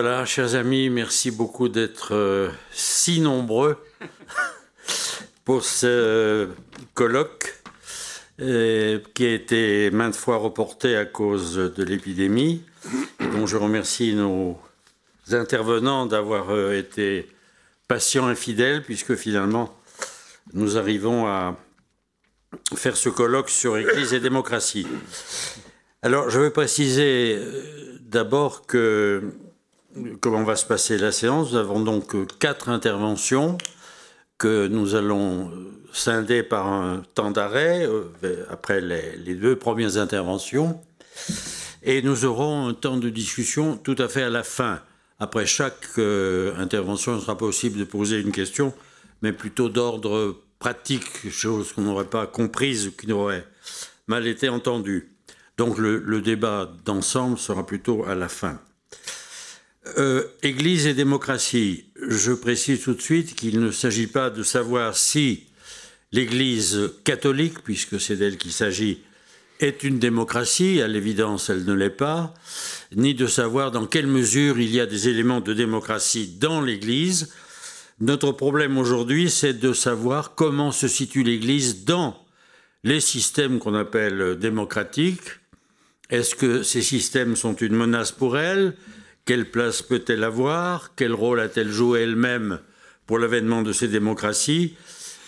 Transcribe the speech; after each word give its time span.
Voilà, 0.00 0.24
chers 0.26 0.54
amis, 0.54 0.90
merci 0.90 1.32
beaucoup 1.32 1.68
d'être 1.68 2.14
euh, 2.14 2.50
si 2.70 3.20
nombreux 3.20 3.78
pour 5.44 5.64
ce 5.64 6.48
colloque 6.94 7.52
euh, 8.40 9.00
qui 9.12 9.26
a 9.26 9.34
été 9.34 9.90
maintes 9.90 10.14
fois 10.14 10.36
reporté 10.36 10.94
à 10.94 11.04
cause 11.04 11.56
de 11.56 11.82
l'épidémie, 11.82 12.62
dont 13.18 13.48
je 13.48 13.56
remercie 13.56 14.14
nos 14.14 14.56
intervenants 15.32 16.06
d'avoir 16.06 16.50
euh, 16.50 16.78
été 16.78 17.28
patients 17.88 18.30
et 18.30 18.36
fidèles, 18.36 18.84
puisque 18.84 19.16
finalement, 19.16 19.76
nous 20.52 20.78
arrivons 20.78 21.26
à 21.26 21.56
faire 22.76 22.96
ce 22.96 23.08
colloque 23.08 23.50
sur 23.50 23.76
Église 23.76 24.14
et 24.14 24.20
démocratie. 24.20 24.86
Alors, 26.02 26.30
je 26.30 26.38
veux 26.38 26.50
préciser 26.50 27.36
d'abord 28.00 28.64
que 28.64 29.34
comment 30.20 30.44
va 30.44 30.56
se 30.56 30.66
passer 30.66 30.98
la 30.98 31.12
séance? 31.12 31.52
Nous 31.52 31.58
avons 31.58 31.80
donc 31.80 32.14
quatre 32.38 32.68
interventions 32.68 33.58
que 34.38 34.68
nous 34.68 34.94
allons 34.94 35.50
scinder 35.92 36.42
par 36.42 36.66
un 36.66 37.02
temps 37.14 37.30
d'arrêt 37.30 37.86
euh, 37.86 38.44
après 38.50 38.80
les, 38.80 39.34
deux 39.34 39.56
premières 39.56 39.96
interventions. 39.96 40.80
Et 41.82 42.02
nous 42.02 42.24
aurons 42.24 42.68
un 42.68 42.74
temps 42.74 42.96
de 42.96 43.08
discussion 43.08 43.76
tout 43.76 43.96
à 43.98 44.08
fait 44.08 44.22
à 44.22 44.30
la 44.30 44.42
fin. 44.42 44.80
Après 45.18 45.46
chaque 45.46 45.86
euh, 45.98 46.54
intervention, 46.56 47.16
il 47.16 47.20
sera 47.20 47.36
possible 47.36 47.78
de 47.78 47.84
poser 47.84 48.20
une 48.20 48.32
question, 48.32 48.72
mais 49.22 49.32
plutôt 49.32 49.68
d'ordre 49.68 50.36
pratique, 50.58 51.30
chose 51.30 51.72
qu'on 51.72 51.82
n'aurait 51.82 52.04
pas 52.04 52.26
comprise 52.26 52.88
ou 52.88 52.92
qui 52.92 53.06
n'aurait 53.08 53.46
mal 54.06 54.26
été 54.26 54.48
entendue. 54.48 55.12
Donc 55.56 55.76
le, 55.78 56.20
débat 56.20 56.70
d'ensemble 56.84 57.36
sera 57.36 57.66
plutôt 57.66 58.04
à 58.04 58.14
la 58.14 58.28
fin. 58.28 58.60
Euh, 59.96 60.24
Église 60.42 60.86
et 60.86 60.94
démocratie. 60.94 61.84
Je 62.08 62.32
précise 62.32 62.82
tout 62.82 62.94
de 62.94 63.00
suite 63.00 63.34
qu'il 63.34 63.60
ne 63.60 63.70
s'agit 63.70 64.06
pas 64.06 64.28
de 64.28 64.42
savoir 64.42 64.96
si 64.96 65.44
l'Église 66.12 66.92
catholique, 67.04 67.62
puisque 67.62 68.00
c'est 68.00 68.16
d'elle 68.16 68.36
qu'il 68.36 68.52
s'agit, 68.52 69.00
est 69.60 69.84
une 69.84 69.98
démocratie, 69.98 70.82
à 70.82 70.88
l'évidence 70.88 71.50
elle 71.50 71.64
ne 71.64 71.72
l'est 71.72 71.90
pas, 71.90 72.34
ni 72.94 73.14
de 73.14 73.26
savoir 73.26 73.70
dans 73.70 73.86
quelle 73.86 74.06
mesure 74.06 74.58
il 74.58 74.72
y 74.72 74.80
a 74.80 74.86
des 74.86 75.08
éléments 75.08 75.40
de 75.40 75.54
démocratie 75.54 76.28
dans 76.38 76.60
l'Église. 76.60 77.32
Notre 78.00 78.32
problème 78.32 78.78
aujourd'hui, 78.78 79.30
c'est 79.30 79.54
de 79.54 79.72
savoir 79.72 80.34
comment 80.34 80.70
se 80.70 80.86
situe 80.86 81.22
l'Église 81.22 81.84
dans 81.84 82.16
les 82.84 83.00
systèmes 83.00 83.58
qu'on 83.58 83.74
appelle 83.74 84.38
démocratiques, 84.38 85.38
est-ce 86.10 86.34
que 86.34 86.62
ces 86.62 86.82
systèmes 86.82 87.36
sont 87.36 87.54
une 87.56 87.74
menace 87.74 88.12
pour 88.12 88.38
elle? 88.38 88.74
Quelle 89.28 89.50
place 89.50 89.82
peut-elle 89.82 90.24
avoir? 90.24 90.94
Quel 90.96 91.12
rôle 91.12 91.40
a-t-elle 91.40 91.70
joué 91.70 92.00
elle-même 92.00 92.60
pour 93.04 93.18
l'avènement 93.18 93.60
de 93.60 93.74
ces 93.74 93.86
démocraties? 93.86 94.74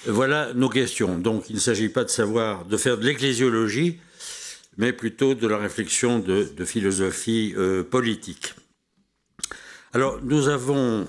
Voilà 0.07 0.55
nos 0.55 0.71
questions. 0.71 1.19
Donc 1.19 1.51
il 1.51 1.57
ne 1.57 1.61
s'agit 1.61 1.91
pas 1.91 2.05
de 2.05 2.09
savoir, 2.09 2.65
de 2.65 2.79
faire 2.79 2.97
de 2.97 3.05
l'ecclésiologie, 3.05 3.99
mais 4.79 4.95
plutôt 4.95 5.35
de 5.35 5.47
la 5.47 5.59
réflexion 5.59 6.19
de, 6.19 6.65
philosophie 6.65 7.53
euh, 7.59 7.85
politique. 7.85 8.55
Alors 9.93 10.19
nous 10.23 10.49
avons 10.49 11.07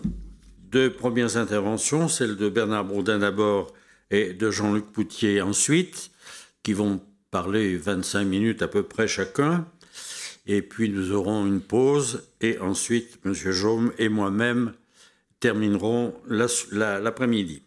deux 0.70 0.92
premières 0.92 1.38
interventions, 1.38 2.10
celle 2.10 2.36
de 2.36 2.50
Bernard 2.50 2.84
Bourdin 2.84 3.20
d'abord 3.20 3.74
et 4.10 4.34
de 4.34 4.52
Jean-Luc 4.52 4.92
Poutier 4.92 5.42
ensuite, 5.42 6.12
qui 6.62 6.74
vont 6.74 7.02
parler 7.32 7.78
25 7.78 8.26
minutes 8.26 8.62
à 8.62 8.68
peu 8.68 8.84
près 8.84 9.08
chacun. 9.08 9.66
Et 10.46 10.62
puis 10.62 10.90
nous 10.90 11.12
aurons 11.12 11.46
une 11.46 11.62
pause 11.62 12.24
et 12.42 12.60
ensuite 12.60 13.20
M. 13.26 13.34
Jaume 13.34 13.92
et 13.98 14.10
moi-même 14.10 14.74
terminerons 15.40 16.14
l'après-midi. 16.28 17.64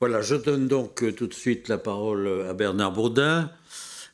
Voilà, 0.00 0.20
je 0.20 0.34
donne 0.34 0.66
donc 0.66 1.04
tout 1.14 1.26
de 1.26 1.34
suite 1.34 1.68
la 1.68 1.78
parole 1.78 2.46
à 2.48 2.54
Bernard 2.54 2.92
Bourdin. 2.92 3.50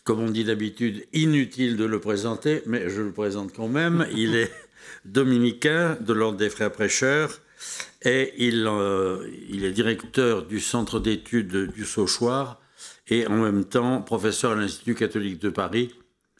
Comme 0.04 0.20
on 0.20 0.30
dit 0.30 0.44
d'habitude, 0.44 1.06
inutile 1.12 1.76
de 1.76 1.84
le 1.84 2.00
présenter, 2.00 2.62
mais 2.66 2.88
je 2.88 3.02
le 3.02 3.12
présente 3.12 3.52
quand 3.54 3.68
même. 3.68 4.06
Il 4.16 4.36
est 4.36 4.50
dominicain 5.04 5.96
de 6.00 6.12
l'Ordre 6.12 6.38
des 6.38 6.50
Frères 6.50 6.72
Prêcheurs 6.72 7.40
et 8.02 8.34
il, 8.38 8.66
euh, 8.66 9.28
il 9.48 9.64
est 9.64 9.72
directeur 9.72 10.46
du 10.46 10.60
Centre 10.60 11.00
d'études 11.00 11.72
du 11.72 11.84
Sauchoir 11.84 12.60
et 13.08 13.26
en 13.26 13.36
même 13.36 13.64
temps 13.64 14.02
professeur 14.02 14.52
à 14.52 14.54
l'Institut 14.54 14.94
catholique 14.94 15.40
de 15.40 15.48
Paris, 15.48 15.92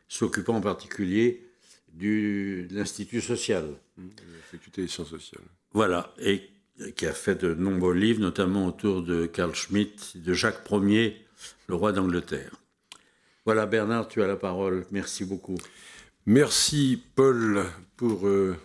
s'occupant 0.09 0.57
en 0.57 0.61
particulier 0.61 1.47
du, 1.93 2.67
de 2.71 2.75
l'Institut 2.77 3.21
social. 3.21 3.67
Mmh, 3.97 4.07
la 4.07 4.43
faculté 4.51 4.83
des 4.83 4.89
sciences 4.89 5.11
sociales. 5.11 5.45
Voilà, 5.73 6.13
et 6.19 6.43
qui 6.97 7.07
a 7.07 7.13
fait 7.13 7.35
de 7.35 7.55
nombreux 7.55 7.95
livres, 7.95 8.21
notamment 8.21 8.67
autour 8.67 9.03
de 9.03 9.27
Carl 9.27 9.55
Schmitt, 9.55 10.17
de 10.17 10.33
Jacques 10.33 10.63
Ier, 10.71 11.25
le 11.67 11.75
roi 11.75 11.93
d'Angleterre. 11.93 12.53
Voilà, 13.45 13.67
Bernard, 13.67 14.09
tu 14.09 14.23
as 14.23 14.27
la 14.27 14.37
parole. 14.37 14.87
Merci 14.91 15.25
beaucoup. 15.25 15.59
Merci, 16.27 17.03
Paul, 17.15 17.65
pour 17.97 18.27
euh, 18.27 18.57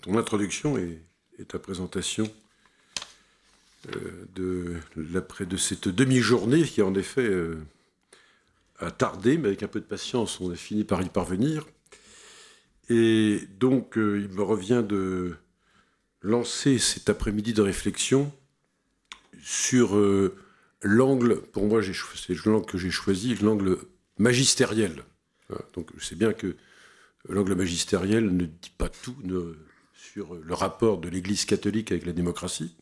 ton 0.00 0.18
introduction 0.18 0.76
et 0.76 1.00
ta 1.46 1.58
présentation. 1.58 2.30
Euh, 3.96 4.28
de, 4.36 4.76
de 4.96 5.56
cette 5.56 5.88
demi-journée 5.88 6.62
qui 6.62 6.82
en 6.82 6.94
effet 6.94 7.24
euh, 7.24 7.58
a 8.82 8.90
tardé, 8.90 9.38
mais 9.38 9.48
avec 9.48 9.62
un 9.62 9.68
peu 9.68 9.80
de 9.80 9.84
patience, 9.84 10.40
on 10.40 10.50
a 10.50 10.54
fini 10.54 10.84
par 10.84 11.02
y 11.02 11.08
parvenir. 11.08 11.66
Et 12.88 13.40
donc, 13.58 13.96
euh, 13.96 14.20
il 14.20 14.28
me 14.28 14.42
revient 14.42 14.84
de 14.86 15.34
lancer 16.20 16.78
cet 16.78 17.08
après-midi 17.08 17.52
de 17.52 17.62
réflexion 17.62 18.32
sur 19.42 20.00
l'angle, 20.82 21.40
pour 21.40 21.66
moi, 21.66 21.80
c'est 21.82 22.44
l'angle 22.46 22.66
que 22.66 22.78
j'ai 22.78 22.92
choisi, 22.92 23.34
l'angle 23.36 23.78
magistériel. 24.18 25.02
Donc, 25.74 25.90
je 25.96 26.04
sais 26.04 26.14
bien 26.14 26.32
que 26.32 26.54
l'angle 27.28 27.56
magistériel 27.56 28.36
ne 28.36 28.44
dit 28.44 28.72
pas 28.78 28.88
tout 28.88 29.16
sur 29.94 30.34
le 30.34 30.54
rapport 30.54 30.98
de 30.98 31.08
l'Église 31.08 31.44
catholique 31.44 31.92
avec 31.92 32.06
la 32.06 32.12
démocratie. 32.12 32.74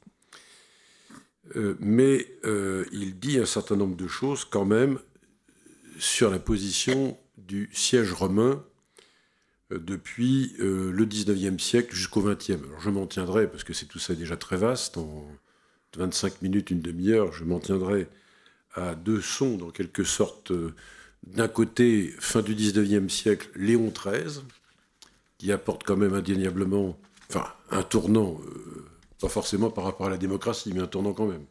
Euh, 1.56 1.76
mais 1.80 2.26
euh, 2.44 2.84
il 2.92 3.18
dit 3.18 3.38
un 3.38 3.46
certain 3.46 3.76
nombre 3.76 3.96
de 3.96 4.06
choses 4.06 4.44
quand 4.44 4.64
même 4.64 4.98
sur 6.00 6.30
la 6.30 6.38
position 6.38 7.16
du 7.38 7.70
siège 7.72 8.12
romain 8.12 8.64
euh, 9.72 9.78
depuis 9.78 10.54
le 10.58 11.04
19e 11.04 11.58
siècle 11.58 11.94
jusqu'au 11.94 12.22
20e. 12.22 12.64
Alors 12.66 12.80
je 12.80 12.90
m'en 12.90 13.06
tiendrai, 13.06 13.48
parce 13.48 13.64
que 13.64 13.72
c'est 13.72 13.86
tout 13.86 13.98
ça 13.98 14.14
déjà 14.14 14.36
très 14.36 14.56
vaste, 14.56 14.96
en 14.96 15.28
25 15.96 16.42
minutes, 16.42 16.70
une 16.70 16.80
demi-heure, 16.80 17.32
je 17.32 17.44
m'en 17.44 17.60
tiendrai 17.60 18.08
à 18.74 18.94
deux 18.94 19.20
sons, 19.20 19.56
dans 19.56 19.70
quelque 19.70 20.04
sorte, 20.04 20.52
d'un 21.26 21.48
côté, 21.48 22.14
fin 22.18 22.42
du 22.42 22.54
19e 22.54 23.08
siècle, 23.08 23.48
Léon 23.56 23.92
XIII, 23.92 24.42
qui 25.38 25.50
apporte 25.50 25.82
quand 25.82 25.96
même 25.96 26.14
indéniablement, 26.14 26.98
enfin, 27.28 27.46
un 27.70 27.82
tournant 27.82 28.40
pas 29.20 29.28
forcément 29.28 29.70
par 29.70 29.84
rapport 29.84 30.06
à 30.06 30.10
la 30.10 30.16
démocratie, 30.16 30.72
mais 30.74 30.80
un 30.80 30.86
tournant 30.86 31.12
quand 31.12 31.26
même. 31.26 31.44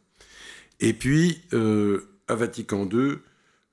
Et 0.80 0.92
puis, 0.92 1.42
euh, 1.52 2.08
à 2.28 2.34
Vatican 2.34 2.88
II, 2.90 3.18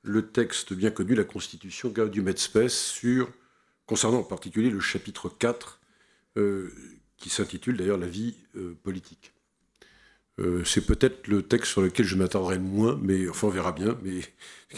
le 0.08 0.28
texte 0.28 0.74
bien 0.74 0.92
connu, 0.92 1.16
la 1.16 1.24
Constitution 1.24 1.90
Gaudium 1.90 2.28
et 2.28 2.38
Spes, 2.38 2.70
sur, 2.70 3.30
concernant 3.86 4.20
en 4.20 4.24
particulier 4.24 4.70
le 4.70 4.80
chapitre 4.80 5.30
4, 5.30 5.80
euh, 6.38 6.72
qui 7.18 7.30
s'intitule 7.30 7.78
d'ailleurs 7.78 7.98
La 7.98 8.08
vie 8.08 8.36
euh, 8.56 8.76
politique. 8.84 9.34
c'est 10.66 10.86
peut-être 10.86 11.28
le 11.28 11.42
texte 11.42 11.72
sur 11.72 11.82
lequel 11.82 12.06
je 12.06 12.16
m'attendrai 12.16 12.56
le 12.56 12.62
moins, 12.62 13.00
mais 13.02 13.28
enfin 13.28 13.48
on 13.48 13.50
verra 13.50 13.72
bien. 13.72 13.98
Mais 14.04 14.22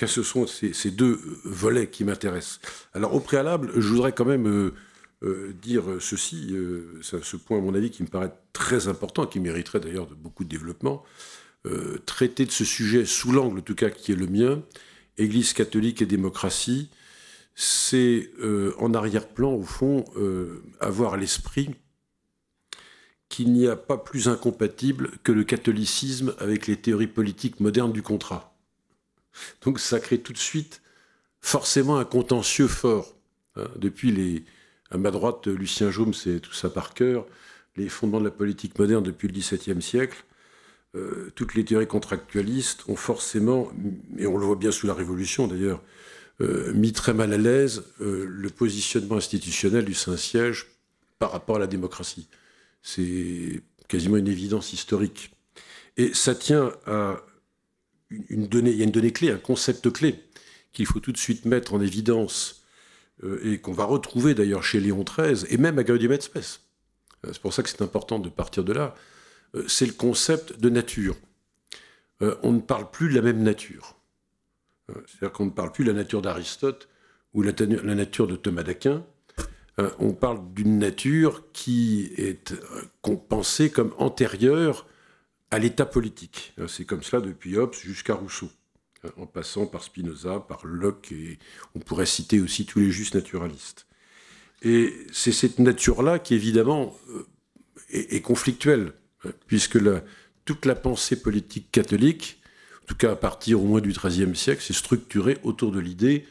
ce 0.08 0.24
sont 0.24 0.48
ces, 0.48 0.92
deux 0.92 1.20
volets 1.44 1.90
qui 1.90 2.06
m'intéressent. 2.06 2.62
Alors 2.94 3.14
au 3.14 3.20
préalable, 3.20 3.72
je 3.76 3.88
voudrais 3.90 4.14
quand 4.14 4.24
même 4.24 4.72
euh, 5.22 5.54
dire 5.62 5.84
ceci, 6.00 6.48
euh, 6.52 7.02
ce 7.02 7.36
point 7.36 7.58
à 7.58 7.62
mon 7.62 7.76
avis 7.76 7.92
qui 7.92 8.04
me 8.04 8.08
paraît 8.08 8.32
très 8.54 8.88
important, 8.88 9.26
qui 9.26 9.42
mériterait 9.42 9.82
d'ailleurs 9.82 10.08
beaucoup 10.16 10.46
de 10.46 10.50
développement, 10.50 11.04
euh, 11.66 11.98
traiter 12.06 12.46
de 12.46 12.52
ce 12.52 12.64
sujet 12.64 13.04
sous 13.04 13.34
l'angle 13.34 13.60
en 13.60 13.62
tout 13.62 13.76
cas 13.76 13.90
qui 13.90 14.14
est 14.14 14.16
le 14.16 14.28
mien, 14.28 14.64
Église 15.20 15.54
catholique 15.54 16.02
et 16.02 16.06
démocratie, 16.06 16.90
c'est 17.56 18.32
en 18.80 18.94
arrière-plan 18.94 19.54
au 19.54 19.64
fond 19.64 20.06
avoir 20.80 21.14
à 21.14 21.18
l'esprit 21.18 21.70
qu'il 23.30 23.54
n'y 23.54 23.68
a 23.68 23.76
pas 23.76 23.98
plus 23.98 24.28
incompatible 24.28 25.12
que 25.24 25.32
le 25.32 25.44
catholicisme 25.44 26.34
avec 26.40 26.68
les 26.68 26.76
théories 26.76 27.08
politiques 27.08 27.60
modernes 27.60 27.94
du 27.94 28.02
contrat. 28.02 28.58
Donc 29.62 29.80
ça 29.80 30.00
crée 30.00 30.20
tout 30.20 30.34
de 30.34 30.38
suite 30.38 30.82
forcément 31.40 31.98
un 31.98 32.06
contentieux 32.06 32.68
fort. 32.68 33.16
Hein, 33.56 33.68
depuis 33.78 34.12
les, 34.12 34.44
à 34.90 34.98
ma 34.98 35.12
droite, 35.12 35.48
Lucien 35.48 35.92
Jaume, 35.92 36.14
c'est 36.14 36.40
tout 36.40 36.54
ça 36.54 36.70
par 36.70 36.94
cœur. 36.94 37.26
Les 37.76 37.88
fondements 37.88 38.20
de 38.20 38.26
la 38.26 38.32
politique 38.32 38.78
moderne 38.80 39.04
depuis 39.04 39.28
le 39.28 39.34
XVIIe 39.34 39.82
siècle. 39.82 40.26
Euh, 40.96 41.32
toutes 41.36 41.54
les 41.54 41.64
théories 41.64 41.88
contractualistes 41.88 42.84
ont 42.88 42.96
forcément, 42.96 43.72
et 44.18 44.26
on 44.26 44.38
le 44.38 44.46
voit 44.46 44.56
bien 44.56 44.72
sous 44.72 44.88
la 44.88 44.94
Révolution 44.94 45.48
d'ailleurs, 45.48 45.82
euh, 46.42 46.74
mis 46.74 46.94
très 46.94 47.14
mal 47.14 47.34
à 47.34 47.38
l'aise 47.38 47.84
euh, 48.02 48.26
le 48.28 48.50
positionnement 48.50 49.18
institutionnel 49.18 49.86
du 49.86 49.94
Saint-Siège 49.94 50.68
par 51.20 51.32
rapport 51.32 51.58
à 51.58 51.60
la 51.60 51.68
démocratie. 51.68 52.28
C'est 52.82 53.62
quasiment 53.88 54.18
une 54.18 54.28
évidence 54.28 54.74
historique. 54.74 55.32
Et 55.98 56.14
ça 56.14 56.34
tient 56.34 56.72
à 56.86 57.18
une 58.30 58.48
donnée, 58.48 58.72
il 58.72 58.78
y 58.78 58.82
a 58.82 58.86
une 58.86 58.92
donnée 58.92 59.12
clé, 59.12 59.32
un 59.32 59.38
concept 59.38 59.92
clé 59.92 60.24
qu'il 60.72 60.86
faut 60.86 61.00
tout 61.00 61.12
de 61.12 61.18
suite 61.18 61.46
mettre 61.46 61.74
en 61.74 61.82
évidence 61.82 62.64
et 63.44 63.60
qu'on 63.60 63.74
va 63.74 63.84
retrouver 63.84 64.34
d'ailleurs 64.34 64.64
chez 64.64 64.80
Léon 64.80 65.04
XIII 65.04 65.46
et 65.50 65.58
même 65.58 65.78
à 65.78 65.84
Gary 65.84 66.08
Spes. 66.22 66.62
Euh, 67.26 67.30
c'est 67.34 67.42
pour 67.42 67.54
ça 67.54 67.64
que 67.64 67.70
c'est 67.70 67.82
important 67.82 68.20
de 68.20 68.30
partir 68.30 68.64
de 68.64 68.74
là. 68.74 68.96
Euh, 69.56 69.64
c'est 69.68 69.86
le 69.86 69.94
concept 69.94 70.60
de 70.60 70.70
nature. 70.70 71.16
on 72.44 72.52
ne 72.52 72.60
parle 72.60 72.92
plus 72.92 73.10
de 73.10 73.16
la 73.16 73.22
même 73.22 73.44
nature. 73.44 73.96
C'est-à-dire 74.88 75.32
qu'on 75.32 75.46
ne 75.46 75.52
parle 75.52 75.72
plus 75.72 75.86
de 75.86 75.92
la 75.92 75.96
nature 75.96 76.22
d'Aristote 76.22 76.90
ou 77.34 77.44
la, 77.44 77.54
la 77.58 77.96
nature 77.96 78.28
de 78.28 78.36
Thomas 78.36 78.64
d'Aquin. 78.64 79.06
on 80.00 80.12
parle 80.14 80.54
d'une 80.54 80.80
nature 80.80 81.44
qui 81.54 82.12
est 82.18 82.54
pensée 83.30 83.70
comme 83.70 83.94
antérieure 83.98 84.86
à 85.52 85.60
l'état 85.60 85.86
politique. 85.86 86.54
C'est 86.68 86.84
comme 86.84 87.04
cela 87.04 87.22
depuis 87.22 87.58
Hobbes 87.58 87.74
jusqu'à 87.74 88.16
Rousseau 88.16 88.50
en 89.18 89.26
passant 89.26 89.66
par 89.66 89.84
Spinoza, 89.84 90.40
par 90.40 90.66
Locke, 90.66 91.12
et 91.12 91.40
on 91.76 91.80
pourrait 91.80 92.06
citer 92.06 92.40
aussi 92.40 92.66
tous 92.66 92.80
les 92.80 92.92
justes 92.92 93.16
naturalistes. 93.16 93.86
Et 94.62 94.94
c'est 95.12 95.32
cette 95.32 95.60
nature-là 95.60 96.20
qui, 96.20 96.36
évidemment, 96.36 96.98
euh, 97.10 97.26
est, 97.90 98.22
conflictuelle, 98.22 98.94
puisque 99.48 99.78
toute 100.46 100.66
la 100.66 100.76
pensée 100.76 101.22
politique 101.22 101.72
catholique, 101.72 102.42
en 102.84 102.86
tout 102.88 102.96
cas 102.96 103.12
à 103.12 103.16
partir 103.16 103.62
au 103.62 103.66
moins 103.66 103.82
du 103.82 103.92
XIIIe 103.92 104.36
siècle, 104.36 104.62
s'est 104.62 104.74
structurée 104.74 105.38
autour 105.44 105.72
de 105.72 105.80
l'idée 105.80 106.26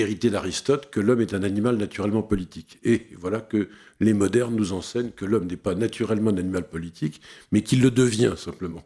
héritée 0.00 0.30
d'Aristote 0.30 0.90
que 0.90 1.00
l'homme 1.00 1.20
est 1.20 1.34
un 1.34 1.42
animal 1.42 1.76
naturellement 1.76 2.22
politique. 2.22 2.78
Et 2.84 3.06
voilà 3.16 3.40
que 3.40 3.68
les 4.00 4.12
modernes 4.12 4.54
nous 4.54 4.72
enseignent 4.72 5.10
que 5.10 5.24
l'homme 5.24 5.46
n'est 5.46 5.56
pas 5.56 5.74
naturellement 5.74 6.30
un 6.30 6.36
animal 6.36 6.68
politique, 6.68 7.20
mais 7.50 7.62
qu'il 7.62 7.80
le 7.80 7.90
devient 7.90 8.34
simplement. 8.36 8.84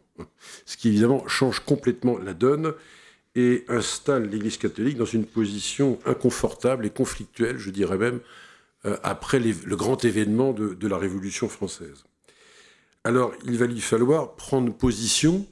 Ce 0.65 0.77
qui 0.77 0.89
évidemment 0.89 1.27
change 1.27 1.59
complètement 1.59 2.17
la 2.17 2.33
donne 2.33 2.73
et 3.35 3.65
installe 3.67 4.29
l'Église 4.29 4.57
catholique 4.57 4.97
dans 4.97 5.05
une 5.05 5.25
position 5.25 5.99
inconfortable 6.05 6.85
et 6.85 6.89
conflictuelle, 6.89 7.57
je 7.57 7.69
dirais 7.69 7.97
même, 7.97 8.19
euh, 8.85 8.97
après 9.03 9.39
le 9.39 9.75
grand 9.75 10.03
événement 10.03 10.53
de, 10.53 10.87
la 10.87 10.97
Révolution 10.97 11.47
française. 11.47 12.03
Alors, 13.03 13.33
il 13.45 13.57
va 13.57 13.65
lui 13.65 13.81
falloir 13.81 14.35
prendre 14.35 14.73
position 14.73 15.47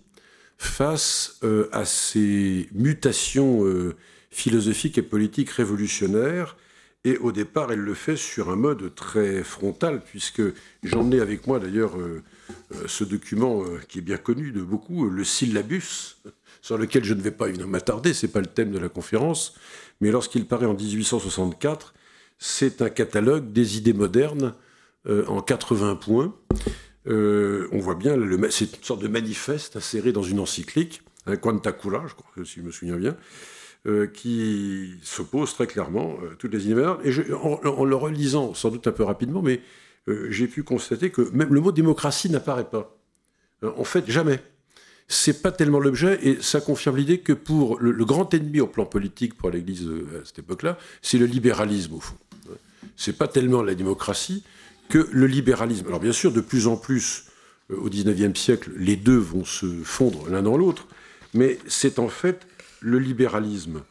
face 0.58 1.40
euh, 1.44 1.70
à 1.72 1.86
ces 1.86 2.70
mutations 2.74 3.66
euh, 3.66 3.96
philosophiques 4.30 4.98
et 4.98 5.02
politiques 5.02 5.50
révolutionnaires. 5.50 6.58
Et 7.06 7.18
au 7.18 7.32
départ, 7.32 7.72
elle 7.72 7.80
le 7.80 7.94
fait 7.94 8.18
sur 8.18 8.50
un 8.50 8.58
mode 8.58 8.94
très 8.94 9.44
frontal, 9.44 10.02
puisque 10.04 10.42
j'emmenais 10.84 11.22
avec 11.22 11.48
moi 11.48 11.58
d'ailleurs 11.58 11.94
ce 12.88 13.06
document 13.06 13.64
qui 13.88 14.00
est 14.00 14.02
bien 14.02 14.18
connu 14.18 14.52
de 14.52 14.62
beaucoup, 14.62 15.10
le 15.10 15.24
syllabus, 15.24 16.18
sur 16.62 16.78
lequel 16.78 17.04
je 17.04 17.14
ne 17.14 17.22
vais 17.22 17.32
pas 17.32 17.48
évidemment 17.48 17.72
m'attarder, 17.72 18.14
ce 18.14 18.26
n'est 18.26 18.32
pas 18.32 18.42
le 18.42 18.48
thème 18.48 18.72
de 18.72 18.80
la 18.80 18.90
conférence, 18.90 19.56
mais 20.02 20.12
lorsqu'il 20.12 20.46
paraît 20.46 20.66
en 20.66 20.74
1864, 20.74 21.94
c'est 22.38 22.82
un 22.82 22.90
catalogue 22.90 23.52
des 23.52 23.78
idées 23.78 23.94
modernes 23.94 24.54
euh, 25.08 25.26
en 25.28 25.42
80 25.42 25.96
points. 25.96 26.34
Euh, 27.10 27.68
on 27.72 27.80
voit 27.80 27.96
bien, 27.96 28.16
c'est 28.50 28.78
une 28.78 28.84
sorte 28.84 29.02
de 29.02 29.08
manifeste 29.08 29.76
inséré 29.76 30.12
dans 30.12 30.24
une 30.24 30.40
encyclique, 30.40 31.02
un 31.26 31.36
Quanta 31.36 31.72
je 31.72 32.14
crois, 32.14 32.46
si 32.46 32.60
je 32.60 32.62
me 32.62 32.72
souviens 32.72 32.98
bien, 32.98 33.18
euh, 33.88 34.08
qui 34.08 34.94
s'oppose 35.02 35.54
très 35.54 35.68
clairement 35.68 36.18
à 36.32 36.36
toutes 36.36 36.54
les 36.54 36.74
modernes. 36.74 37.00
Et 37.04 37.34
en, 37.34 37.86
le 37.86 37.96
relisant, 37.96 38.54
sans 38.54 38.70
doute 38.70 38.88
un 38.88 38.92
peu 38.92 39.04
rapidement, 39.04 39.42
mais 39.42 39.62
j'ai 40.30 40.48
pu 40.48 40.64
constater 40.64 41.12
que 41.12 41.22
même 41.34 41.54
le 41.54 41.62
mot 41.62 41.72
démocratie 41.72 42.32
n'apparaît 42.32 42.70
pas. 42.70 42.98
en 43.62 43.84
fait, 43.84 44.10
jamais 44.10 44.40
c'est 45.10 45.42
pas 45.42 45.52
tellement 45.52 45.80
l'objet, 45.80 46.20
et 46.22 46.38
ça 46.40 46.62
confirme 46.62 46.96
l'idée 46.96 47.20
que 47.20 47.34
pour 47.34 47.80
le, 47.80 48.06
grand 48.06 48.32
ennemi 48.34 48.62
au 48.62 48.68
plan 48.68 48.86
politique 48.86 49.36
pour 49.36 49.50
l'Église 49.50 49.88
euh, 49.88 50.22
à 50.22 50.26
cette 50.26 50.40
époque-là, 50.40 50.78
c'est 51.02 51.18
le 51.18 51.26
libéralisme 51.26 51.96
au 51.96 52.00
fond. 52.00 52.16
C'est 52.96 53.18
pas 53.18 53.28
tellement 53.28 53.64
la 53.64 53.74
démocratie 53.76 54.44
que 54.90 55.08
le 55.12 55.28
libéralisme. 55.28 55.88
Alors 55.88 56.00
bien 56.00 56.12
sûr, 56.12 56.34
de 56.34 56.42
plus 56.42 56.68
en 56.68 56.76
plus 56.76 57.26
euh, 57.72 57.78
au 57.78 57.90
XIXe 57.90 58.38
siècle, 58.38 58.72
les 58.76 58.98
deux 58.98 59.18
vont 59.18 59.46
se 59.46 59.68
fondre 59.84 60.28
l'un 60.30 60.42
dans 60.42 60.58
l'autre, 60.58 60.88
mais 61.34 61.60
c'est 61.68 62.00
en 62.00 62.10
fait 62.10 62.48
le 62.82 63.00
libéralisme 63.00 63.84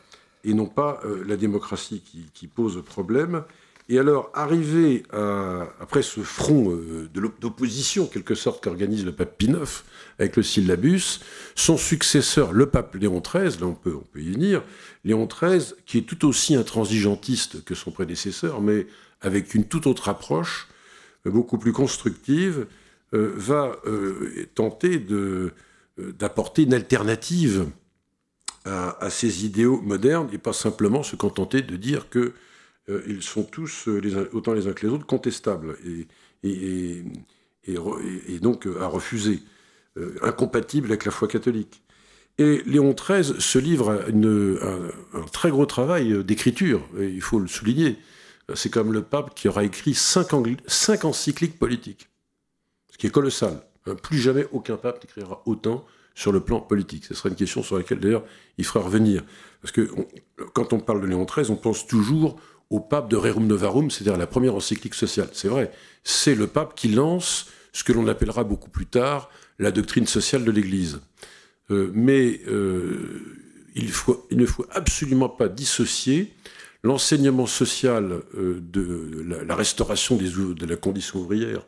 et 0.45 0.53
non 0.55 0.67
pas 0.67 1.01
euh, 1.05 1.25
la 1.27 1.37
démocratie 1.37 2.03
qui, 2.35 2.47
pose 2.47 2.83
problème. 2.85 3.45
Et 3.91 3.99
alors, 3.99 4.31
arrivé 4.35 5.05
après 5.81 6.03
ce 6.03 6.21
front 6.21 6.71
euh, 6.71 7.09
d'opposition, 7.41 8.07
quelque 8.07 8.35
sorte, 8.35 8.63
qu'organise 8.63 9.05
le 9.07 9.13
pape 9.13 9.39
Pie 9.39 9.47
IX 9.47 9.85
avec 10.19 10.37
le 10.37 10.43
syllabus, 10.43 11.21
son 11.55 11.79
successeur, 11.79 12.53
le 12.53 12.67
pape 12.67 12.97
Léon 12.97 13.23
XIII, 13.23 13.61
là 13.61 13.67
on 13.67 13.75
peut, 13.75 13.95
on 13.95 14.05
peut 14.13 14.21
y 14.21 14.33
venir, 14.33 14.63
Léon 15.05 15.27
XIII, 15.27 15.75
qui 15.87 15.99
est 15.99 16.03
tout 16.03 16.27
aussi 16.27 16.55
intransigeantiste 16.55 17.65
que 17.65 17.75
son 17.75 17.91
prédécesseur, 17.91 18.61
mais 18.61 18.87
avec 19.23 19.55
une 19.55 19.65
toute 19.65 19.87
autre 19.87 20.11
approche, 20.11 20.69
beaucoup 21.25 21.59
plus 21.59 21.73
constructive, 21.73 22.67
euh, 23.15 23.33
va 23.37 23.77
tenter 24.55 25.05
d'apporter 25.99 26.63
une 26.63 26.75
alternative 26.75 27.67
à, 28.65 29.11
ces 29.11 29.45
idéaux 29.45 29.81
modernes 29.81 30.29
et 30.33 30.39
pas 30.39 30.53
simplement 30.53 31.03
se 31.03 31.17
contenter 31.17 31.63
de 31.63 31.77
dire 31.77 32.09
que 32.11 32.33
euh, 32.89 33.03
ils 33.07 33.23
sont 33.23 33.43
tous, 33.45 33.89
euh, 33.89 33.99
les 33.99 34.17
autant 34.17 34.53
les 34.53 34.67
uns 34.67 34.73
que 34.73 34.87
les 34.87 34.93
autres, 34.93 35.07
contestables 35.07 35.77
et, 35.85 36.07
et, 36.43 38.39
donc 38.41 38.67
euh, 38.67 38.81
à 38.81 38.87
refuser, 38.87 39.41
incompatibles 40.23 40.87
avec 40.89 41.05
la 41.05 41.11
foi 41.11 41.27
catholique. 41.27 41.83
Et 42.39 42.63
Léon 42.67 42.95
XIII 42.95 43.41
se 43.41 43.59
livre 43.59 43.91
à, 43.91 45.19
un, 45.19 45.23
très 45.33 45.51
gros 45.51 45.67
travail 45.67 46.23
d'écriture, 46.25 46.81
il 47.01 47.21
faut 47.21 47.41
le 47.41 47.49
souligner. 47.49 47.97
C'est 48.55 48.71
comme 48.71 48.93
le 48.93 49.03
pape 49.03 49.35
qui 49.35 49.49
aura 49.49 49.65
écrit 49.65 49.95
cinq, 49.95 50.35
encycliques 51.05 51.59
politiques, 51.59 52.09
ce 52.91 52.99
qui 52.99 53.07
est 53.07 53.11
colossal. 53.11 53.63
Hein, 53.87 53.95
plus 53.95 54.19
jamais 54.19 54.47
aucun 54.53 54.77
pape 54.77 55.03
n'écrira 55.03 55.43
autant 55.47 55.85
sur 56.15 56.33
le 56.33 56.41
plan 56.41 56.61
politique. 56.61 57.05
Ce 57.05 57.15
sera 57.15 57.29
une 57.29 57.37
question 57.37 57.63
sur 57.63 57.77
laquelle 57.77 58.01
d'ailleurs 58.01 58.25
il 58.57 58.65
fera 58.65 58.85
revenir. 58.85 59.23
Parce 59.63 59.73
que 59.73 59.91
quand 60.55 60.73
on 60.73 60.81
parle 60.81 61.01
de 61.03 61.07
Léon 61.07 61.25
XIII, 61.25 61.51
on 61.51 61.57
pense 61.57 61.87
toujours 61.87 62.41
au 62.71 62.81
pape 62.81 63.09
de 63.09 63.17
Rerum 63.17 63.47
Novarum, 63.47 63.91
c'est-à-dire 63.91 64.19
la 64.19 64.27
première 64.27 64.55
encyclique 64.55 64.95
sociale. 64.95 65.29
C'est 65.33 65.49
vrai, 65.49 65.71
c'est 66.05 66.35
le 66.35 66.47
pape 66.47 66.75
qui 66.75 66.89
lance 66.89 67.47
ce 67.73 67.85
que 67.85 67.93
l'on 67.93 68.07
appellera 68.09 68.45
beaucoup 68.45 68.71
plus 68.71 68.87
tard 68.87 69.31
la 69.59 69.71
doctrine 69.71 70.07
sociale 70.07 70.45
de 70.45 70.51
l'Église. 70.51 71.01
Euh, 71.71 71.91
mais 71.95 72.41
euh, 72.49 73.39
il, 73.75 73.87
ne 74.37 74.47
faut 74.47 74.67
absolument 74.71 75.29
pas 75.29 75.49
dissocier 75.49 76.33
l'enseignement 76.83 77.47
social 77.47 78.23
euh, 78.35 78.61
de 78.61 79.25
la, 79.47 79.55
restauration 79.55 80.17
de 80.17 80.67
la 80.67 80.77
condition 80.77 81.21
ouvrière 81.21 81.67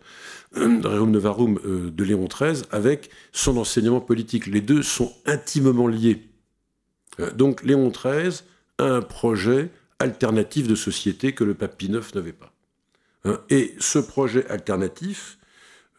de 0.57 0.87
Rerum 0.87 1.11
Novarum 1.11 1.61
de 1.65 2.05
Léon 2.05 2.27
XIII 2.27 2.65
avec 2.73 3.11
son 3.33 3.57
enseignement 3.57 4.01
politique. 4.01 4.47
Les 4.47 4.61
deux 4.61 4.83
sont 4.83 5.13
intimement 5.27 5.87
liés. 5.87 6.29
donc 7.37 7.63
Léon 7.63 7.91
XIII 7.91 8.43
a 8.79 8.85
un 8.85 9.03
projet 9.03 9.71
alternative 10.01 10.67
de 10.67 10.75
société 10.75 11.33
que 11.33 11.45
le 11.45 11.55
pape 11.55 11.77
Pie 11.77 11.87
IX 11.87 12.15
n'avait 12.15 12.33
pas. 12.33 12.53
Hein, 13.25 13.39
et 13.51 13.75
ce 13.79 13.99
projet 13.99 14.47
alternatif, 14.49 15.39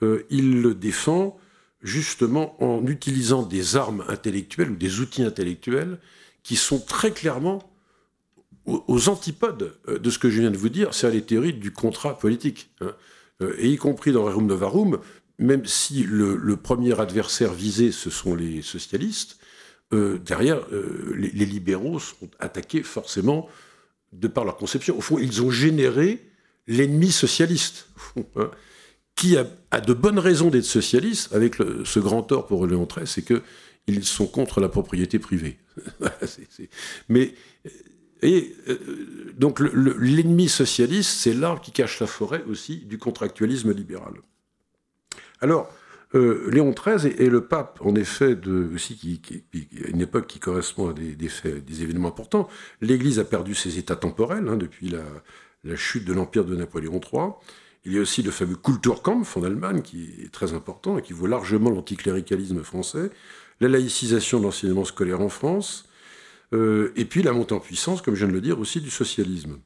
euh, 0.01 0.25
il 0.30 0.62
le 0.62 0.74
défend 0.74 1.38
justement 1.82 2.62
en 2.63 2.86
utilisant 2.88 3.44
des 3.44 3.75
armes 3.75 4.03
intellectuelles 4.08 4.72
ou 4.72 4.75
des 4.75 5.00
outils 5.00 5.24
intellectuels 5.24 6.00
qui 6.44 6.56
sont 6.56 6.80
très 6.80 7.12
clairement 7.12 7.71
aux, 8.88 9.10
antipodes 9.10 9.78
euh, 9.88 10.00
de 10.00 10.10
ce 10.10 10.20
que 10.20 10.30
je 10.30 10.42
viens 10.42 10.51
de 10.51 10.58
vous 10.58 10.70
dire, 10.70 10.94
c'est 10.94 11.10
les 11.12 11.22
théories 11.22 11.54
du 11.54 11.72
contrat 11.72 12.18
politique. 12.18 12.70
Hein. 12.82 12.94
Euh, 13.42 13.56
et 13.58 13.70
y 13.70 13.78
compris 13.78 14.12
dans 14.12 14.24
Rerum 14.24 14.48
Novarum, 14.48 15.00
même 15.40 15.66
si 15.66 16.04
le, 16.04 16.56
premier 16.56 17.00
adversaire 17.00 17.54
visé, 17.54 17.92
ce 17.92 18.10
sont 18.10 18.36
les 18.36 18.62
socialistes, 18.62 19.38
derrière, 19.92 20.60
les, 21.16 21.46
libéraux 21.46 22.00
sont 22.00 22.30
attaqués 22.40 22.84
forcément 22.84 23.50
de 24.13 24.28
par 24.28 24.46
leur 24.46 24.56
conception. 24.56 24.98
Au 24.98 25.01
fond, 25.01 25.18
ils 25.18 25.42
ont 25.42 25.50
généré 25.50 26.24
l'ennemi 26.68 27.12
socialiste, 27.12 27.88
hein, 28.36 28.51
qui 29.16 29.36
a, 29.38 29.46
de 29.82 29.94
bonnes 29.94 30.20
raisons 30.20 30.50
d'être 30.50 30.66
socialiste, 30.66 31.34
avec 31.34 31.56
ce 31.56 32.00
grand 32.00 32.24
tort 32.24 32.48
pour 32.48 32.66
Léon 32.68 32.88
XIII, 32.88 33.08
c'est 33.08 33.24
qu'ils 33.25 34.06
sont 34.06 34.28
contre 34.28 34.60
la 34.60 34.70
propriété 34.70 35.20
privée. 35.20 35.58
Mais, 37.10 37.34
et, 38.22 38.56
euh, 38.70 38.78
donc 39.38 39.60
l'ennemi 39.60 40.50
socialiste, 40.50 41.12
c'est 41.12 41.34
l'arbre 41.34 41.62
qui 41.62 41.72
cache 41.72 42.00
la 42.00 42.08
forêt 42.08 42.44
aussi 42.50 42.78
du 42.78 42.98
contractualisme 42.98 43.74
libéral. 43.74 44.13
Alors, 45.42 45.72
euh, 46.13 46.50
Léon 46.51 46.72
XIII 46.72 47.13
est, 47.13 47.30
le 47.30 47.46
pape, 47.46 47.80
en 47.82 47.96
effet, 47.96 48.36
de, 48.36 48.70
aussi 48.75 48.98
qui, 48.98 49.22
une 49.88 50.01
époque 50.01 50.28
qui 50.28 50.40
correspond 50.40 50.90
à 50.90 50.94
des, 50.94 51.30
faits, 51.30 51.63
des 51.63 51.84
événements 51.84 52.10
importants. 52.10 52.48
L'Église 52.82 53.18
a 53.18 53.24
perdu 53.24 53.56
ses 53.56 53.78
états 53.80 53.96
temporels 53.96 54.48
hein, 54.50 54.58
depuis 54.58 54.90
la, 54.90 55.75
chute 55.75 56.06
de 56.06 56.13
l'empire 56.13 56.44
de 56.44 56.56
Napoléon 56.56 57.00
III, 57.00 57.30
Il 57.86 57.94
y 57.94 57.98
a 57.98 58.01
aussi 58.01 58.24
le 58.24 58.32
fameux 58.32 58.56
Kulturkampf 58.56 59.38
en 59.38 59.44
Allemagne, 59.44 59.82
qui 59.82 60.10
est 60.24 60.32
très 60.32 60.54
important 60.54 60.98
et 60.98 61.01
qui 61.01 61.13
vaut 61.13 61.28
largement 61.28 61.70
l'anticléricalisme 61.70 62.62
français, 62.62 63.10
la 63.62 63.70
laïcisation 63.70 64.40
de 64.40 64.46
l'enseignement 64.46 64.86
scolaire 64.86 65.22
en 65.22 65.30
France, 65.30 65.86
et 66.53 67.05
puis 67.05 67.24
la 67.24 67.31
montée 67.31 67.53
en 67.53 67.60
puissance, 67.60 68.01
comme 68.01 68.15
je 68.15 68.20
viens 68.20 68.27
de 68.27 68.34
le 68.34 68.41
dire, 68.41 68.60
aussi 68.60 68.81
du 68.81 68.89
socialisme. 68.89 69.60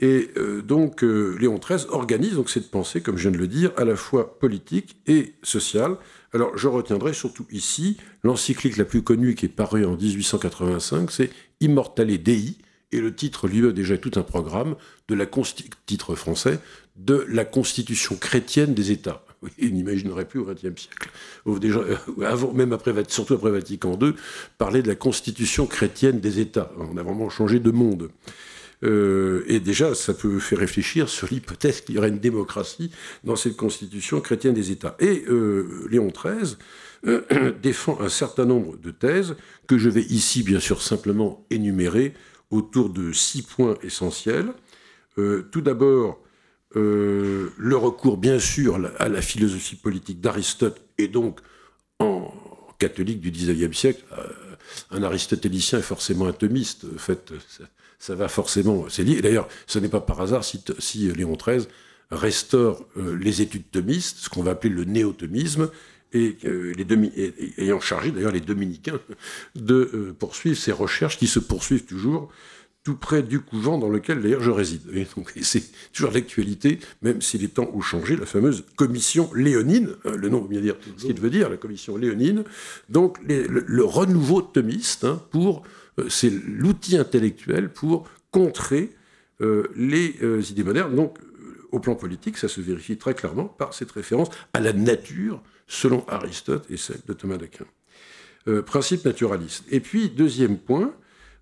Et 0.00 0.30
euh, 0.36 0.60
donc 0.60 1.02
Léon 1.02 1.58
XIII 1.58 1.86
organise 1.90 2.36
cette 2.48 2.70
pensée, 2.70 3.00
comme 3.00 3.16
je 3.16 3.22
viens 3.22 3.30
de 3.30 3.38
le 3.38 3.48
dire, 3.48 3.72
à 3.76 3.84
la 3.84 3.96
fois 3.96 4.38
politique 4.38 4.96
et 5.06 5.34
sociale. 5.42 5.96
Alors 6.32 6.56
je 6.58 6.66
retiendrai 6.66 7.14
surtout 7.14 7.46
ici 7.50 7.96
l'encyclique 8.22 8.76
la 8.76 8.84
plus 8.84 9.02
connue 9.02 9.34
qui 9.34 9.46
est 9.46 9.48
parue 9.48 9.84
en 9.84 9.96
1885, 9.96 11.10
c'est 11.10 11.30
Immortale 11.60 12.18
Dei, 12.18 12.58
et 12.94 13.00
le 13.00 13.14
titre 13.14 13.48
lui 13.48 13.72
déjà 13.72 13.98
tout 13.98 14.12
un 14.16 14.22
programme 14.22 14.76
de 15.08 15.14
la 15.14 15.26
titre 15.86 16.14
français 16.14 16.60
de 16.96 17.26
la 17.28 17.44
constitution 17.44 18.16
chrétienne 18.16 18.72
des 18.72 18.92
États. 18.92 19.23
Il 19.58 19.74
n'imaginerait 19.74 20.26
plus 20.26 20.40
au 20.40 20.44
XXe 20.44 20.82
siècle, 20.82 21.10
euh, 21.46 22.52
même 22.52 22.72
après, 22.72 22.92
surtout 23.08 23.34
après 23.34 23.50
Vatican 23.50 23.98
II, 24.00 24.14
parler 24.58 24.82
de 24.82 24.88
la 24.88 24.94
constitution 24.94 25.66
chrétienne 25.66 26.20
des 26.20 26.40
États. 26.40 26.72
On 26.78 26.96
a 26.96 27.02
vraiment 27.02 27.28
changé 27.28 27.60
de 27.60 27.70
monde. 27.70 28.10
Euh, 28.82 29.44
et 29.46 29.60
déjà, 29.60 29.94
ça 29.94 30.12
peut 30.12 30.38
faire 30.38 30.58
réfléchir 30.58 31.08
sur 31.08 31.28
l'hypothèse 31.30 31.80
qu'il 31.80 31.94
y 31.94 31.98
aurait 31.98 32.08
une 32.08 32.18
démocratie 32.18 32.90
dans 33.22 33.36
cette 33.36 33.56
constitution 33.56 34.20
chrétienne 34.20 34.54
des 34.54 34.70
États. 34.70 34.96
Et 34.98 35.24
euh, 35.28 35.86
Léon 35.90 36.10
XIII 36.12 36.56
défend 37.62 38.00
un 38.00 38.08
certain 38.08 38.44
nombre 38.44 38.76
de 38.76 38.90
thèses 38.90 39.36
que 39.66 39.78
je 39.78 39.88
vais 39.88 40.02
ici, 40.02 40.42
bien 40.42 40.60
sûr, 40.60 40.82
simplement 40.82 41.46
énumérer 41.50 42.14
autour 42.50 42.90
de 42.90 43.12
six 43.12 43.42
points 43.42 43.76
essentiels. 43.82 44.52
Tout 45.16 45.60
d'abord, 45.60 46.18
euh, 46.76 47.50
le 47.56 47.76
recours, 47.76 48.16
bien 48.16 48.38
sûr, 48.38 48.80
à 48.98 49.08
la 49.08 49.22
philosophie 49.22 49.76
politique 49.76 50.20
d'Aristote, 50.20 50.80
et 50.98 51.08
donc 51.08 51.40
en 51.98 52.32
catholique 52.78 53.20
du 53.20 53.30
XIXe 53.30 53.76
siècle, 53.76 54.02
euh, 54.18 54.26
un 54.90 55.02
aristotélicien 55.02 55.78
est 55.78 55.82
forcément 55.82 56.26
un 56.26 56.32
thomiste. 56.32 56.84
En 56.94 56.98
fait, 56.98 57.32
ça, 57.98 58.14
va 58.14 58.28
forcément, 58.28 58.86
c'est 58.88 59.04
lié. 59.04 59.22
D'ailleurs, 59.22 59.48
ce 59.66 59.78
n'est 59.78 59.88
pas 59.88 60.00
par 60.00 60.20
hasard 60.20 60.44
si, 60.44 60.62
si 60.78 61.10
Léon 61.12 61.36
XIII 61.36 61.66
restaure 62.10 62.84
les 62.96 63.40
études 63.42 63.70
thomistes, 63.70 64.18
ce 64.18 64.28
qu'on 64.28 64.42
va 64.42 64.52
appeler 64.52 64.72
le 64.72 64.84
néo-thomisme, 64.84 65.70
et, 66.14 66.36
les 66.76 66.86
ayant 67.58 67.80
chargé 67.80 68.10
d'ailleurs 68.10 68.32
les 68.32 68.40
dominicains 68.40 69.00
de 69.54 69.90
euh, 69.92 70.16
poursuivre 70.16 70.56
ces 70.56 70.72
recherches 70.72 71.18
qui 71.18 71.26
se 71.26 71.40
poursuivent 71.40 71.84
toujours 71.84 72.30
tout 72.84 72.96
près 72.96 73.22
du 73.22 73.40
couvent 73.40 73.78
dans 73.78 73.88
lequel 73.88 74.22
d'ailleurs 74.22 74.42
je 74.42 74.50
réside. 74.50 74.82
Et 74.92 75.06
donc 75.16 75.32
c'est 75.42 75.64
toujours 75.92 76.12
l'actualité, 76.12 76.78
même 77.02 77.20
si 77.20 77.38
les 77.38 77.48
temps 77.48 77.70
ont 77.72 77.80
changé, 77.80 78.16
la 78.16 78.26
fameuse 78.26 78.64
commission 78.76 79.30
léonine, 79.34 79.90
hein, 80.04 80.12
le 80.16 80.28
nom 80.28 80.42
veut 80.42 80.48
bien 80.48 80.60
dire 80.60 80.76
ce 80.96 81.06
qu'il 81.06 81.20
veut 81.20 81.30
dire, 81.30 81.48
la 81.48 81.56
commission 81.56 81.96
léonine, 81.96 82.44
donc 82.88 83.18
le, 83.26 83.84
renouveau 83.84 84.42
thomiste, 84.42 85.04
hein, 85.04 85.20
pour, 85.30 85.62
euh, 85.98 86.08
c'est 86.08 86.30
l'outil 86.30 86.96
intellectuel 86.96 87.70
pour 87.70 88.08
contrer 88.30 88.90
euh, 89.40 89.64
les 89.74 90.16
idées 90.50 90.64
modernes. 90.64 90.94
Donc 90.94 91.18
au 91.74 91.80
plan 91.80 91.96
politique, 91.96 92.36
ça 92.36 92.48
se 92.48 92.60
vérifie 92.60 92.96
très 92.96 93.14
clairement 93.14 93.46
par 93.46 93.74
cette 93.74 93.90
référence 93.90 94.28
à 94.52 94.60
la 94.60 94.72
nature 94.72 95.42
selon 95.66 96.04
Aristote 96.08 96.66
et 96.70 96.76
celle 96.76 97.00
de 97.06 97.12
Thomas 97.12 97.36
d'Aquin. 97.36 97.64
Euh, 98.46 98.62
principe 98.62 99.04
naturaliste. 99.04 99.64
Et 99.70 99.80
puis, 99.80 100.10
deuxième 100.10 100.58
point, 100.58 100.94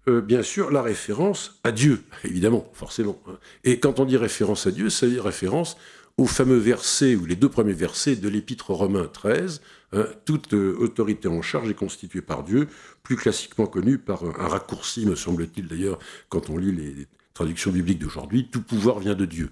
euh, 0.09 0.21
bien 0.21 0.43
sûr, 0.43 0.71
la 0.71 0.83
référence 0.83 1.61
à 1.65 1.73
Dieu, 1.73 2.03
évidemment, 2.25 2.71
forcément. 2.73 3.21
Hein. 3.27 3.39
Et 3.65 3.79
quand 3.79 4.01
on 4.01 4.05
dit 4.05 4.17
référence 4.17 4.67
à 4.67 4.71
Dieu, 4.71 4.91
ça 4.91 5.07
veut 5.07 5.13
dire 5.13 5.25
référence 5.25 5.77
aux 6.19 6.27
fameux 6.27 6.59
versets, 6.59 7.15
ou 7.15 7.25
les 7.25 7.37
deux 7.37 7.49
premiers 7.49 7.73
versets 7.73 8.17
de 8.17 8.29
l'Épître 8.29 8.71
romain 8.71 9.09
13, 9.13 9.63
hein. 9.93 10.07
toute 10.25 10.55
euh, 10.55 10.77
autorité 10.79 11.29
en 11.29 11.41
charge 11.41 11.71
est 11.71 11.75
constituée 11.75 12.21
par 12.21 12.43
Dieu, 12.43 12.69
plus 13.03 13.17
classiquement 13.17 13.67
connue 13.67 13.99
par 13.99 14.25
un, 14.25 14.49
raccourci, 14.49 15.07
me 15.07 15.15
semble-t-il 15.15 15.69
d'ailleurs, 15.69 15.99
quand 16.29 16.51
on 16.51 16.59
lit 16.59 16.73
les, 16.73 17.07
traductions 17.35 17.71
bibliques 17.71 17.99
d'aujourd'hui, 17.99 18.49
tout 18.51 18.61
pouvoir 18.61 18.99
vient 18.99 19.15
de 19.15 19.25
Dieu. 19.25 19.51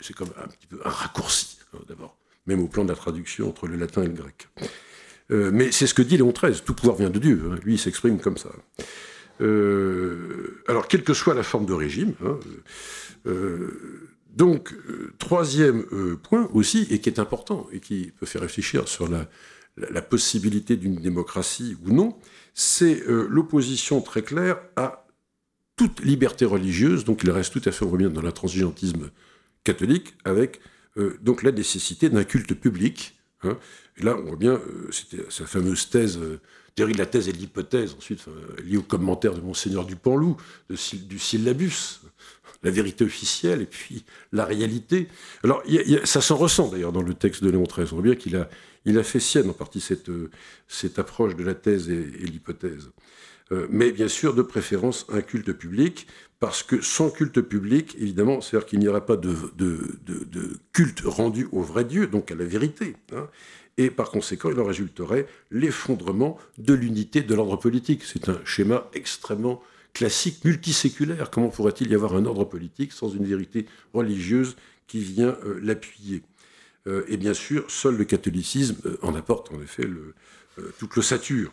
C'est 0.00 0.14
comme 0.14 0.30
un 0.42 0.48
petit 0.48 0.66
peu 0.66 0.80
un 0.86 0.88
raccourci, 0.88 1.58
hein, 1.74 1.78
d'abord 1.86 2.16
même 2.46 2.60
au 2.60 2.66
plan 2.66 2.84
de 2.84 2.90
la 2.90 2.96
traduction 2.96 3.48
entre 3.48 3.66
le 3.66 3.76
latin 3.76 4.02
et 4.02 4.06
le 4.06 4.12
grec. 4.12 4.48
Euh, 5.30 5.50
mais 5.52 5.72
c'est 5.72 5.86
ce 5.86 5.94
que 5.94 6.02
dit 6.02 6.16
Léon 6.16 6.32
XIII, 6.32 6.60
tout 6.64 6.74
pouvoir 6.74 6.96
vient 6.96 7.10
de 7.10 7.18
Dieu, 7.18 7.58
lui 7.62 7.74
il 7.74 7.78
s'exprime 7.78 8.20
comme 8.20 8.36
ça. 8.36 8.50
Euh, 9.40 10.62
alors, 10.68 10.88
quelle 10.88 11.02
que 11.02 11.14
soit 11.14 11.34
la 11.34 11.42
forme 11.42 11.66
de 11.66 11.72
régime, 11.72 12.14
hein, 12.24 12.38
euh, 13.26 14.08
donc, 14.34 14.74
troisième 15.18 15.84
point 16.16 16.48
aussi, 16.52 16.88
et 16.90 17.00
qui 17.00 17.08
est 17.08 17.20
important, 17.20 17.68
et 17.72 17.78
qui 17.78 18.12
peut 18.18 18.26
faire 18.26 18.42
réfléchir 18.42 18.88
sur 18.88 19.08
la, 19.08 19.26
possibilité 20.02 20.76
d'une 20.76 20.96
démocratie 20.96 21.76
ou 21.84 21.92
non, 21.92 22.16
c'est 22.52 23.04
l'opposition 23.06 24.00
très 24.00 24.22
claire 24.22 24.58
à 24.76 25.06
toute 25.76 26.00
liberté 26.00 26.44
religieuse, 26.44 27.04
donc 27.04 27.22
il 27.22 27.30
reste 27.30 27.52
tout 27.52 27.68
à 27.68 27.72
fait, 27.72 27.84
on 27.84 27.96
dans 27.96 28.22
l'intransigeantisme 28.22 29.10
catholique, 29.64 30.14
avec 30.24 30.60
euh, 30.96 31.18
donc 31.22 31.42
la 31.42 31.50
nécessité 31.50 32.08
d'un 32.08 32.24
culte 32.24 32.54
public. 32.54 33.16
Hein. 33.42 33.58
Et 33.96 34.04
là, 34.04 34.16
on 34.16 34.22
voit 34.22 34.36
bien, 34.36 34.52
euh, 34.52 34.88
c'était 34.90 35.24
sa 35.28 35.46
fameuse 35.46 35.90
thèse, 35.90 36.20
euh, 36.74 36.76
théorie 36.76 36.92
de 36.92 36.98
la 36.98 37.06
thèse 37.06 37.28
et 37.28 37.32
de 37.32 37.38
l'hypothèse, 37.38 37.94
ensuite 37.96 38.24
liée 38.64 38.76
au 38.76 38.82
commentaire 38.82 39.34
de 39.34 39.40
Monseigneur 39.40 39.84
Dupanloup, 39.84 40.36
du 40.68 41.18
syllabus, 41.18 42.00
la 42.62 42.70
vérité 42.70 43.04
officielle 43.04 43.62
et 43.62 43.66
puis 43.66 44.04
la 44.32 44.44
réalité. 44.44 45.08
Alors, 45.42 45.62
ça 46.04 46.20
s'en 46.20 46.36
ressent 46.36 46.68
d'ailleurs 46.68 46.92
dans 46.92 47.02
le 47.02 47.14
texte 47.14 47.44
de 47.44 47.50
Léon 47.50 47.64
XIII. 47.64 47.86
On 47.92 47.96
voit 47.96 48.02
bien 48.02 48.14
qu'il 48.14 48.36
a, 48.36 48.48
il 48.84 48.98
a 48.98 49.02
fait 49.02 49.20
sienne 49.20 49.50
en 49.50 49.52
partie 49.52 49.80
cette, 49.80 50.10
cette 50.66 50.98
approche 50.98 51.36
de 51.36 51.44
la 51.44 51.54
thèse 51.54 51.90
et, 51.90 52.02
l'hypothèse. 52.02 52.90
mais 53.68 53.92
bien 53.92 54.08
sûr, 54.08 54.34
de 54.34 54.42
préférence, 54.42 55.06
un 55.12 55.20
culte 55.20 55.52
public 55.52 56.06
parce 56.44 56.62
que 56.62 56.82
sans 56.82 57.08
culte 57.08 57.40
public, 57.40 57.96
évidemment, 57.98 58.42
c'est-à-dire 58.42 58.66
qu'il 58.66 58.78
n'y 58.78 58.86
aura 58.86 59.06
pas 59.06 59.16
de, 59.16 59.34
culte 60.74 61.00
rendu 61.06 61.48
au 61.52 61.62
vrai 61.62 61.86
Dieu, 61.86 62.06
donc 62.06 62.30
à 62.30 62.34
la 62.34 62.44
vérité. 62.44 62.96
Hein. 63.14 63.28
Et 63.76 63.90
par 63.90 64.10
conséquent, 64.10 64.50
il 64.50 64.60
en 64.60 64.64
résulterait 64.64 65.26
l'effondrement 65.50 66.38
de 66.58 66.74
l'unité 66.74 67.22
de 67.22 67.34
l'ordre 67.34 67.56
politique. 67.56 68.02
C'est 68.04 68.28
un 68.28 68.40
schéma 68.44 68.88
extrêmement 68.94 69.62
classique, 69.92 70.44
multiséculaire. 70.44 71.30
Comment 71.30 71.48
pourrait-il 71.48 71.90
y 71.90 71.94
avoir 71.94 72.14
un 72.14 72.24
ordre 72.26 72.44
politique 72.44 72.92
sans 72.92 73.10
une 73.10 73.24
vérité 73.24 73.66
religieuse 73.92 74.56
qui 74.86 75.00
vient 75.00 75.36
euh, 75.44 75.58
l'appuyer? 75.62 76.22
Euh, 76.86 77.04
Et 77.08 77.16
bien 77.16 77.34
sûr, 77.34 77.64
seul 77.68 77.96
le 77.96 78.04
catholicisme 78.04 78.76
euh, 78.86 78.98
en 79.02 79.14
apporte 79.14 79.52
en 79.52 79.60
effet 79.60 79.86
le, 79.86 80.14
toute 80.78 80.94
l'ossature. 80.94 81.52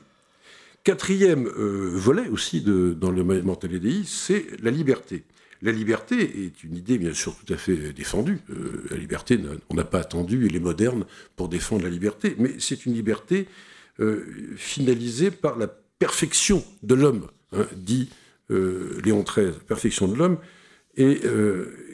Quatrième 0.84 1.48
volet 1.48 2.28
aussi 2.30 2.62
dans 2.62 3.12
le 3.12 3.24
mental 3.24 3.74
EDI, 3.76 4.04
c'est 4.06 4.48
la 4.64 4.72
liberté. 4.72 5.24
La 5.62 5.72
liberté 5.72 6.46
est 6.46 6.64
une 6.64 6.76
idée 6.76 6.98
bien 6.98 7.14
sûr 7.14 7.36
tout 7.36 7.54
à 7.54 7.58
fait 7.58 7.94
défendue. 7.94 8.40
Euh, 8.50 8.84
la 8.90 8.98
liberté, 8.98 9.40
on 9.70 9.76
n'a 9.76 9.84
pas 9.84 10.00
attendu 10.00 10.48
les 10.48 10.60
modernes 10.60 11.06
pour 11.36 11.50
défendre 11.50 11.84
la 11.84 11.90
liberté, 11.90 12.36
mais 12.40 12.56
c'est 12.60 12.86
une 12.86 12.94
liberté 12.94 13.48
euh, 14.00 14.26
finalisée 14.58 15.30
par 15.30 15.58
la 15.58 15.68
perfection 15.68 16.64
de 16.82 16.96
l'homme, 16.96 17.28
hein, 17.54 17.68
dit 17.76 18.10
Léon 18.50 19.24
XIII, 19.24 19.54
perfection 19.66 20.10
de 20.10 20.16
l'homme, 20.16 20.38
et 20.98 21.22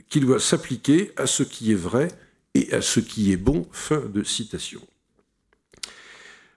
qui 0.09 0.19
doit 0.19 0.39
s'appliquer 0.39 1.12
à 1.15 1.27
ce 1.27 1.43
qui 1.43 1.71
est 1.71 1.75
vrai 1.75 2.07
et 2.55 2.74
à 2.74 2.81
ce 2.81 3.00
qui 3.00 3.31
est 3.31 3.38
bon. 3.38 3.67
Fin 3.71 4.01
de 4.12 4.24
citation. 4.24 4.81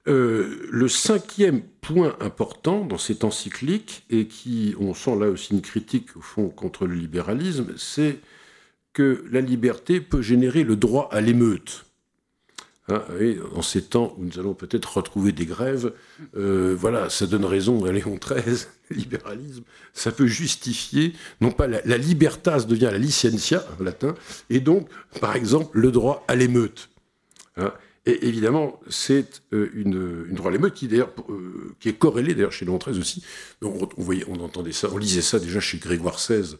Euh, 0.08 0.66
le 0.70 0.88
cinquième 0.88 1.62
point 1.62 2.16
important 2.20 2.84
dans 2.84 2.98
cette 2.98 3.22
encyclique, 3.22 4.04
et 4.08 4.26
qui, 4.26 4.74
on 4.80 4.94
sent 4.94 5.16
là 5.16 5.28
aussi 5.28 5.52
une 5.52 5.60
critique 5.60 6.16
au 6.16 6.20
fond 6.20 6.48
contre 6.48 6.86
le 6.86 6.94
libéralisme, 6.94 7.74
c'est 7.76 8.18
que 8.92 9.24
la 9.30 9.40
liberté 9.40 10.00
peut 10.00 10.22
générer 10.22 10.64
le 10.64 10.76
droit 10.76 11.08
à 11.12 11.20
l'émeute. 11.20 11.84
Hein, 12.88 13.04
en 13.54 13.62
ces 13.62 13.82
temps 13.82 14.14
où 14.18 14.24
nous 14.24 14.38
allons 14.38 14.54
peut-être 14.54 14.96
retrouver 14.96 15.32
des 15.32 15.46
grèves, 15.46 15.92
euh, 16.36 16.74
voilà, 16.76 17.08
ça 17.10 17.26
donne 17.26 17.44
raison 17.44 17.84
à 17.84 17.92
Léon 17.92 18.18
XIII, 18.18 18.66
le 18.90 18.96
libéralisme, 18.96 19.62
ça 19.92 20.10
peut 20.10 20.26
justifier, 20.26 21.12
non 21.40 21.52
pas 21.52 21.66
la, 21.66 21.98
libertas 21.98 22.64
devient 22.66 22.88
la 22.90 22.98
licentia 22.98 23.64
en 23.78 23.84
latin, 23.84 24.14
et 24.48 24.60
donc, 24.60 24.88
par 25.20 25.36
exemple, 25.36 25.78
le 25.78 25.92
droit 25.92 26.24
à 26.26 26.34
l'émeute. 26.34 26.88
Hein. 27.56 27.72
Et 28.06 28.26
évidemment, 28.26 28.80
c'est 28.88 29.42
euh, 29.52 29.70
une, 29.74 30.26
une 30.28 30.34
droit 30.34 30.50
à 30.50 30.52
l'émeute 30.52 30.74
qui, 30.74 30.88
d'ailleurs, 30.88 31.12
euh, 31.28 31.74
qui 31.80 31.88
est 31.88 31.98
corrélée 31.98 32.34
d'ailleurs 32.34 32.52
chez 32.52 32.64
Léon 32.64 32.78
XIII 32.78 32.98
aussi. 32.98 33.22
On, 33.62 33.88
on, 33.96 34.02
voyait, 34.02 34.24
on 34.28 34.40
entendait 34.40 34.72
ça, 34.72 34.88
on 34.92 34.98
lisait 34.98 35.20
ça 35.20 35.38
déjà 35.38 35.60
chez 35.60 35.78
Grégoire 35.78 36.16
XVI 36.16 36.56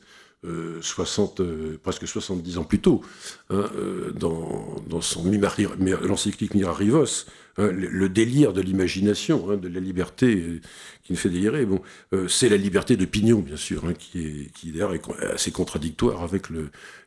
60, 0.81 1.43
presque 1.83 2.09
70 2.09 2.57
ans 2.57 2.65
plus 2.65 2.81
tôt, 2.81 3.03
hein, 3.51 3.71
dans, 4.15 4.77
dans, 4.87 5.03
son 5.03 5.31
l'encyclique 5.31 6.55
Mirarivos, 6.55 7.27
hein, 7.61 7.71
le, 7.73 8.09
délire 8.09 8.53
de 8.53 8.61
l'imagination, 8.61 9.51
hein, 9.51 9.57
de 9.57 9.69
la 9.69 9.81
liberté 9.81 10.61
qui 11.05 11.13
nous 11.13 11.19
fait 11.19 11.29
délirer. 11.29 11.67
Bon, 11.67 11.81
c'est 12.29 12.49
la 12.49 12.57
liberté 12.57 12.97
d'opinion, 12.97 13.41
bien 13.41 13.57
sûr, 13.57 13.85
qui 13.99 14.51
est, 14.65 14.71
d'ailleurs 14.73 14.93
assez 15.33 15.51
contradictoire 15.51 16.23
avec 16.23 16.47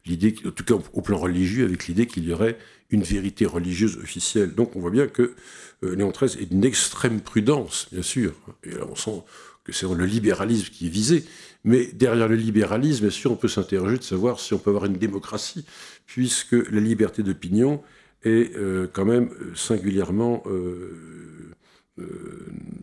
l'idée, 0.05 0.35
en 0.45 0.51
tout 0.51 0.63
cas 0.63 0.75
au 0.93 1.01
plan 1.01 1.17
religieux, 1.17 1.65
avec 1.65 1.87
l'idée 1.87 2.07
qu'il 2.07 2.25
y 2.25 2.33
aurait 2.33 2.57
une 2.89 3.03
vérité 3.03 3.45
religieuse 3.45 3.97
officielle. 3.97 4.53
Donc 4.53 4.75
on 4.75 4.79
voit 4.79 4.91
bien 4.91 5.07
que 5.07 5.33
Léon 5.81 6.11
XIII 6.11 6.41
est 6.41 6.45
d'une 6.45 6.65
extrême 6.65 7.19
prudence, 7.21 7.87
bien 7.91 8.03
sûr. 8.03 8.33
Et 8.63 8.71
on 8.89 8.95
sent 8.95 9.23
que 9.63 9.71
c'est 9.71 9.87
le 9.87 10.05
libéralisme 10.05 10.69
qui 10.71 10.87
est 10.87 10.89
visé. 10.89 11.23
Mais 11.63 11.85
derrière 11.93 12.27
le 12.27 12.35
libéralisme, 12.35 13.01
bien 13.01 13.09
sûr, 13.09 13.31
on 13.31 13.35
peut 13.35 13.47
s'interroger 13.47 13.97
de 13.97 14.03
savoir 14.03 14.39
si 14.39 14.53
on 14.53 14.59
peut 14.59 14.69
avoir 14.69 14.85
une 14.85 14.97
démocratie, 14.97 15.65
puisque 16.05 16.53
la 16.53 16.81
liberté 16.81 17.23
d'opinion 17.23 17.81
est 18.23 18.55
euh, 18.55 18.87
quand 18.91 19.05
même 19.05 19.29
euh, 19.41 19.55
singulièrement 19.55 20.43
euh, 20.47 20.91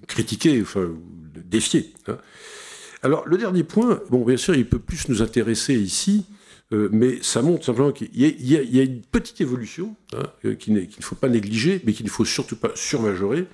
critiquée, 0.06 0.60
enfin, 0.62 0.88
défiée. 1.44 1.92
Hein. 2.06 2.18
Alors, 3.02 3.26
le 3.26 3.38
dernier 3.38 3.64
point, 3.64 4.00
bon, 4.10 4.24
bien 4.24 4.36
sûr, 4.36 4.54
il 4.54 4.68
peut 4.68 4.78
plus 4.78 5.08
nous 5.08 5.22
intéresser 5.22 5.74
ici, 5.74 6.26
mais 6.72 7.18
ça 7.22 7.42
montre 7.42 7.64
simplement 7.64 7.90
qu'il 7.90 8.08
y, 8.14 8.78
a 8.78 8.82
une 8.82 9.00
petite 9.00 9.40
évolution 9.40 9.96
hein, 10.12 10.54
qu'il 10.54 10.74
ne 10.74 10.86
faut 11.00 11.16
pas 11.16 11.28
négliger, 11.28 11.80
mais 11.84 11.92
qu'il 11.92 12.06
ne 12.06 12.10
faut 12.10 12.24
surtout 12.24 12.54
pas 12.54 12.70
surmajorer 12.76 13.48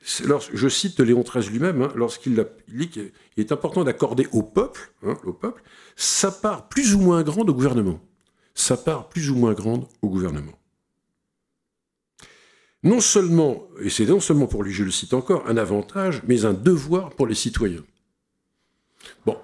je 0.00 0.68
cite 0.68 1.00
Léon 1.00 1.22
XIII 1.22 1.50
lui-même, 1.50 1.82
hein, 1.82 1.92
lorsqu'il 1.94 2.44
dit 2.68 2.88
qu'il 2.88 3.10
est 3.36 3.52
important 3.52 3.84
d'accorder 3.84 4.26
au 4.32 4.42
peuple, 4.42 4.92
au 5.24 5.32
peuple, 5.32 5.62
sa 5.96 6.30
part 6.30 6.68
plus 6.68 6.94
ou 6.94 7.00
moins 7.00 7.22
grande 7.22 7.50
au 7.50 7.54
gouvernement. 7.54 8.00
Sa 8.54 8.76
part 8.76 9.08
plus 9.08 9.30
ou 9.30 9.36
moins 9.36 9.54
grande 9.54 9.86
au 10.02 10.08
gouvernement. 10.08 10.57
Non 12.84 13.00
seulement, 13.00 13.66
et 13.80 13.90
c'est 13.90 14.06
non 14.06 14.20
seulement 14.20 14.46
pour 14.46 14.62
lui, 14.62 14.72
je 14.72 14.84
le 14.84 14.90
cite 14.90 15.14
encore, 15.14 15.44
un 15.48 15.56
avantage, 15.56 16.22
mais 16.26 16.44
un 16.44 16.54
devoir 16.54 17.10
pour 17.10 17.26
les 17.26 17.34
citoyens. 17.34 17.84
Bon, 19.26 19.36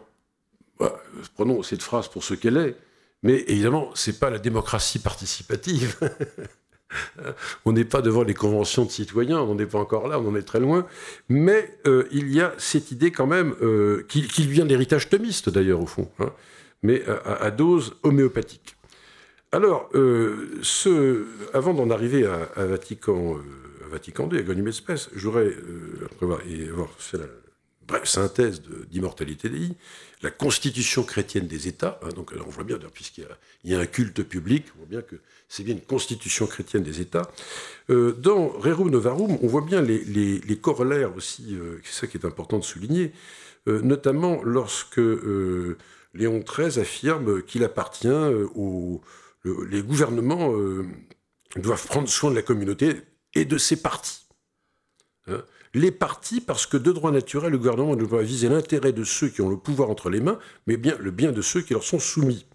bah, 0.78 1.00
prenons 1.34 1.62
cette 1.62 1.82
phrase 1.82 2.08
pour 2.08 2.22
ce 2.22 2.34
qu'elle 2.34 2.56
est, 2.56 2.76
mais 3.22 3.44
évidemment, 3.48 3.90
ce 3.94 4.10
n'est 4.10 4.16
pas 4.16 4.30
la 4.30 4.38
démocratie 4.38 5.00
participative. 5.00 5.98
on 7.64 7.72
n'est 7.72 7.84
pas 7.84 8.02
devant 8.02 8.22
les 8.22 8.34
conventions 8.34 8.84
de 8.84 8.90
citoyens, 8.90 9.40
on 9.40 9.54
n'est 9.54 9.66
pas 9.66 9.78
encore 9.78 10.08
là, 10.08 10.20
on 10.20 10.28
en 10.28 10.36
est 10.36 10.42
très 10.42 10.60
loin. 10.60 10.86
Mais 11.28 11.76
euh, 11.86 12.06
il 12.12 12.32
y 12.32 12.40
a 12.40 12.54
cette 12.58 12.90
idée 12.90 13.10
quand 13.10 13.26
même, 13.26 13.54
euh, 13.62 14.04
qui, 14.08 14.46
vient 14.46 14.66
d'héritage 14.66 15.08
thomiste 15.08 15.48
d'ailleurs 15.48 15.80
au 15.80 15.86
fond, 15.86 16.08
hein, 16.20 16.32
mais 16.82 17.02
à, 17.24 17.50
dose 17.50 17.94
homéopathique. 18.02 18.76
Alors, 19.54 19.88
euh, 19.94 21.28
avant 21.52 21.74
d'en 21.74 21.88
arriver 21.90 22.26
à, 22.26 22.66
Vatican, 22.66 23.36
à 23.84 23.88
Vatican 23.88 24.28
II, 24.28 24.36
à 24.36 24.42
Gonium 24.42 24.66
Espèce, 24.66 25.10
j'aurais, 25.14 25.54
après 26.04 26.26
avoir 26.26 26.90
fait 26.98 27.18
la 27.18 27.26
bref 27.86 28.04
synthèse 28.04 28.62
d'immortalité 28.90 29.48
Dei, 29.48 29.76
la 30.22 30.32
constitution 30.32 31.04
chrétienne 31.04 31.46
des 31.46 31.68
États, 31.68 32.00
hein, 32.02 32.08
donc 32.16 32.32
on 32.44 32.50
voit 32.50 32.64
bien, 32.64 32.78
puisqu'il 32.92 33.28
y, 33.64 33.74
a 33.76 33.78
un 33.78 33.86
culte 33.86 34.24
public, 34.24 34.64
on 34.74 34.78
voit 34.80 34.88
bien 34.88 35.02
que 35.02 35.14
c'est 35.48 35.62
bien 35.62 35.74
une 35.74 35.82
constitution 35.82 36.48
chrétienne 36.48 36.82
des 36.82 37.00
États. 37.00 37.30
Euh, 37.90 38.10
dans 38.10 38.48
Rerum 38.48 38.90
Novarum, 38.90 39.38
on 39.40 39.46
voit 39.46 39.60
bien 39.60 39.82
les, 39.82 40.58
corollaires 40.60 41.14
aussi, 41.16 41.54
euh, 41.54 41.78
c'est 41.84 42.00
ça 42.00 42.06
qui 42.08 42.16
est 42.16 42.26
important 42.26 42.58
de 42.58 42.64
souligner, 42.64 43.12
euh, 43.68 43.80
notamment 43.82 44.42
lorsque 44.42 45.00
Léon 46.14 46.40
XIII 46.40 46.80
affirme 46.80 47.40
qu'il 47.42 47.62
appartient 47.62 48.08
les 49.44 49.82
gouvernements 49.82 50.52
doivent 51.56 51.86
prendre 51.86 52.08
soin 52.08 52.30
de 52.30 52.36
la 52.36 52.42
communauté 52.42 53.02
et 53.34 53.44
de 53.44 53.58
ses 53.58 53.76
partis. 53.76 54.20
Hein. 55.26 55.42
les 55.72 55.90
partis, 55.90 56.40
parce 56.40 56.66
que 56.66 56.76
de 56.76 56.92
droit 56.92 57.10
naturel, 57.10 57.52
le 57.52 57.58
gouvernement 57.58 57.96
ne 57.96 58.04
doit 58.04 58.18
pas 58.18 58.24
viser 58.24 58.48
l'intérêt 58.48 58.92
de 58.92 59.04
ceux 59.04 59.28
qui 59.28 59.40
ont 59.40 59.48
le 59.48 59.56
pouvoir 59.56 59.88
entre 59.88 60.10
les 60.10 60.20
mains, 60.20 60.38
mais 60.66 60.76
bien 60.76 60.96
le 60.98 61.10
bien 61.10 61.32
de 61.32 61.40
ceux 61.42 61.62
qui 61.62 61.72
leur 61.72 61.84
sont 61.84 61.98
soumis. 61.98 62.46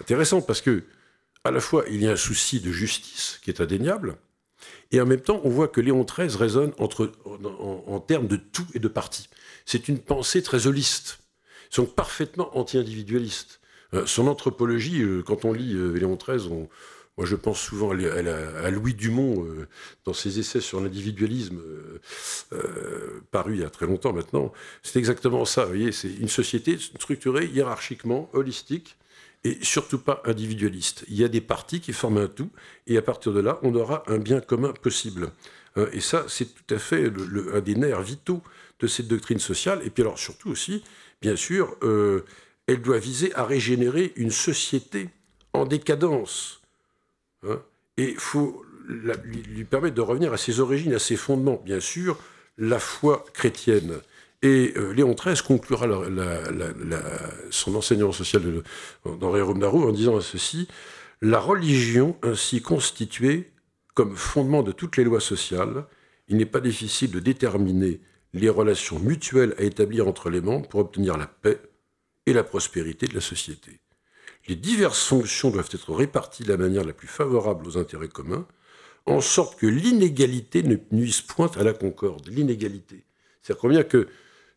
Intéressant, 0.00 0.42
parce 0.42 0.60
que 0.60 0.84
à 1.44 1.50
la 1.50 1.60
fois, 1.60 1.84
il 1.90 2.02
y 2.02 2.08
a 2.08 2.12
un 2.12 2.16
souci 2.16 2.60
de 2.60 2.72
justice 2.72 3.38
qui 3.42 3.50
est 3.50 3.60
indéniable, 3.60 4.16
et 4.90 5.00
en 5.00 5.06
même 5.06 5.20
temps, 5.20 5.40
on 5.44 5.50
voit 5.50 5.68
que 5.68 5.80
Léon 5.80 6.04
XIII 6.04 6.72
entre, 6.78 7.12
en, 7.26 8.00
termes 8.00 8.26
de 8.26 8.36
tout 8.36 8.66
et 8.74 8.78
de 8.78 8.88
parti. 8.88 9.28
C'est 9.66 9.88
une 9.88 9.98
pensée 9.98 10.42
très 10.42 10.66
holiste, 10.66 11.18
donc 11.76 11.94
parfaitement 11.94 12.56
anti-individualiste. 12.56 13.60
Euh, 13.94 14.06
son 14.06 14.26
anthropologie, 14.26 15.02
euh, 15.02 15.22
quand 15.22 15.44
on 15.44 15.52
lit 15.52 15.74
euh, 15.74 15.92
Léon 15.92 16.16
XIII, 16.16 16.66
je 17.22 17.36
pense 17.36 17.60
souvent 17.60 17.92
à, 17.92 18.70
Louis 18.70 18.92
Dumont 18.92 19.46
dans 20.04 20.12
ses 20.12 20.40
essais 20.40 20.60
sur 20.60 20.80
l'individualisme, 20.80 21.60
paru 23.30 23.54
il 23.54 23.60
y 23.60 23.64
a 23.64 23.70
très 23.70 23.86
longtemps 23.86 24.12
maintenant. 24.12 24.52
C'est 24.82 24.98
exactement 24.98 25.44
ça. 25.44 25.62
Vous 25.62 25.68
voyez, 25.68 25.92
c'est 25.92 26.12
une 26.12 26.26
société 26.26 26.76
structurée 26.76 27.46
hiérarchiquement, 27.46 28.28
holistique, 28.32 28.96
et 29.44 29.58
surtout 29.62 29.98
pas 29.98 30.22
individualiste. 30.24 31.04
Il 31.06 31.14
y 31.14 31.22
a 31.22 31.28
des 31.28 31.40
partis 31.40 31.80
qui 31.80 31.92
forment 31.92 32.18
un 32.18 32.26
tout, 32.26 32.50
et 32.88 32.96
à 32.96 33.02
partir 33.02 33.32
de 33.32 33.38
là, 33.38 33.60
on 33.62 33.76
aura 33.76 34.02
un 34.08 34.18
bien 34.18 34.40
commun 34.40 34.72
possible. 34.72 35.30
Et 35.92 36.00
ça, 36.00 36.24
c'est 36.26 36.52
tout 36.52 36.74
à 36.74 36.80
fait 36.80 37.12
un 37.52 37.60
des 37.60 37.76
nerfs 37.76 38.02
vitaux 38.02 38.42
de 38.80 38.88
cette 38.88 39.06
doctrine 39.06 39.38
sociale. 39.38 39.82
Et 39.84 39.90
puis 39.90 40.02
alors, 40.02 40.18
surtout 40.18 40.50
aussi, 40.50 40.82
bien 41.22 41.36
sûr, 41.36 41.76
elle 42.66 42.80
doit 42.80 42.98
viser 42.98 43.34
à 43.34 43.44
régénérer 43.44 44.12
une 44.16 44.30
société 44.30 45.10
en 45.52 45.66
décadence. 45.66 46.60
Hein. 47.46 47.60
et 47.98 48.10
il 48.10 48.18
faut 48.18 48.64
lui, 48.88 49.64
permettre 49.64 49.94
de 49.94 50.00
revenir 50.00 50.32
à 50.32 50.38
ses 50.38 50.60
origines, 50.60 50.94
à 50.94 50.98
ses 50.98 51.16
fondements. 51.16 51.60
Bien 51.64 51.80
sûr, 51.80 52.18
la 52.58 52.78
foi 52.78 53.24
chrétienne 53.34 54.00
et 54.42 54.74
euh, 54.76 54.92
Léon 54.92 55.14
XIII 55.14 55.42
conclura 55.42 55.86
son 57.50 57.74
enseignement 57.74 58.12
social 58.12 58.42
dans 59.04 59.30
Rerum 59.30 59.58
Darum 59.58 59.84
en 59.84 59.92
disant 59.92 60.20
ceci 60.20 60.68
La 61.22 61.40
religion 61.40 62.16
ainsi 62.22 62.60
constituée 62.60 63.50
comme 63.94 64.16
fondement 64.16 64.62
de 64.62 64.72
toutes 64.72 64.96
les 64.96 65.04
lois 65.04 65.20
sociales, 65.20 65.86
il 66.28 66.36
n'est 66.36 66.46
pas 66.46 66.60
difficile 66.60 67.10
de 67.10 67.20
déterminer 67.20 68.00
les 68.32 68.48
relations 68.48 68.98
mutuelles 68.98 69.54
à 69.58 69.62
établir 69.62 70.08
entre 70.08 70.30
les 70.30 70.40
membres 70.40 70.68
pour 70.68 70.80
obtenir 70.80 71.16
la 71.16 71.26
paix 71.26 71.60
et 72.26 72.32
la 72.32 72.44
prospérité 72.44 73.06
de 73.06 73.14
la 73.14 73.20
société. 73.20 73.80
Les 74.46 74.56
diverses 74.56 75.04
fonctions 75.04 75.50
doivent 75.50 75.70
être 75.72 75.94
réparties 75.94 76.42
de 76.42 76.48
la 76.48 76.56
manière 76.56 76.84
la 76.84 76.92
plus 76.92 77.08
favorable 77.08 77.66
aux 77.66 77.78
intérêts 77.78 78.08
communs, 78.08 78.46
en 79.06 79.20
sorte 79.20 79.58
que 79.58 79.66
l'inégalité 79.66 80.62
ne 80.62 80.76
nuise 80.92 81.20
point 81.20 81.50
à 81.56 81.62
la 81.62 81.72
concorde. 81.72 82.28
L'inégalité. 82.28 83.04
C'est-à-dire 83.42 83.60
combien 83.60 83.82
que 83.82 84.08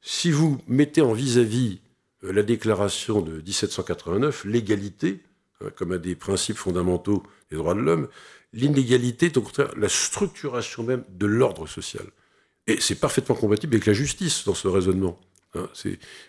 si 0.02 0.32
vous 0.32 0.58
mettez 0.68 1.02
en 1.02 1.14
vis-à-vis 1.14 1.80
euh, 2.24 2.32
la 2.32 2.44
déclaration 2.44 3.22
de 3.22 3.42
1789, 3.42 4.46
l'égalité, 4.46 5.20
hein, 5.62 5.70
comme 5.76 5.92
un 5.92 5.98
des 5.98 6.16
principes 6.16 6.58
fondamentaux 6.58 7.24
des 7.52 7.58
droits 7.58 7.74
de 7.74 7.80
l'homme, 7.80 8.08
l'inégalité 8.54 9.28
est 9.28 9.38
au 9.38 9.42
contraire 9.42 9.72
la 9.76 9.90
structuration 9.90 10.84
même 10.84 11.04
de 11.10 11.26
l'ordre 11.26 11.68
social. 11.68 12.06
Et 12.68 12.80
c'est 12.80 12.96
parfaitement 12.96 13.36
compatible 13.36 13.76
avec 13.76 13.86
la 13.86 13.94
justice 13.94 14.46
dans 14.46 14.54
ce 14.54 14.68
raisonnement. 14.68 15.20
Hein, 15.54 15.70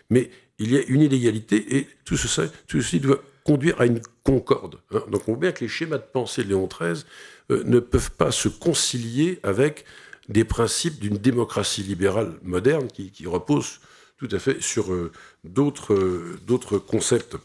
mais 0.09 0.31
il 0.59 0.71
y 0.73 0.77
a 0.77 0.83
une 0.87 1.01
inégalité 1.01 1.77
et 1.77 1.87
tout, 2.05 2.17
ceci 2.17 2.99
doit 2.99 3.23
conduire 3.43 3.81
à 3.81 3.85
une 3.85 4.01
concorde. 4.23 4.79
Hein. 4.91 5.03
Donc 5.09 5.27
on 5.27 5.31
voit 5.31 5.41
bien 5.41 5.51
que 5.51 5.61
les 5.61 5.69
schémas 5.69 5.97
de 5.97 6.03
pensée 6.03 6.43
de 6.43 6.49
Léon 6.49 6.67
XIII 6.67 7.03
euh, 7.51 7.63
ne 7.65 7.79
peuvent 7.79 8.11
pas 8.11 8.31
se 8.31 8.49
concilier 8.49 9.39
avec 9.43 9.85
des 10.27 10.43
principes 10.43 10.99
d'une 10.99 11.17
démocratie 11.17 11.81
libérale 11.81 12.37
moderne 12.43 12.87
qui, 12.87 13.25
repose 13.25 13.79
tout 14.17 14.27
à 14.31 14.37
fait 14.37 14.61
sur 14.61 14.93
euh, 14.93 15.11
euh, 15.57 16.37
d'autres 16.45 16.77
concepts. 16.77 17.37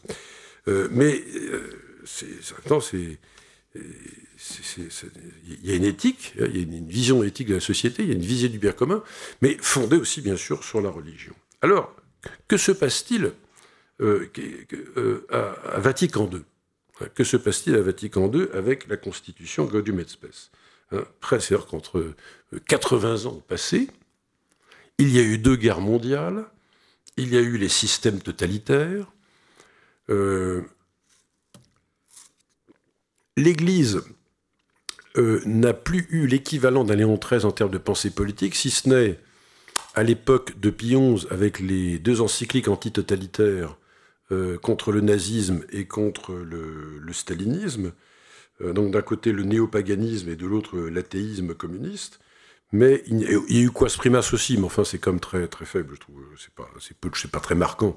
Mais 0.67 1.23
il 5.47 5.63
y 5.63 5.71
a 5.71 5.75
une 5.75 5.83
éthique, 5.83 6.33
il 6.37 6.55
y 6.55 6.59
a 6.59 6.61
une 6.63 6.87
vision 6.87 7.23
éthique 7.23 7.47
de 7.47 7.55
la 7.55 7.59
société, 7.59 8.03
il 8.03 8.09
y 8.09 8.11
a 8.11 8.15
une 8.15 8.21
visée 8.21 8.49
du 8.49 8.59
bien 8.59 8.71
commun, 8.71 9.03
mais 9.41 9.57
fondée 9.59 9.97
aussi 9.97 10.21
bien 10.21 10.37
sûr 10.37 10.63
sur 10.63 10.81
la 10.81 10.89
religion. 10.89 11.33
Alors, 11.61 11.95
que 12.47 12.57
se 12.57 12.71
passe-t-il 12.71 13.33
à, 13.99 15.79
Vatican 15.79 16.29
II 16.31 16.41
Que 17.13 17.23
se 17.23 17.37
passe-t-il 17.37 17.75
à 17.75 17.81
Vatican 17.81 18.31
II 18.31 18.47
avec 18.53 18.87
la 18.87 18.97
constitution 18.97 19.65
Gaudium 19.65 19.99
et 19.99 20.07
Spes 20.07 20.51
hein, 20.91 21.03
c'est-à-dire 21.29 21.65
qu'entre 21.65 22.13
80 22.67 23.25
ans 23.25 23.41
passés, 23.47 23.89
il 24.97 25.09
y 25.09 25.19
a 25.19 25.23
eu 25.23 25.37
deux 25.37 25.55
guerres 25.55 25.81
mondiales, 25.81 26.45
il 27.17 27.33
y 27.33 27.37
a 27.37 27.41
eu 27.41 27.57
les 27.57 27.69
systèmes 27.69 28.21
totalitaires. 28.21 29.11
Euh, 30.09 30.61
L'Église 33.37 34.01
euh, 35.17 35.41
n'a 35.45 35.73
plus 35.73 36.07
eu 36.09 36.27
l'équivalent 36.27 36.85
d'un 36.85 36.95
Léon 36.95 37.17
XIII 37.17 37.45
en 37.45 37.51
termes 37.51 37.71
de 37.71 37.77
pensée 37.77 38.09
politique, 38.09 38.55
si 38.55 38.69
ce 38.69 38.87
n'est 38.87 39.19
à 39.95 40.03
l'époque 40.03 40.59
de 40.59 40.69
Pie 40.69 40.95
XI 40.95 41.25
avec 41.29 41.59
les 41.59 41.99
deux 41.99 42.21
encycliques 42.21 42.67
antitotalitaires 42.67 43.77
contre 44.61 44.91
le 44.91 45.01
nazisme 45.01 45.63
et 45.71 45.85
contre 45.85 46.33
le, 46.33 47.13
stalinisme. 47.13 47.91
donc 48.59 48.91
d'un 48.91 49.03
côté 49.03 49.31
le 49.31 49.43
néopaganisme 49.43 50.29
et 50.29 50.35
de 50.35 50.47
l'autre 50.47 50.77
l'athéisme 50.79 51.53
communiste. 51.53 52.19
Mais 52.71 53.03
il 53.07 53.21
y 53.21 53.59
a 53.59 53.61
eu 53.61 53.71
Quas 53.71 53.95
Primas 53.97 54.31
aussi, 54.33 54.57
mais 54.57 54.65
enfin 54.65 54.83
c'est 54.83 54.97
comme 54.97 55.19
très, 55.19 55.47
très 55.47 55.65
faible, 55.65 55.93
je 55.95 55.99
trouve. 55.99 56.21
C'est 56.37 56.53
pas, 56.53 56.67
c'est 56.79 57.31
pas 57.31 57.39
très 57.39 57.55
marquant. 57.55 57.95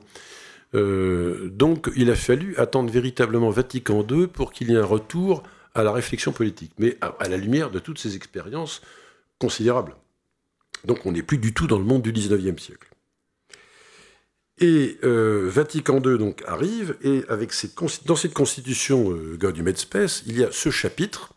Euh, 0.74 1.48
donc 1.48 1.90
il 1.96 2.10
a 2.10 2.16
fallu 2.16 2.54
attendre 2.56 2.90
véritablement 2.90 3.50
Vatican 3.50 4.06
II 4.08 4.26
pour 4.26 4.52
qu'il 4.52 4.70
y 4.70 4.74
ait 4.74 4.78
un 4.78 4.84
retour 4.84 5.42
à 5.74 5.82
la 5.82 5.92
réflexion 5.92 6.32
politique, 6.32 6.72
mais 6.78 6.98
à, 7.00 7.28
la 7.28 7.36
lumière 7.36 7.70
de 7.70 7.78
toutes 7.78 7.98
ces 7.98 8.16
expériences 8.16 8.82
considérables. 9.38 9.94
Donc 10.84 11.06
on 11.06 11.12
n'est 11.12 11.22
plus 11.22 11.38
du 11.38 11.52
tout 11.52 11.66
dans 11.66 11.78
le 11.78 11.84
monde 11.84 12.02
du 12.02 12.12
XIXe 12.12 12.62
siècle. 12.62 12.88
Et 14.60 14.98
euh, 15.04 15.48
Vatican 15.48 16.00
II 16.02 16.18
donc 16.18 16.42
arrive, 16.46 16.96
et 17.02 17.22
avec 17.28 17.52
dans 18.06 18.16
cette 18.16 18.34
constitution 18.34 19.12
euh, 19.12 19.38
et 19.40 19.76
Spes, 19.76 20.24
il 20.26 20.38
y 20.38 20.44
a 20.44 20.50
ce 20.50 20.70
chapitre, 20.70 21.34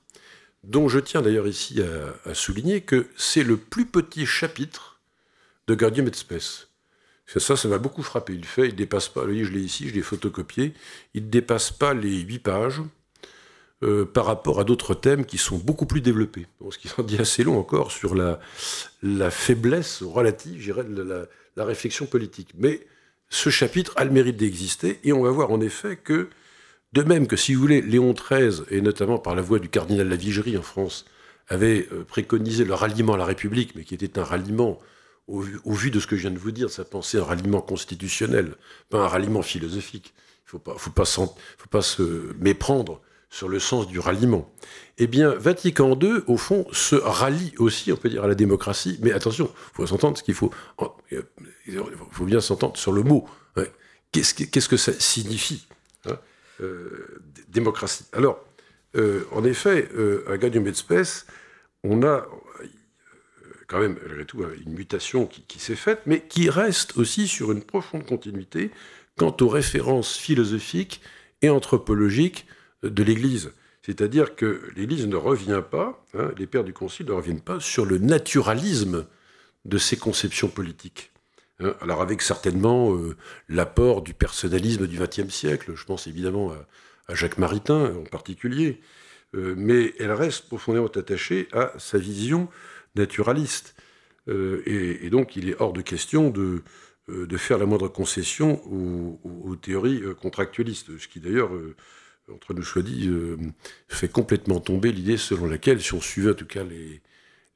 dont 0.64 0.88
je 0.88 1.00
tiens 1.00 1.22
d'ailleurs 1.22 1.48
ici 1.48 1.82
à, 2.26 2.34
souligner 2.34 2.82
que 2.82 3.08
c'est 3.16 3.44
le 3.44 3.58
plus 3.58 3.86
petit 3.86 4.26
chapitre 4.26 5.00
de 5.68 5.76
Gaudium 5.76 6.08
et 6.08 6.14
Spes. 6.14 6.68
Ça, 7.28 7.56
ça 7.56 7.68
m'a 7.68 7.78
beaucoup 7.78 8.04
frappé. 8.04 8.34
Il 8.34 8.44
fait, 8.44 8.68
il 8.68 8.76
dépasse 8.76 9.08
pas, 9.08 9.22
je 9.26 9.52
l'ai 9.52 9.62
ici, 9.62 9.88
je 9.88 9.94
l'ai 9.94 10.02
photocopié, 10.02 10.74
il 11.14 11.26
ne 11.26 11.30
dépasse 11.30 11.72
pas 11.72 11.94
les 11.94 12.20
huit 12.20 12.40
pages 12.40 12.82
euh, 13.84 14.06
par 14.06 14.28
rapport 14.28 14.60
à 14.60 14.64
d'autres 14.64 14.94
thèmes 14.94 15.26
qui 15.26 15.40
sont 15.40 15.58
beaucoup 15.58 15.88
plus 15.88 16.02
développés. 16.02 16.46
ce 16.70 16.78
qui 16.78 16.88
en 17.00 17.02
dit 17.02 17.18
assez 17.18 17.44
long 17.44 17.58
encore 17.58 17.92
sur 17.92 18.14
la, 18.14 18.40
faiblesse 19.32 20.04
relative, 20.04 20.62
j'irais, 20.62 20.84
de 20.84 21.28
la, 21.56 21.66
réflexion 21.66 22.06
politique. 22.06 22.50
Mais 22.60 22.86
ce 23.30 23.50
chapitre 23.50 23.94
a 23.96 24.06
le 24.06 24.12
mérite 24.12 24.38
d'exister, 24.38 25.00
et 25.04 25.14
on 25.14 25.24
va 25.24 25.32
voir 25.32 25.50
en 25.50 25.62
effet 25.62 25.96
que, 25.96 26.30
de 26.94 27.02
même 27.02 27.26
que 27.26 27.36
si 27.36 27.56
vous 27.56 27.62
voulez, 27.62 27.82
Léon 27.82 28.14
XIII, 28.14 28.62
et 28.70 28.82
notamment 28.82 29.18
par 29.18 29.34
la 29.34 29.42
voix 29.42 29.58
du 29.58 29.68
cardinal 29.68 30.08
Lavigerie 30.08 30.60
en 30.60 30.62
France, 30.62 31.06
avait 31.48 31.88
euh, 31.92 32.04
préconisé 32.04 32.66
le 32.66 32.76
ralliement 32.76 33.16
à 33.16 33.18
la 33.18 33.26
République, 33.26 33.74
mais 33.76 33.84
qui 33.84 33.96
était 33.96 34.20
un 34.20 34.24
ralliement 34.24 34.78
au, 35.28 35.42
vu 35.42 35.90
de 35.90 36.00
ce 36.00 36.06
que 36.06 36.16
je 36.16 36.22
viens 36.22 36.32
de 36.32 36.38
vous 36.38 36.52
dire, 36.52 36.70
sa 36.70 36.86
pensée 36.86 37.18
un 37.18 37.24
ralliement 37.24 37.62
constitutionnel, 37.62 38.54
pas 38.92 39.00
un 39.00 39.08
ralliement 39.08 39.42
philosophique. 39.42 40.14
Il 40.54 40.58
ne 40.58 40.78
faut 40.78 40.92
pas 40.92 41.82
se 41.82 42.34
méprendre 42.40 43.02
sur 43.32 43.48
le 43.48 43.60
sens 43.60 43.88
du 43.88 43.98
ralliement. 43.98 44.54
Eh 45.00 45.08
bien, 45.08 45.34
Vatican 45.34 45.98
II, 46.00 46.22
au 46.28 46.38
fond, 46.38 46.68
se 46.72 46.96
rallie 46.96 47.54
aussi, 47.58 47.92
on 47.92 47.96
peut 47.96 48.10
dire, 48.10 48.24
à 48.24 48.28
la 48.28 48.36
démocratie. 48.36 49.00
Mais 49.02 49.14
attention, 49.14 49.50
il 49.56 49.76
faut 49.76 49.88
s'entendre 49.88 50.20
faut 52.12 52.26
bien 52.26 52.42
s'entendre 52.42 52.78
sur 52.78 52.92
le 52.92 53.02
mot. 53.02 53.28
Qu'est-ce 54.12 54.68
que, 54.68 54.78
ça 54.78 54.92
signifie 54.92 55.66
hein, 56.06 56.20
euh, 56.60 57.22
Démocratie? 57.48 58.04
Alors, 58.12 58.44
euh, 58.98 59.24
en 59.32 59.46
effet, 59.46 59.88
euh, 59.96 60.26
à 60.30 60.38
Gaudium 60.38 60.68
et 60.68 60.74
Spes, 60.74 61.26
on 61.86 62.04
a, 62.04 62.28
quand 63.68 63.80
même, 63.80 63.98
malgré 64.06 64.26
tout, 64.26 64.44
une 64.66 64.74
mutation 64.74 65.26
qui, 65.26 65.60
s'est 65.60 65.78
faite, 65.78 66.02
mais 66.06 66.20
qui 66.28 66.50
reste 66.50 66.98
aussi 66.98 67.30
sur 67.30 67.54
une 67.54 67.64
profonde 67.64 68.06
continuité 68.06 68.72
quant 69.18 69.36
aux 69.40 69.48
références 69.48 70.18
philosophiques 70.18 71.02
et 71.42 71.50
anthropologiques 71.50 72.46
de 72.84 73.04
l'Église. 73.04 73.52
C'est-à-dire 73.84 74.36
que 74.36 74.62
l'Église 74.76 75.08
ne 75.08 75.16
revient 75.16 75.64
pas, 75.70 76.06
hein, 76.14 76.32
les 76.38 76.48
pères 76.48 76.64
du 76.64 76.74
Concile 76.74 77.08
ne 77.08 77.14
reviennent 77.14 77.42
pas 77.42 77.60
sur 77.60 77.86
le 77.86 77.98
naturalisme 77.98 79.06
de 79.66 79.78
ces 79.78 79.98
conceptions 79.98 80.48
politiques. 80.48 81.12
Hein. 81.60 81.76
alors 81.82 82.02
avec 82.02 82.24
certainement 82.24 82.96
euh, 82.96 83.16
l'apport 83.48 84.02
du 84.02 84.16
personnalisme 84.16 84.88
du 84.88 84.98
XXe 84.98 85.30
siècle, 85.30 85.74
je 85.76 85.86
pense 85.86 86.08
évidemment 86.08 86.52
à, 86.52 87.14
Jacques 87.14 87.38
Maritain 87.38 87.94
en 87.94 88.04
particulier, 88.04 88.80
euh, 89.36 89.54
mais 89.58 89.94
elle 90.00 90.12
reste 90.12 90.48
profondément 90.48 90.88
attachée 90.88 91.48
à 91.52 91.74
sa 91.78 91.98
vision 91.98 92.48
naturaliste. 92.96 93.76
Euh, 94.28 94.62
et, 94.66 95.10
donc, 95.10 95.36
il 95.36 95.50
est 95.50 95.56
hors 95.60 95.74
de 95.74 95.82
question 95.82 96.30
de, 96.30 96.62
faire 97.38 97.58
la 97.58 97.66
moindre 97.66 97.88
concession 97.88 98.62
aux, 98.66 99.56
théories 99.56 100.02
euh, 100.04 100.14
contractualistes, 100.14 100.98
ce 100.98 101.08
qui 101.08 101.20
d'ailleurs, 101.20 101.52
entre 102.30 102.54
nous 102.54 102.64
soit 102.64 102.82
dit, 102.82 103.10
fait 103.88 104.08
complètement 104.08 104.60
tomber 104.60 104.92
l'idée 104.92 105.18
selon 105.18 105.48
laquelle, 105.48 105.82
si 105.82 105.94
on 105.94 106.02
suivait 106.02 106.32
en 106.32 106.36
tout 106.36 106.46
cas 106.46 106.64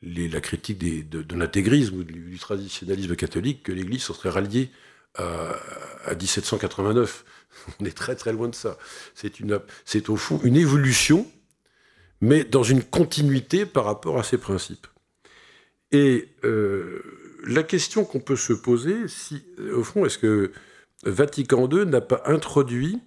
la 0.01 0.41
critique 0.41 0.77
de, 1.09 1.35
l'intégrisme 1.35 1.99
ou 1.99 2.03
du, 2.03 2.37
traditionnalisme 2.39 3.15
catholique, 3.15 3.63
que 3.63 3.71
l'Église 3.71 4.03
serait 4.03 4.29
ralliée 4.29 4.69
à, 5.15 5.55
à, 6.05 6.15
1789. 6.15 7.25
On 7.79 7.85
est 7.85 7.95
très 7.95 8.15
très 8.15 8.33
loin 8.33 8.49
de 8.49 8.55
ça. 8.55 8.77
C'est 9.13 10.09
au 10.09 10.17
fond 10.17 10.41
une 10.43 10.57
évolution, 10.57 11.25
mais 12.21 12.43
dans 12.43 12.63
une 12.63 12.83
continuité 12.83 13.65
par 13.65 13.85
rapport 13.85 14.19
à 14.19 14.23
ses 14.23 14.37
principes. 14.37 14.87
Et 15.91 16.29
euh, 16.43 17.01
la 17.45 17.63
question 17.63 18.03
qu'on 18.03 18.19
peut 18.19 18.35
se 18.35 18.53
poser, 18.53 19.07
si, 19.07 19.43
au 19.73 19.83
fond, 19.83 20.05
est-ce 20.05 20.17
que 20.17 20.51
Vatican 21.03 21.69
II 21.69 21.85
n'a 21.85 22.01
pas 22.01 22.23
introduit 22.25 22.99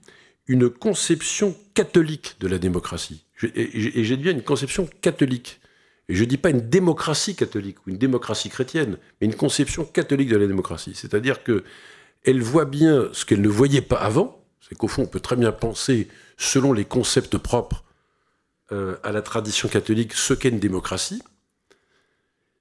une 0.48 0.70
conception 0.70 1.54
catholique 1.74 2.36
de 2.40 2.48
la 2.48 2.58
démocratie 2.58 3.24
Et 3.54 4.04
j'ai 4.04 4.16
dit 4.16 4.30
une 4.30 4.42
conception 4.42 4.88
catholique. 5.02 5.60
Et 6.08 6.14
je 6.14 6.24
ne 6.24 6.28
dis 6.28 6.38
pas 6.38 6.48
une 6.48 6.68
démocratie 6.68 7.36
catholique 7.36 7.86
ou 7.86 7.90
une 7.90 7.98
démocratie 7.98 8.48
chrétienne, 8.48 8.96
mais 9.20 9.26
une 9.26 9.34
conception 9.34 9.84
catholique 9.84 10.30
de 10.30 10.38
la 10.38 10.46
démocratie. 10.46 10.92
C'est-à-dire 10.94 11.44
qu'elle 11.44 12.42
voit 12.42 12.64
bien 12.64 13.10
ce 13.12 13.26
qu'elle 13.26 13.42
ne 13.42 13.48
voyait 13.48 13.82
pas 13.82 13.98
avant. 13.98 14.42
C'est 14.66 14.74
qu'au 14.74 14.88
fond, 14.88 15.02
on 15.02 15.06
peut 15.06 15.20
très 15.20 15.36
bien 15.36 15.52
penser, 15.52 16.08
selon 16.38 16.72
les 16.72 16.86
concepts 16.86 17.36
propres 17.36 17.84
euh, 18.72 18.96
à 19.02 19.12
la 19.12 19.22
tradition 19.22 19.68
catholique, 19.68 20.14
ce 20.14 20.34
qu'est 20.34 20.48
une 20.48 20.58
démocratie 20.58 21.22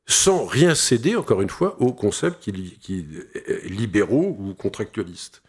sans 0.10 0.46
rien 0.46 0.74
céder, 0.74 1.18
encore 1.18 1.42
une 1.42 1.50
fois, 1.50 1.76
aux 1.82 1.92
concepts 1.92 2.42
qui 2.42 3.06
libéraux 3.66 4.38
ou 4.40 4.54
contractualistes. 4.54 5.42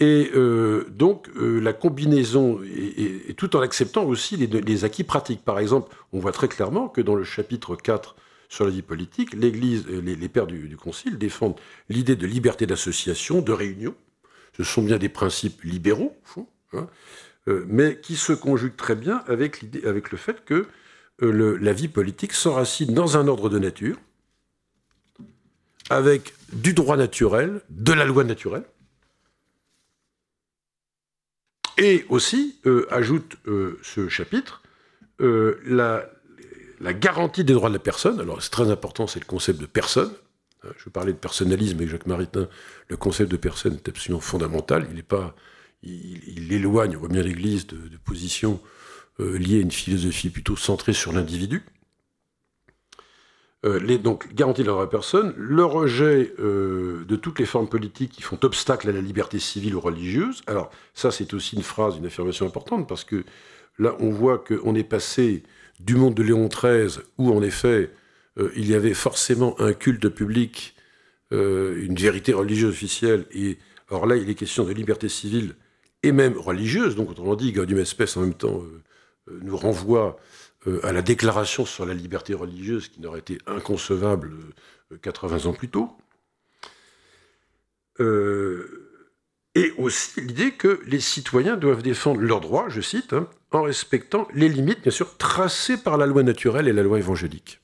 Et 0.00 0.30
euh, 0.34 0.86
donc, 0.90 1.28
euh, 1.36 1.60
la 1.60 1.72
combinaison, 1.72 2.60
et, 2.64 3.34
tout 3.34 3.54
en 3.54 3.60
acceptant 3.60 4.04
aussi 4.04 4.36
les, 4.36 4.84
acquis 4.84 5.04
pratiques. 5.04 5.44
Par 5.44 5.58
exemple, 5.60 5.94
on 6.12 6.18
voit 6.18 6.32
très 6.32 6.48
clairement 6.48 6.88
que 6.88 7.00
dans 7.00 7.14
le 7.14 7.24
chapitre 7.24 7.76
4 7.76 8.16
sur 8.48 8.64
la 8.64 8.70
vie 8.70 8.82
politique, 8.82 9.34
l'Église, 9.34 9.86
les, 9.86 10.16
les, 10.16 10.28
pères 10.28 10.46
du, 10.46 10.76
Concile 10.76 11.16
défendent 11.16 11.58
l'idée 11.88 12.16
de 12.16 12.26
liberté 12.26 12.66
d'association, 12.66 13.40
de 13.40 13.52
réunion. 13.52 13.94
Ce 14.56 14.64
sont 14.64 14.82
bien 14.82 14.98
des 14.98 15.08
principes 15.08 15.62
libéraux, 15.62 16.16
hein, 16.74 16.86
euh, 17.48 17.64
mais 17.68 17.98
qui 18.00 18.16
se 18.16 18.32
conjuguent 18.32 18.76
très 18.76 18.94
bien 18.94 19.22
avec, 19.26 19.62
le 19.62 20.16
fait 20.16 20.44
que 20.44 20.66
euh, 21.22 21.58
la 21.60 21.72
vie 21.72 21.88
politique 21.88 22.32
s'enracine 22.32 22.94
dans 22.94 23.18
un 23.18 23.28
ordre 23.28 23.50
de 23.50 23.58
nature, 23.58 23.96
avec 25.90 26.34
du 26.52 26.72
droit 26.72 26.96
naturel, 26.96 27.60
de 27.68 27.92
la 27.92 28.06
loi 28.06 28.24
naturelle, 28.24 28.64
et 31.78 32.04
aussi, 32.08 32.58
euh, 32.66 32.86
ajoute 32.90 33.36
euh, 33.46 33.78
ce 33.82 34.08
chapitre, 34.08 34.62
la, 35.18 36.08
garantie 36.92 37.44
des 37.44 37.52
droits 37.52 37.68
de 37.68 37.74
la 37.74 37.80
personne. 37.80 38.20
Alors 38.20 38.42
c'est 38.42 38.50
très 38.50 38.70
important, 38.70 39.06
c'est 39.06 39.20
le 39.20 39.26
concept 39.26 39.60
de 39.60 39.66
personne. 39.66 40.12
Hein, 40.64 40.68
je 40.76 40.88
parlais 40.88 41.12
de 41.12 41.18
personnalisme 41.18 41.76
avec 41.76 41.88
Jacques 41.88 42.06
Maritain. 42.06 42.48
Le 42.88 42.96
concept 42.96 43.30
de 43.30 43.36
personne 43.36 43.74
est 43.74 43.88
absolument 43.88 44.20
fondamental. 44.20 44.86
Il, 44.92 44.98
est 44.98 45.02
pas, 45.02 45.34
il, 45.82 46.52
éloigne, 46.52 46.96
on 46.96 47.00
voit 47.00 47.08
bien 47.08 47.22
l'Église, 47.22 47.66
de, 47.66 47.76
de 47.76 47.96
positions 47.96 48.60
euh, 49.20 49.38
lié 49.38 49.58
à 49.58 49.60
une 49.60 49.70
philosophie 49.70 50.28
plutôt 50.28 50.56
centrée 50.56 50.92
sur 50.92 51.12
l'individu. 51.12 51.62
Euh, 53.64 53.80
les, 53.80 53.98
donc, 53.98 54.32
garantie 54.34 54.62
de 54.62 54.70
la 54.70 54.86
personne, 54.86 55.32
le 55.36 55.64
rejet 55.64 56.34
euh, 56.38 57.04
de 57.06 57.16
toutes 57.16 57.38
les 57.38 57.46
formes 57.46 57.68
politiques 57.68 58.12
qui 58.12 58.22
font 58.22 58.38
obstacle 58.42 58.88
à 58.88 58.92
la 58.92 59.00
liberté 59.00 59.38
civile 59.38 59.74
ou 59.74 59.80
religieuse. 59.80 60.42
Alors, 60.46 60.70
ça, 60.92 61.10
c'est 61.10 61.32
aussi 61.32 61.56
une 61.56 61.62
phrase, 61.62 61.96
une 61.96 62.06
affirmation 62.06 62.46
importante, 62.46 62.86
parce 62.86 63.04
que 63.04 63.24
là, 63.78 63.96
on 64.00 64.10
voit 64.10 64.38
qu'on 64.38 64.74
est 64.74 64.84
passé 64.84 65.42
du 65.80 65.96
monde 65.96 66.14
de 66.14 66.22
Léon 66.22 66.48
XIII, 66.48 67.02
où 67.18 67.32
en 67.32 67.42
effet, 67.42 67.90
il 68.56 68.68
y 68.68 68.74
avait 68.74 68.94
forcément 68.94 69.58
un 69.60 69.72
culte 69.72 70.08
public, 70.08 70.74
une 71.30 71.96
vérité 71.96 72.32
religieuse 72.32 72.70
officielle, 72.70 73.26
et 73.32 73.58
alors 73.90 74.06
là, 74.06 74.16
il 74.16 74.28
est 74.28 74.34
question 74.34 74.64
de 74.64 74.72
liberté 74.72 75.08
civile 75.08 75.54
et 76.02 76.12
même 76.12 76.36
religieuse, 76.36 76.96
donc 76.96 77.10
autrement 77.10 77.34
dit, 77.34 77.52
Gaudium 77.52 77.80
espèce 77.80 78.16
en 78.16 78.20
même 78.20 78.34
temps 78.34 78.62
euh, 79.28 79.40
nous 79.42 79.56
renvoie 79.56 80.16
euh, 80.16 80.20
à 80.82 80.92
la 80.92 81.02
déclaration 81.02 81.66
sur 81.66 81.86
la 81.86 81.94
liberté 81.94 82.34
religieuse 82.34 82.88
qui 82.88 83.00
n'aurait 83.00 83.20
été 83.20 83.38
inconcevable 83.46 84.32
80 85.02 85.36
euh, 85.36 85.48
ans 85.48 85.52
plus 85.52 85.68
tôt. 85.68 85.96
et 89.54 89.70
aussi 89.78 90.20
l'idée 90.20 90.52
que 90.52 90.80
les 90.86 91.00
citoyens 91.00 91.56
doivent 91.56 91.82
défendre 91.82 92.20
leurs 92.20 92.40
droits, 92.40 92.68
je 92.68 92.80
cite, 92.80 93.12
hein, 93.12 93.28
en 93.52 93.62
respectant 93.62 94.26
les 94.34 94.48
limites, 94.48 94.82
bien 94.82 94.90
sûr, 94.90 95.16
tracées 95.16 95.76
par 95.76 95.96
la 95.96 96.06
loi 96.06 96.22
naturelle 96.22 96.66
et 96.66 96.72
la 96.72 96.82
loi 96.82 96.98
évangélique. 96.98 97.60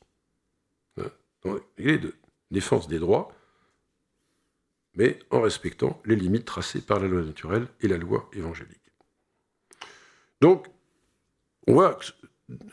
Hein, 0.99 1.59
l'idée 1.79 1.99
de 1.99 2.15
défense 2.51 2.87
des 2.89 2.99
droits, 2.99 3.33
mais 4.95 5.19
en 5.31 5.41
respectant 5.41 6.01
les 6.05 6.17
limites 6.17 6.45
tracées 6.45 6.81
par 6.81 7.01
la 7.01 7.09
loi 7.09 7.23
naturelle 7.23 7.67
et 7.81 7.89
la 7.89 7.97
loi 7.97 8.29
évangélique. 8.33 8.77
Donc, 10.41 10.67
on 11.67 11.75
voit 11.75 11.99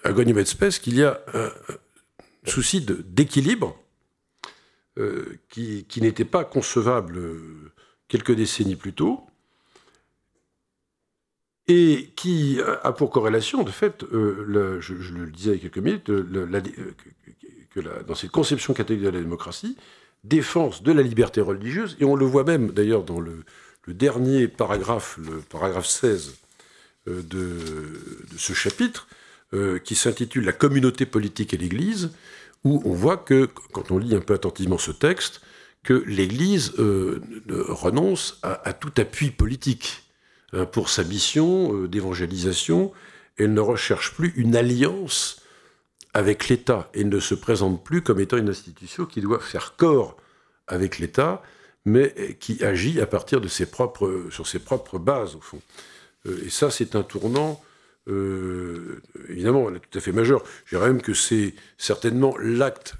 à 0.03 0.11
Ganymed 0.11 0.47
Space 0.47 0.79
qu'il 0.79 0.95
y 0.95 1.03
a 1.03 1.21
un 1.33 1.49
souci 2.45 2.81
d'équilibre 2.81 3.77
euh, 4.99 5.37
qui, 5.49 5.85
n'était 6.01 6.25
pas 6.25 6.43
concevable 6.43 7.19
euh, 7.19 7.71
quelques 8.07 8.31
décennies 8.31 8.75
plus 8.75 8.93
tôt, 8.93 9.21
et 11.67 12.09
qui 12.15 12.59
a 12.81 12.91
pour 12.93 13.11
corrélation, 13.11 13.61
de 13.61 13.69
fait, 13.69 14.03
euh, 14.05 14.79
je, 14.79 14.93
le 14.93 15.29
disais 15.29 15.51
il 15.51 15.55
y 15.55 15.59
a 15.59 15.61
quelques 15.69 15.77
minutes, 15.77 16.05
que 16.05 17.79
dans 18.07 18.15
cette 18.15 18.31
conception 18.31 18.73
catholique 18.73 19.03
de 19.03 19.09
la 19.09 19.19
démocratie, 19.19 19.77
défense 20.23 20.81
de 20.81 20.91
la 20.91 21.03
liberté 21.03 21.41
religieuse, 21.41 21.95
et 21.99 22.05
on 22.05 22.15
le 22.15 22.25
voit 22.25 22.43
même 22.43 22.71
d'ailleurs 22.71 23.03
dans 23.03 23.19
le, 23.19 23.43
dernier 23.87 24.47
paragraphe, 24.47 25.19
le 25.19 25.41
paragraphe 25.41 25.87
16 25.87 26.37
de, 27.05 27.53
ce 28.35 28.53
chapitre, 28.53 29.07
qui 29.85 29.95
s'intitule 29.95 30.43
La 30.43 30.51
communauté 30.51 31.05
politique 31.05 31.53
et 31.53 31.57
l'Église, 31.57 32.11
où 32.63 32.81
on 32.85 32.93
voit 32.93 33.17
que, 33.17 33.47
quand 33.71 33.91
on 33.91 33.97
lit 33.97 34.15
un 34.15 34.19
peu 34.19 34.33
attentivement 34.33 34.77
ce 34.77 34.91
texte, 34.91 35.41
que 35.87 36.03
l'Église 36.05 36.73
euh, 36.79 37.21
renonce 37.69 38.39
à, 38.43 38.73
tout 38.73 38.91
appui 38.97 39.31
politique 39.31 40.03
hein, 40.51 40.65
pour 40.65 40.89
sa 40.89 41.05
mission 41.05 41.73
euh, 41.73 41.87
d'évangélisation. 41.87 42.91
Elle 43.37 43.53
ne 43.53 43.61
recherche 43.61 44.13
plus 44.13 44.33
une 44.35 44.57
alliance 44.57 45.41
avec 46.13 46.49
l'État 46.49 46.89
et 46.93 47.05
ne 47.05 47.19
se 47.21 47.35
présente 47.35 47.85
plus 47.85 48.01
comme 48.01 48.19
étant 48.19 48.35
une 48.35 48.49
institution 48.49 49.05
qui 49.05 49.21
doit 49.21 49.39
faire 49.39 49.75
corps 49.77 50.17
avec 50.67 50.99
l'État, 50.99 51.41
mais 51.85 52.37
qui 52.39 52.61
agit 52.65 52.99
à 52.99 53.05
partir 53.05 53.39
de 53.39 53.47
ses 53.47 53.67
propres, 53.67 54.25
sur 54.29 54.45
ses 54.45 54.59
propres 54.59 54.99
bases, 54.99 55.35
au 55.35 55.41
fond. 55.41 55.61
Euh, 56.25 56.43
et 56.45 56.49
ça, 56.49 56.69
c'est 56.69 56.97
un 56.97 57.03
tournant 57.03 57.61
euh, 58.07 59.01
évidemment, 59.29 59.69
elle 59.69 59.77
est 59.77 59.79
tout 59.79 59.97
à 59.97 60.01
fait 60.01 60.11
majeure. 60.11 60.43
Je 60.65 60.75
dirais 60.75 60.87
même 60.87 61.01
que 61.01 61.13
c'est 61.13 61.53
certainement 61.77 62.35
l'acte 62.39 62.95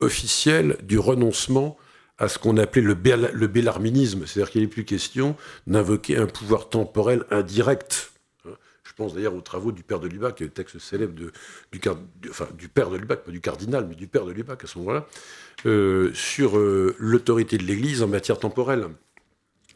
officiel 0.00 0.76
du 0.82 0.98
renoncement 0.98 1.76
à 2.18 2.28
ce 2.28 2.38
qu'on 2.38 2.56
appelait 2.56 2.82
le, 2.82 2.94
bélarminisme, 3.46 4.26
c'est-à-dire 4.26 4.50
qu'il 4.50 4.62
n'est 4.62 4.68
plus 4.68 4.84
question 4.84 5.36
d'invoquer 5.66 6.16
un 6.16 6.26
pouvoir 6.26 6.68
temporel 6.68 7.24
indirect. 7.30 8.10
Hein. 8.44 8.50
Je 8.82 8.92
pense 8.92 9.14
d'ailleurs 9.14 9.34
aux 9.34 9.40
travaux 9.40 9.70
du 9.70 9.84
père 9.84 10.00
de 10.00 10.08
Lubac, 10.08 10.36
qui 10.36 10.42
est 10.42 10.46
le 10.46 10.52
texte 10.52 10.80
célèbre 10.80 11.14
du 11.14 12.68
père 12.68 12.90
de 12.90 12.96
Lubac, 12.96 13.22
pas 13.22 13.30
du 13.30 13.40
cardinal, 13.40 13.86
mais 13.88 13.94
du 13.94 14.08
père 14.08 14.24
de 14.24 14.32
Lubac 14.32 14.64
à 14.64 14.66
ce 14.66 14.78
moment-là, 14.80 15.06
euh, 15.66 16.10
sur 16.12 16.58
euh, 16.58 16.96
l'autorité 16.98 17.56
de 17.56 17.62
l'Église 17.62 18.02
en 18.02 18.08
matière 18.08 18.38
temporelle. 18.38 18.88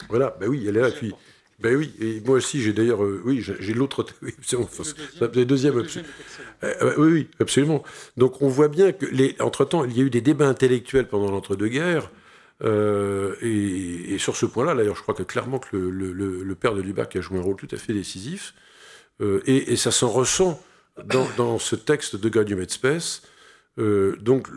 Voilà, 0.09 0.37
ben 0.41 0.49
oui, 0.49 0.65
elle 0.67 0.77
est 0.77 0.81
là. 0.81 0.91
Puis, 0.91 1.15
ben 1.63 1.77
oui, 1.77 1.95
et 2.01 2.21
moi 2.27 2.39
aussi 2.39 2.61
j'ai 2.61 2.73
d'ailleurs, 2.73 3.05
euh, 3.05 3.23
oui, 3.25 3.41
j'ai 3.41 3.73
l'autre, 3.73 4.05
oui, 4.23 4.35
le 5.21 5.45
deuxième, 5.45 5.79
euh, 5.79 5.85
euh, 6.65 6.95
oui, 6.99 7.13
oui, 7.13 7.29
absolument. 7.39 7.85
Donc 8.17 8.43
on 8.43 8.49
voit 8.49 8.67
bien 8.67 8.91
que, 8.91 9.07
les, 9.07 9.37
entre-temps, 9.39 9.85
il 9.85 9.97
y 9.97 10.01
a 10.01 10.05
eu 10.05 10.11
des 10.11 10.21
débats 10.21 10.49
intellectuels 10.49 11.07
pendant 11.07 11.31
l'entre-deux-guerres, 11.31 12.11
et, 12.65 14.17
sur 14.19 14.37
ce 14.37 14.47
point-là, 14.47 14.75
d'ailleurs, 14.75 14.97
je 14.97 15.03
crois 15.03 15.15
que 15.15 15.23
clairement 15.23 15.61
que 15.61 15.77
le, 15.77 16.55
père 16.55 16.75
de 16.75 16.83
Lubac 16.83 17.15
a 17.17 17.21
joué 17.21 17.39
un 17.39 17.43
rôle 17.43 17.57
tout 17.57 17.69
à 17.71 17.77
fait 17.77 17.93
décisif, 17.93 18.55
et, 19.47 19.77
ça 19.77 19.93
s'en 19.93 20.09
ressent 20.09 20.61
dans, 21.37 21.61
ce 21.61 21.77
texte 21.77 22.17
de 22.17 22.29
Gaudium 22.29 22.61
et 22.61 22.67
Spes, 23.79 24.19
donc, 24.21 24.49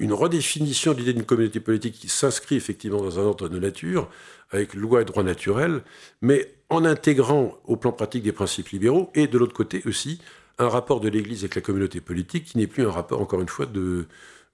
une, 0.00 0.12
redéfinition 0.12 0.92
de 0.92 0.98
l'idée 0.98 1.12
d'une 1.12 1.24
communauté 1.24 1.60
politique 1.60 1.94
qui 1.94 2.08
s'inscrit 2.08 2.56
effectivement 2.56 3.02
dans 3.02 3.18
un 3.18 3.22
ordre 3.22 3.48
de 3.48 3.58
nature, 3.58 4.08
avec 4.50 4.74
loi 4.74 5.02
et 5.02 5.04
droit 5.04 5.22
naturel, 5.22 5.82
mais 6.22 6.54
en 6.70 6.84
intégrant 6.84 7.58
au 7.64 7.76
plan 7.76 7.92
pratique 7.92 8.22
des 8.22 8.32
principes 8.32 8.68
libéraux, 8.68 9.10
et 9.14 9.26
de 9.26 9.38
l'autre 9.38 9.54
côté 9.54 9.82
aussi 9.86 10.20
un 10.58 10.68
rapport 10.68 11.00
de 11.00 11.08
l'Église 11.08 11.40
avec 11.40 11.54
la 11.54 11.60
communauté 11.60 12.00
politique 12.00 12.44
qui 12.44 12.58
n'est 12.58 12.66
plus 12.66 12.84
un 12.84 12.90
rapport, 12.90 13.20
encore 13.20 13.40
une 13.40 13.48
fois, 13.48 13.66
de, 13.66 14.06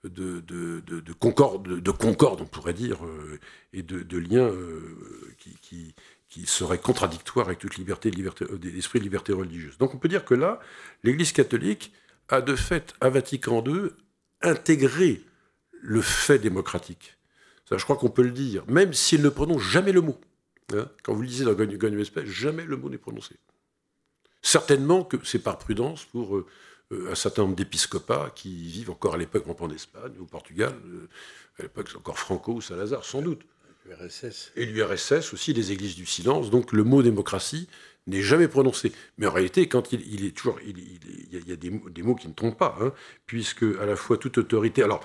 de, 0.05 0.41
de, 0.41 0.81
de 0.81 1.13
concorde, 1.13 1.81
de 1.81 1.91
concorde, 1.91 2.41
on 2.43 2.47
pourrait 2.47 2.75
dire, 2.75 3.05
euh, 3.05 3.39
et 3.73 3.83
de, 3.83 4.19
lien 4.19 4.47
euh, 4.47 4.97
qui, 5.39 5.57
qui, 5.63 5.95
qui, 6.29 6.47
serait 6.47 6.79
contradictoire 6.79 7.47
avec 7.47 7.59
toute 7.59 7.77
liberté, 7.77 8.11
liberté 8.11 8.45
euh, 8.45 8.59
l'esprit 8.63 8.99
de 8.99 9.05
liberté 9.05 9.33
religieuse. 9.33 9.79
Donc 9.79 9.95
on 9.95 9.99
peut 9.99 10.09
dire 10.09 10.25
que 10.25 10.35
là, 10.35 10.61
l'Église 11.05 11.33
catholique 11.33 11.93
a 12.29 12.41
de 12.41 12.57
fait, 12.57 12.95
à 13.01 13.11
Vatican 13.11 13.63
II, 13.67 13.91
intégré 14.43 15.23
le 15.73 16.01
fait 16.01 16.39
démocratique. 16.39 17.17
Ça, 17.69 17.79
je 17.79 17.85
crois 17.85 17.97
qu'on 17.97 18.11
peut 18.11 18.23
le 18.23 18.31
dire, 18.31 18.65
même 18.69 18.93
s'il 18.93 19.23
ne 19.23 19.29
prononce 19.29 19.63
jamais 19.63 19.93
le 19.93 20.01
mot. 20.01 20.21
Hein. 20.73 20.89
Quand 21.03 21.15
vous 21.15 21.23
le 21.23 21.29
lisez 21.29 21.45
dans 21.45 21.55
Gagne 21.55 22.01
Espèce, 22.01 22.27
jamais 22.27 22.65
le 22.65 22.77
mot 22.77 22.91
n'est 22.91 22.99
prononcé. 22.99 23.37
Certainement 24.43 25.05
que 25.05 25.17
c'est 25.25 25.39
par 25.39 25.59
prudence 25.59 26.05
pour 26.05 26.37
euh, 26.37 26.47
un 27.11 27.15
certain 27.15 27.43
nombre 27.43 27.57
d'épiscopats 27.57 28.31
qui 28.35 28.55
vivent 28.69 28.91
encore 28.91 29.15
à 29.15 29.19
l'époque 29.19 29.45
en 29.59 29.71
Espagne, 29.71 30.13
au 30.21 30.27
Portugal, 30.27 30.75
euh, 30.87 31.09
à 31.59 31.63
l'époque 31.63 31.89
c'est 31.91 31.97
encore 31.97 32.19
Franco 32.19 32.53
ou 32.55 32.61
Salazar, 32.61 33.05
sans 33.05 33.23
doute. 33.23 33.43
Et 34.57 34.65
l'URSS 34.65 35.35
aussi, 35.35 35.53
les 35.53 35.73
églises 35.73 35.95
du 35.95 36.07
silence. 36.07 36.51
Donc 36.51 36.73
le 36.73 36.85
mot 36.85 37.03
démocratie 37.03 37.69
n'est 38.07 38.23
jamais 38.23 38.49
prononcé. 38.49 38.93
Mais 39.19 39.27
en 39.27 39.33
réalité, 39.33 39.69
quand 39.69 39.93
il, 39.93 40.25
est 40.25 40.37
toujours, 40.37 40.59
il, 40.67 40.79
y 41.33 41.53
a, 41.53 41.57
des, 41.57 42.03
mots 42.03 42.15
qui 42.15 42.29
ne 42.29 42.35
trompent 42.35 42.59
pas, 42.59 42.77
hein, 42.81 42.93
puisque 43.27 43.65
à 43.81 43.87
la 43.87 43.97
fois 43.97 44.17
toute 44.17 44.39
autorité. 44.39 44.83
Alors, 44.83 45.05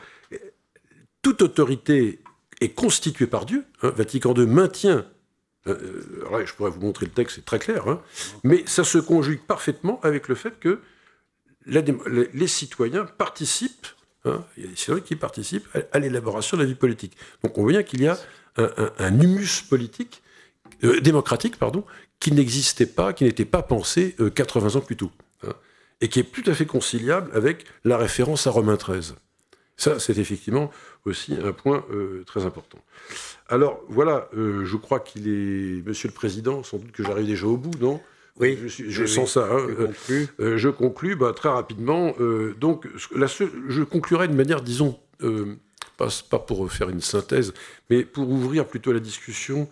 toute 1.21 1.41
autorité 1.41 2.19
est 2.62 2.69
constitué 2.69 3.27
par 3.27 3.45
Dieu. 3.45 3.65
Hein. 3.81 3.93
Vatican 3.95 4.33
II 4.33 4.45
maintient. 4.45 5.05
Euh, 5.67 6.25
euh, 6.31 6.45
je 6.45 6.53
pourrais 6.53 6.71
vous 6.71 6.81
montrer 6.81 7.05
le 7.05 7.12
texte, 7.12 7.35
c'est 7.35 7.45
très 7.45 7.59
clair. 7.59 7.88
Hein. 7.88 8.01
mais 8.43 8.63
ça 8.65 8.83
se 8.83 8.97
conjugue 8.97 9.41
parfaitement 9.41 9.99
avec 10.03 10.27
le 10.27 10.35
fait 10.35 10.57
que 10.59 10.79
les 11.65 12.47
citoyens 12.47 13.05
participent, 13.05 13.88
hein, 14.25 14.43
il 14.57 14.71
y 14.71 15.01
qui 15.01 15.15
participent 15.15 15.67
à, 15.91 15.99
l'élaboration 15.99 16.57
de 16.57 16.63
la 16.63 16.67
vie 16.67 16.75
politique. 16.75 17.15
Donc 17.43 17.57
on 17.57 17.63
voit 17.63 17.73
bien 17.73 17.83
qu'il 17.83 18.01
y 18.01 18.07
a 18.07 18.17
un, 18.55 19.19
humus 19.19 19.62
politique, 19.69 20.23
euh, 20.83 20.99
démocratique, 21.01 21.57
pardon, 21.57 21.85
qui 22.19 22.32
n'existait 22.32 22.86
pas, 22.86 23.13
qui 23.13 23.23
n'était 23.23 23.45
pas 23.45 23.62
pensé 23.62 24.15
80 24.36 24.75
ans 24.75 24.82
plus 24.82 24.97
tôt, 24.97 25.12
et 26.01 26.10
qui 26.10 26.19
est 26.19 26.32
tout 26.32 26.43
à 26.49 26.53
fait 26.53 26.65
conciliable 26.65 27.32
avec 27.34 27.65
la 27.84 27.97
référence 27.97 28.47
à 28.47 28.51
Romain 28.51 28.75
XIII. 28.75 29.15
Ça, 29.79 29.97
c'est 29.97 30.17
effectivement 30.17 30.71
aussi 31.05 31.38
un 31.41 31.53
point 31.53 31.86
euh, 31.91 32.23
très 32.25 32.45
important. 32.45 32.79
Alors 33.47 33.82
voilà, 33.88 34.27
euh, 34.36 34.65
je 34.65 34.75
crois 34.75 34.99
qu'il 34.99 35.29
est, 35.29 35.88
Monsieur 35.88 36.10
le 36.10 36.13
Président, 36.13 36.63
sans 36.63 36.77
doute 36.77 36.91
que 36.91 37.01
j'arrive 37.01 37.27
déjà 37.27 37.47
au 37.47 37.55
bout, 37.55 37.71
non? 37.79 38.01
Oui, 38.41 38.58
je, 38.67 39.05
sens 39.05 39.34
ça. 39.34 39.49
Hein, 39.51 39.67
euh, 40.39 40.58
je 40.58 40.69
conclus 40.69 41.15
bah, 41.15 41.34
très 41.34 41.49
rapidement. 41.49 42.13
donc, 42.60 42.88
la 43.13 43.27
je 43.27 43.84
conclurai 43.84 44.27
de 44.27 44.34
manière, 44.34 44.62
disons, 44.62 44.99
pas, 45.97 46.08
pas, 46.29 46.39
pour 46.39 46.71
faire 46.71 46.89
une 46.89 47.01
synthèse, 47.01 47.53
mais 47.89 48.03
pour 48.03 48.29
ouvrir 48.29 48.65
plutôt 48.65 48.91
la 48.93 49.01
discussion. 49.01 49.69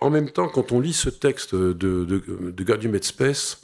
En 0.00 0.10
même 0.10 0.30
temps, 0.30 0.48
quand 0.48 0.72
on 0.72 0.80
lit 0.80 0.92
ce 0.92 1.10
texte 1.10 1.54
de, 1.54 1.72
de, 1.72 2.04
de 2.04 2.96
et 2.96 3.02
Spes, 3.02 3.58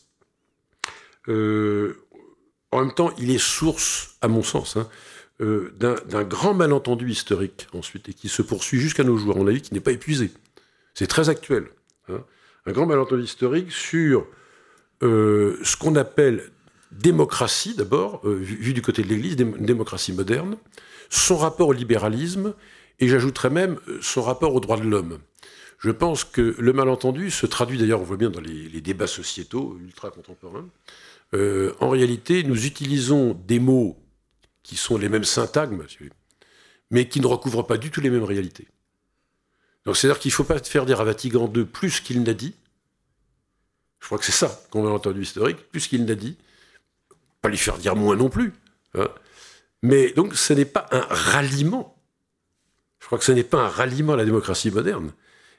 en 2.75 2.81
même 2.81 2.95
temps, 2.95 3.13
il 3.19 3.31
est 3.31 3.39
source, 3.39 4.17
à 4.21 4.27
mon 4.29 4.43
sens, 4.43 4.77
hein, 4.77 4.89
euh, 5.41 5.73
d'un 5.79 6.25
grand 6.25 6.55
malentendu 6.55 7.11
historique 7.11 7.69
ensuite, 7.73 8.09
et 8.09 8.15
qui 8.15 8.29
se 8.29 8.43
poursuit 8.43 8.81
jusqu'à 8.81 9.05
nos 9.05 9.17
jours, 9.17 9.37
on 9.37 9.47
a 9.47 9.53
dit 9.53 9.63
qu'il 9.63 9.75
n'est 9.75 9.81
pas 9.81 9.93
épuisé. 9.93 10.33
C'est 10.95 11.07
très 11.07 11.29
actuel. 11.29 11.67
Hein. 12.09 12.25
Un 12.67 12.73
grand 12.73 12.87
malentendu 12.87 13.23
historique 13.23 13.71
sur 13.71 14.27
euh, 15.03 15.59
ce 15.63 15.77
qu'on 15.77 15.97
appelle 15.97 16.51
démocratie, 16.91 17.75
d'abord, 17.75 18.21
euh, 18.25 18.35
vu, 18.35 18.73
du 18.73 18.83
côté 18.83 19.03
de 19.03 19.09
l'Église, 19.09 19.37
démocratie 19.37 20.13
moderne, 20.13 20.57
son 21.11 21.37
rapport 21.37 21.69
au 21.69 21.73
libéralisme, 21.73 22.55
et 23.01 23.09
j'ajouterais 23.09 23.51
même 23.51 23.79
son 24.01 24.23
rapport 24.23 24.55
aux 24.55 24.61
droits 24.61 24.79
de 24.79 24.89
l'homme. 24.89 25.19
Je 25.85 25.91
pense 25.91 26.25
que 26.25 26.57
le 26.59 26.73
malentendu 26.73 27.31
se 27.31 27.45
traduit 27.45 27.77
d'ailleurs, 27.77 28.01
on 28.01 28.05
voit 28.05 28.17
bien 28.17 28.31
dans 28.31 28.41
les, 28.41 28.81
débats 28.81 29.07
sociétaux 29.07 29.79
ultra 29.83 30.11
contemporains, 30.11 30.67
euh, 31.35 31.75
en 31.79 31.91
réalité, 31.91 32.43
nous 32.43 32.65
utilisons 32.65 33.35
des 33.47 33.59
mots 33.59 34.03
qui 34.63 34.77
sont 34.77 34.97
les 34.97 35.11
mêmes 35.11 35.25
syntagmes, 35.25 35.85
mais 36.91 37.07
qui 37.07 37.21
ne 37.21 37.27
recouvrent 37.27 37.67
pas 37.67 37.77
du 37.77 37.91
tout 37.91 38.01
les 38.01 38.09
mêmes 38.09 38.25
réalités. 38.25 38.67
Donc 39.85 39.99
c'est-à-dire 39.99 40.19
qu'il 40.21 40.31
ne 40.31 40.35
faut 40.37 40.45
pas 40.45 40.59
faire 40.59 40.87
dire 40.87 41.03
à 41.03 41.05
Vatican 41.05 41.53
II 41.55 41.67
plus 41.67 42.01
qu'il 42.01 42.23
n'a 42.23 42.33
dit. 42.33 42.55
Je 44.01 44.07
crois 44.07 44.17
que 44.17 44.25
c'est 44.25 44.33
ça 44.33 44.59
qu'on 44.71 44.87
a 44.87 44.91
entendu 44.91 45.21
historique, 45.21 45.69
plus 45.71 45.87
qu'il 45.87 46.07
n'a 46.07 46.15
dit. 46.15 46.39
Pas 47.43 47.51
lui 47.51 47.59
faire 47.59 47.77
dire 47.77 47.95
moins 47.95 48.17
non 48.17 48.31
plus. 48.31 48.55
Hein. 48.95 49.09
Mais 49.83 50.13
donc 50.13 50.35
ce 50.35 50.55
n'est 50.55 50.65
pas 50.65 50.87
un 50.93 51.05
ralliement. 51.11 51.95
Je 53.01 53.05
crois 53.05 53.19
que 53.19 53.25
ce 53.25 53.33
n'est 53.33 53.45
pas 53.45 53.65
un 53.65 53.69
ralliement 53.69 54.15
à 54.15 54.17
la 54.17 54.25
démocratie 54.25 54.71
moderne. 54.71 55.13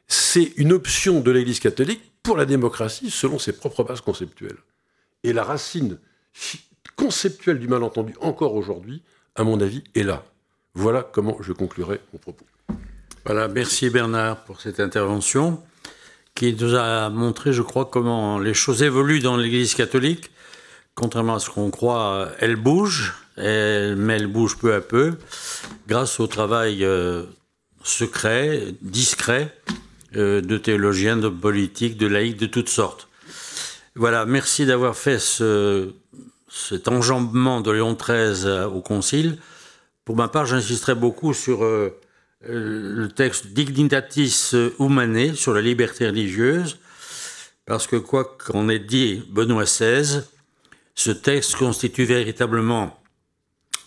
C'est 0.07 0.53
une 0.57 0.73
option 0.73 1.21
de 1.21 1.31
l'Église 1.31 1.59
catholique 1.59 2.01
pour 2.23 2.37
la 2.37 2.45
démocratie 2.45 3.09
selon 3.09 3.39
ses 3.39 3.53
propres 3.53 3.83
bases 3.83 4.01
conceptuelles. 4.01 4.57
Et 5.23 5.33
la 5.33 5.43
racine 5.43 5.99
conceptuelle 6.95 7.59
du 7.59 7.67
malentendu, 7.67 8.13
encore 8.21 8.55
aujourd'hui, 8.55 9.01
à 9.35 9.43
mon 9.43 9.59
avis, 9.61 9.83
est 9.95 10.03
là. 10.03 10.23
Voilà 10.73 11.03
comment 11.03 11.37
je 11.41 11.53
conclurai 11.53 12.01
mon 12.13 12.19
propos. 12.19 12.45
Voilà, 13.25 13.47
merci 13.47 13.89
Bernard 13.89 14.43
pour 14.43 14.61
cette 14.61 14.79
intervention 14.79 15.63
qui 16.35 16.53
nous 16.53 16.75
a 16.75 17.09
montré, 17.09 17.53
je 17.53 17.61
crois, 17.61 17.85
comment 17.85 18.39
les 18.39 18.53
choses 18.53 18.83
évoluent 18.83 19.21
dans 19.21 19.37
l'Église 19.37 19.73
catholique. 19.73 20.31
Contrairement 20.93 21.35
à 21.35 21.39
ce 21.39 21.49
qu'on 21.49 21.71
croit, 21.71 22.29
elle 22.39 22.55
bouge, 22.55 23.15
mais 23.37 24.15
elle 24.15 24.27
bouge 24.27 24.57
peu 24.57 24.73
à 24.73 24.81
peu 24.81 25.17
grâce 25.87 26.19
au 26.19 26.27
travail 26.27 26.83
euh, 26.83 27.23
secret, 27.83 28.73
discret 28.81 29.55
de 30.15 30.58
théologiens, 30.58 31.17
de 31.17 31.30
politiques, 31.30 31.97
de 31.97 32.08
laïcs 32.08 32.38
de 32.38 32.45
toutes 32.45 32.69
sortes. 32.69 33.08
Voilà, 33.95 34.25
merci 34.25 34.65
d'avoir 34.65 34.95
fait 34.95 35.19
ce, 35.19 35.93
cet 36.49 36.88
enjambement 36.88 37.62
de 37.62 37.71
Léon 37.71 37.95
XIII 37.95 38.65
au 38.73 38.82
Concile. 38.82 39.38
Pour 40.04 40.15
ma 40.15 40.28
part, 40.28 40.45
j'insisterai 40.45 40.95
beaucoup 40.95 41.34
sur 41.34 41.63
euh, 41.63 41.97
le 42.47 43.08
texte 43.08 43.47
Dignitatis 43.47 44.51
Humanae, 44.80 45.34
sur 45.36 45.54
la 45.54 45.62
liberté 45.62 46.08
religieuse, 46.08 46.78
parce 47.65 47.88
que 47.88 47.95
quoi 47.95 48.38
qu'en 48.38 48.69
ait 48.69 48.80
dit 48.80 49.23
Benoît 49.30 49.63
XVI, 49.63 50.21
ce 50.93 51.12
texte 51.12 51.56
constitue 51.56 52.06
véritablement 52.06 52.99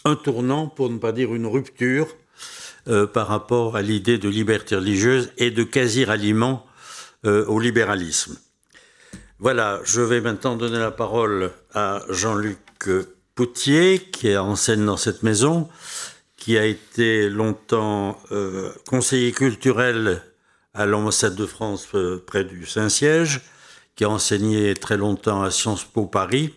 un 0.04 0.16
tournant, 0.16 0.66
pour 0.66 0.90
ne 0.90 0.98
pas 0.98 1.12
dire 1.12 1.34
une 1.34 1.46
rupture, 1.46 2.08
euh, 2.88 3.06
par 3.06 3.28
rapport 3.28 3.76
à 3.76 3.82
l'idée 3.82 4.16
de 4.16 4.28
liberté 4.28 4.74
religieuse 4.74 5.30
et 5.36 5.50
de 5.50 5.62
quasi-ralliement 5.62 6.66
euh, 7.26 7.44
au 7.46 7.60
libéralisme. 7.60 8.38
Voilà, 9.38 9.80
je 9.84 10.00
vais 10.00 10.22
maintenant 10.22 10.56
donner 10.56 10.78
la 10.78 10.90
parole 10.90 11.50
à 11.74 12.02
Jean-Luc 12.08 12.58
Poutier, 13.34 13.98
qui 13.98 14.28
est 14.28 14.38
enseigne 14.38 14.86
dans 14.86 14.96
cette 14.96 15.22
maison, 15.22 15.68
qui 16.36 16.56
a 16.56 16.64
été 16.64 17.28
longtemps 17.28 18.18
euh, 18.32 18.72
conseiller 18.86 19.32
culturel 19.32 20.22
à 20.72 20.86
l'ambassade 20.86 21.34
de 21.34 21.44
France 21.44 21.88
près 22.26 22.44
du 22.44 22.64
Saint-Siège, 22.64 23.42
qui 23.96 24.04
a 24.04 24.08
enseigné 24.08 24.74
très 24.74 24.96
longtemps 24.96 25.42
à 25.42 25.50
Sciences 25.50 25.84
Po 25.84 26.06
Paris 26.06 26.54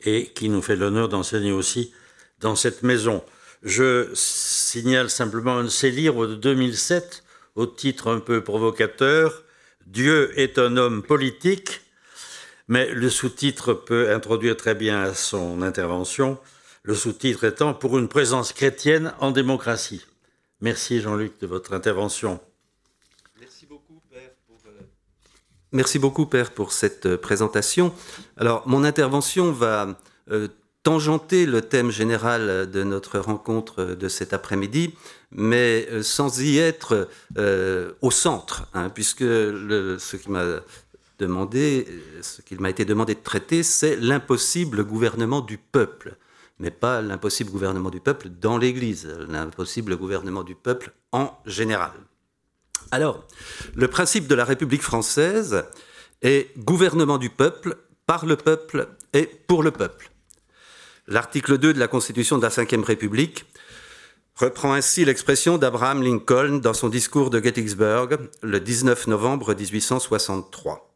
et 0.00 0.26
qui 0.34 0.48
nous 0.48 0.62
fait 0.62 0.76
l'honneur 0.76 1.08
d'enseigner 1.08 1.50
aussi 1.50 1.92
dans 2.38 2.54
cette 2.54 2.82
maison. 2.82 3.24
Je 3.66 4.08
signale 4.14 5.10
simplement 5.10 5.56
un 5.56 5.64
de 5.64 5.68
ses 5.68 5.90
livres 5.90 6.28
de 6.28 6.36
2007 6.36 7.24
au 7.56 7.66
titre 7.66 8.08
un 8.08 8.20
peu 8.20 8.44
provocateur, 8.44 9.42
Dieu 9.86 10.32
est 10.38 10.60
un 10.60 10.76
homme 10.76 11.02
politique, 11.02 11.80
mais 12.68 12.88
le 12.92 13.10
sous-titre 13.10 13.74
peut 13.74 14.14
introduire 14.14 14.56
très 14.56 14.76
bien 14.76 15.12
son 15.14 15.62
intervention, 15.62 16.38
le 16.84 16.94
sous-titre 16.94 17.42
étant 17.42 17.74
Pour 17.74 17.98
une 17.98 18.06
présence 18.06 18.52
chrétienne 18.52 19.12
en 19.18 19.32
démocratie. 19.32 20.06
Merci 20.60 21.00
Jean-Luc 21.00 21.40
de 21.40 21.48
votre 21.48 21.72
intervention. 21.72 22.38
Merci 23.40 23.66
beaucoup 23.66 24.00
Père 26.26 26.52
pour, 26.52 26.68
euh, 26.68 26.70
cette 26.70 27.06
euh, 27.06 27.18
présentation. 27.18 27.92
Alors, 28.36 28.62
mon 28.68 28.84
intervention 28.84 29.50
va 29.50 29.98
euh, 30.30 30.46
tangenter 30.86 31.46
le 31.46 31.62
thème 31.62 31.90
général 31.90 32.70
de 32.70 32.84
notre 32.84 33.18
rencontre 33.18 33.82
de 33.82 34.08
cet 34.08 34.32
après-midi, 34.32 34.94
mais 35.32 35.88
euh, 35.90 36.04
sans 36.04 36.40
y 36.40 36.58
être 36.58 37.08
euh, 37.38 37.90
au 38.02 38.12
centre, 38.12 38.68
hein, 38.72 38.88
puisque 38.88 39.24
ce 39.24 40.16
demandé, 41.18 41.88
ce 42.22 42.40
qu'il 42.40 42.60
m'a 42.60 42.70
été 42.70 42.84
demandé 42.84 43.16
de 43.16 43.20
traiter, 43.20 43.64
c'est 43.64 43.96
l'impossible 43.96 44.84
gouvernement 44.84 45.40
du 45.40 45.58
peuple, 45.58 46.18
mais 46.60 46.70
pas 46.70 47.02
l'impossible 47.02 47.50
gouvernement 47.50 47.90
du 47.90 47.98
peuple 47.98 48.28
dans 48.28 48.56
l'Église, 48.56 49.08
l'impossible 49.28 49.96
gouvernement 49.96 50.44
du 50.44 50.54
peuple 50.54 50.92
en 51.10 51.36
général. 51.46 51.94
Alors, 52.92 53.26
le 53.74 53.88
principe 53.88 54.28
de 54.28 54.36
la 54.36 54.44
République 54.44 54.82
française 54.82 55.64
est 56.22 56.56
gouvernement 56.56 57.18
du 57.18 57.28
peuple, 57.28 57.76
par 58.06 58.24
le 58.24 58.36
peuple 58.36 58.86
et 59.12 59.26
pour 59.48 59.64
le 59.64 59.72
peuple. 59.72 60.12
L'article 61.08 61.56
2 61.56 61.72
de 61.72 61.78
la 61.78 61.86
Constitution 61.86 62.36
de 62.36 62.42
la 62.42 62.48
Ve 62.48 62.84
République 62.84 63.44
reprend 64.34 64.72
ainsi 64.72 65.04
l'expression 65.04 65.56
d'Abraham 65.56 66.02
Lincoln 66.02 66.58
dans 66.58 66.74
son 66.74 66.88
discours 66.88 67.30
de 67.30 67.40
Gettysburg 67.40 68.18
le 68.42 68.58
19 68.58 69.06
novembre 69.06 69.54
1863. 69.54 70.92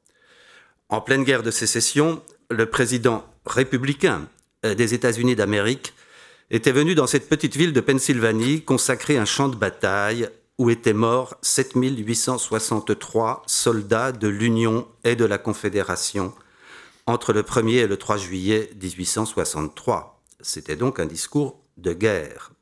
En 0.88 1.00
pleine 1.00 1.22
guerre 1.22 1.44
de 1.44 1.52
sécession, 1.52 2.20
le 2.50 2.66
président 2.66 3.24
républicain 3.46 4.26
des 4.64 4.94
États-Unis 4.94 5.36
d'Amérique 5.36 5.94
était 6.50 6.72
venu 6.72 6.96
dans 6.96 7.06
cette 7.06 7.28
petite 7.28 7.56
ville 7.56 7.72
de 7.72 7.80
Pennsylvanie 7.80 8.62
consacrer 8.62 9.16
un 9.16 9.24
champ 9.24 9.48
de 9.48 9.54
bataille 9.54 10.28
où 10.58 10.70
étaient 10.70 10.92
morts 10.92 11.36
7863 11.42 13.44
soldats 13.46 14.10
de 14.10 14.26
l'Union 14.26 14.88
et 15.04 15.14
de 15.14 15.24
la 15.24 15.38
Confédération 15.38 16.34
entre 17.10 17.32
le 17.32 17.42
1er 17.42 17.82
et 17.82 17.86
le 17.86 17.96
3 17.96 18.16
juillet 18.16 18.70
1863. 18.80 20.22
C'était 20.40 20.76
donc 20.76 21.00
un 21.00 21.06
discours 21.06 21.60
de 21.76 21.92
guerre. 21.92 22.52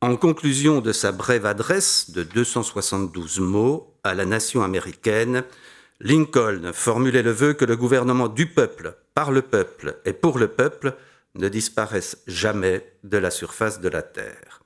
En 0.00 0.16
conclusion 0.16 0.80
de 0.80 0.92
sa 0.92 1.12
brève 1.12 1.44
adresse 1.44 2.10
de 2.10 2.22
272 2.22 3.40
mots 3.40 3.94
à 4.04 4.14
la 4.14 4.24
nation 4.24 4.62
américaine, 4.62 5.44
Lincoln 6.00 6.70
formulait 6.72 7.22
le 7.22 7.32
vœu 7.32 7.52
que 7.52 7.64
le 7.64 7.76
gouvernement 7.76 8.28
du 8.28 8.46
peuple, 8.46 8.96
par 9.14 9.32
le 9.32 9.42
peuple 9.42 10.00
et 10.04 10.12
pour 10.12 10.38
le 10.38 10.48
peuple 10.48 10.96
ne 11.34 11.48
disparaisse 11.48 12.18
jamais 12.26 12.90
de 13.04 13.18
la 13.18 13.30
surface 13.30 13.80
de 13.80 13.88
la 13.88 14.02
Terre. 14.02 14.62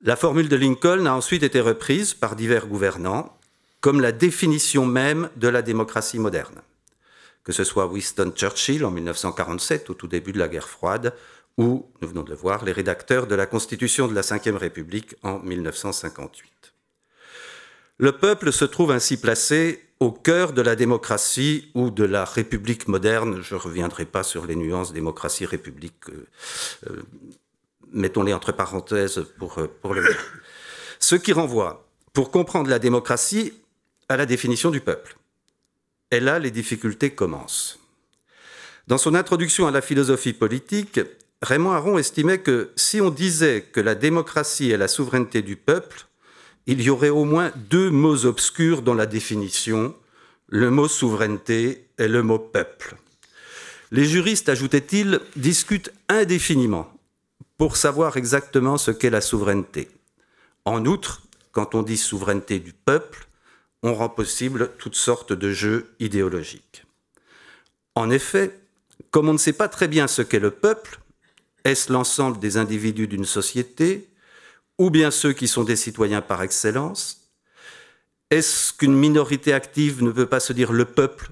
La 0.00 0.16
formule 0.16 0.48
de 0.48 0.56
Lincoln 0.56 1.06
a 1.06 1.14
ensuite 1.14 1.42
été 1.42 1.60
reprise 1.60 2.14
par 2.14 2.36
divers 2.36 2.66
gouvernants 2.66 3.36
comme 3.80 4.00
la 4.00 4.12
définition 4.12 4.86
même 4.86 5.30
de 5.36 5.48
la 5.48 5.62
démocratie 5.62 6.18
moderne 6.18 6.60
que 7.44 7.52
ce 7.52 7.62
soit 7.62 7.86
Winston 7.86 8.32
Churchill 8.34 8.84
en 8.84 8.90
1947, 8.90 9.90
au 9.90 9.94
tout 9.94 10.08
début 10.08 10.32
de 10.32 10.38
la 10.38 10.48
guerre 10.48 10.68
froide, 10.68 11.14
ou, 11.56 11.86
nous 12.00 12.08
venons 12.08 12.22
de 12.22 12.30
le 12.30 12.36
voir, 12.36 12.64
les 12.64 12.72
rédacteurs 12.72 13.26
de 13.26 13.34
la 13.34 13.46
Constitution 13.46 14.08
de 14.08 14.14
la 14.14 14.22
Ve 14.22 14.56
République 14.56 15.14
en 15.22 15.38
1958. 15.38 16.50
Le 17.98 18.12
peuple 18.12 18.52
se 18.52 18.64
trouve 18.64 18.90
ainsi 18.90 19.16
placé 19.16 19.84
au 20.00 20.10
cœur 20.10 20.52
de 20.52 20.62
la 20.62 20.74
démocratie 20.74 21.70
ou 21.74 21.90
de 21.90 22.02
la 22.02 22.24
République 22.24 22.88
moderne. 22.88 23.40
Je 23.40 23.54
ne 23.54 23.60
reviendrai 23.60 24.04
pas 24.04 24.24
sur 24.24 24.46
les 24.46 24.56
nuances 24.56 24.92
démocratie-république, 24.92 26.08
euh, 26.08 26.26
euh, 26.90 27.02
mettons-les 27.92 28.34
entre 28.34 28.50
parenthèses 28.50 29.24
pour, 29.38 29.58
euh, 29.58 29.68
pour 29.80 29.94
le 29.94 30.02
moment. 30.02 30.14
Ce 30.98 31.14
qui 31.14 31.32
renvoie, 31.32 31.86
pour 32.12 32.32
comprendre 32.32 32.68
la 32.68 32.80
démocratie, 32.80 33.52
à 34.08 34.16
la 34.16 34.26
définition 34.26 34.70
du 34.70 34.80
peuple. 34.80 35.16
Et 36.14 36.20
là, 36.20 36.38
les 36.38 36.52
difficultés 36.52 37.10
commencent. 37.10 37.80
Dans 38.86 38.98
son 38.98 39.16
introduction 39.16 39.66
à 39.66 39.72
la 39.72 39.82
philosophie 39.82 40.32
politique, 40.32 41.00
Raymond 41.42 41.72
Aron 41.72 41.98
estimait 41.98 42.38
que 42.38 42.70
si 42.76 43.00
on 43.00 43.10
disait 43.10 43.62
que 43.62 43.80
la 43.80 43.96
démocratie 43.96 44.70
est 44.70 44.76
la 44.76 44.86
souveraineté 44.86 45.42
du 45.42 45.56
peuple, 45.56 46.06
il 46.68 46.80
y 46.82 46.88
aurait 46.88 47.08
au 47.08 47.24
moins 47.24 47.50
deux 47.68 47.90
mots 47.90 48.26
obscurs 48.26 48.82
dans 48.82 48.94
la 48.94 49.06
définition, 49.06 49.92
le 50.46 50.70
mot 50.70 50.86
souveraineté 50.86 51.88
et 51.98 52.06
le 52.06 52.22
mot 52.22 52.38
peuple. 52.38 52.94
Les 53.90 54.04
juristes, 54.04 54.48
ajoutait-il, 54.48 55.18
discutent 55.34 55.92
indéfiniment 56.08 56.96
pour 57.58 57.76
savoir 57.76 58.16
exactement 58.16 58.78
ce 58.78 58.92
qu'est 58.92 59.10
la 59.10 59.20
souveraineté. 59.20 59.88
En 60.64 60.86
outre, 60.86 61.22
quand 61.50 61.74
on 61.74 61.82
dit 61.82 61.98
souveraineté 61.98 62.60
du 62.60 62.72
peuple, 62.72 63.26
on 63.84 63.94
rend 63.94 64.08
possible 64.08 64.70
toutes 64.78 64.96
sortes 64.96 65.34
de 65.34 65.52
jeux 65.52 65.94
idéologiques. 66.00 66.84
En 67.94 68.10
effet, 68.10 68.58
comme 69.10 69.28
on 69.28 69.34
ne 69.34 69.38
sait 69.38 69.52
pas 69.52 69.68
très 69.68 69.88
bien 69.88 70.08
ce 70.08 70.22
qu'est 70.22 70.40
le 70.40 70.50
peuple, 70.50 70.98
est-ce 71.64 71.92
l'ensemble 71.92 72.38
des 72.38 72.56
individus 72.56 73.06
d'une 73.06 73.26
société, 73.26 74.08
ou 74.78 74.90
bien 74.90 75.10
ceux 75.10 75.34
qui 75.34 75.48
sont 75.48 75.64
des 75.64 75.76
citoyens 75.76 76.22
par 76.22 76.42
excellence 76.42 77.30
Est-ce 78.30 78.72
qu'une 78.72 78.96
minorité 78.96 79.52
active 79.52 80.02
ne 80.02 80.10
peut 80.10 80.26
pas 80.26 80.40
se 80.40 80.54
dire 80.54 80.72
le 80.72 80.86
peuple 80.86 81.28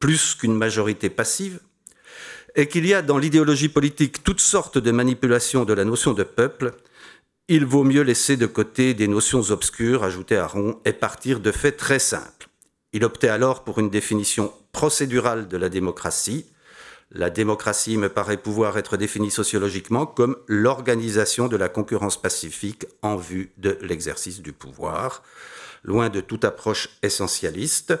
plus 0.00 0.34
qu'une 0.34 0.56
majorité 0.56 1.08
passive 1.08 1.60
Et 2.56 2.66
qu'il 2.66 2.84
y 2.84 2.94
a 2.94 3.02
dans 3.02 3.16
l'idéologie 3.16 3.68
politique 3.68 4.24
toutes 4.24 4.40
sortes 4.40 4.76
de 4.76 4.90
manipulations 4.90 5.64
de 5.64 5.72
la 5.72 5.84
notion 5.84 6.14
de 6.14 6.24
peuple 6.24 6.74
il 7.54 7.66
vaut 7.66 7.84
mieux 7.84 8.00
laisser 8.00 8.38
de 8.38 8.46
côté 8.46 8.94
des 8.94 9.08
notions 9.08 9.50
obscures, 9.50 10.04
ajoutait 10.04 10.36
Aron, 10.36 10.80
et 10.86 10.94
partir 10.94 11.38
de 11.38 11.52
faits 11.52 11.76
très 11.76 11.98
simples. 11.98 12.48
Il 12.94 13.04
optait 13.04 13.28
alors 13.28 13.62
pour 13.62 13.78
une 13.78 13.90
définition 13.90 14.54
procédurale 14.72 15.48
de 15.48 15.58
la 15.58 15.68
démocratie. 15.68 16.46
La 17.10 17.28
démocratie 17.28 17.98
me 17.98 18.08
paraît 18.08 18.38
pouvoir 18.38 18.78
être 18.78 18.96
définie 18.96 19.30
sociologiquement 19.30 20.06
comme 20.06 20.38
l'organisation 20.46 21.46
de 21.46 21.58
la 21.58 21.68
concurrence 21.68 22.20
pacifique 22.20 22.86
en 23.02 23.16
vue 23.16 23.52
de 23.58 23.76
l'exercice 23.82 24.40
du 24.40 24.54
pouvoir. 24.54 25.22
Loin 25.84 26.08
de 26.08 26.22
toute 26.22 26.46
approche 26.46 26.88
essentialiste, 27.02 27.92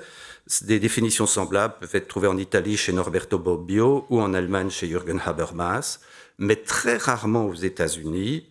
des 0.62 0.80
définitions 0.80 1.26
semblables 1.26 1.74
peuvent 1.78 1.96
être 1.96 2.08
trouvées 2.08 2.28
en 2.28 2.38
Italie 2.38 2.78
chez 2.78 2.94
Norberto 2.94 3.38
Bobbio 3.38 4.06
ou 4.08 4.22
en 4.22 4.32
Allemagne 4.32 4.70
chez 4.70 4.88
Jürgen 4.88 5.20
Habermas, 5.22 6.00
mais 6.38 6.56
très 6.56 6.96
rarement 6.96 7.44
aux 7.44 7.54
États-Unis, 7.54 8.48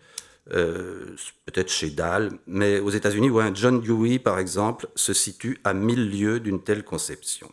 euh, 0.54 1.16
peut-être 1.46 1.72
chez 1.72 1.90
Dahl, 1.90 2.32
mais 2.48 2.80
aux 2.80 2.90
États-Unis, 2.90 3.30
où 3.30 3.40
un 3.40 3.54
John 3.54 3.82
Dewey, 3.82 4.20
par 4.20 4.40
exemple, 4.40 4.88
se 4.96 5.14
situe 5.14 5.60
à 5.64 5.74
mille 5.74 6.10
lieues 6.10 6.40
d'une 6.40 6.62
telle 6.62 6.84
conception. 6.84 7.52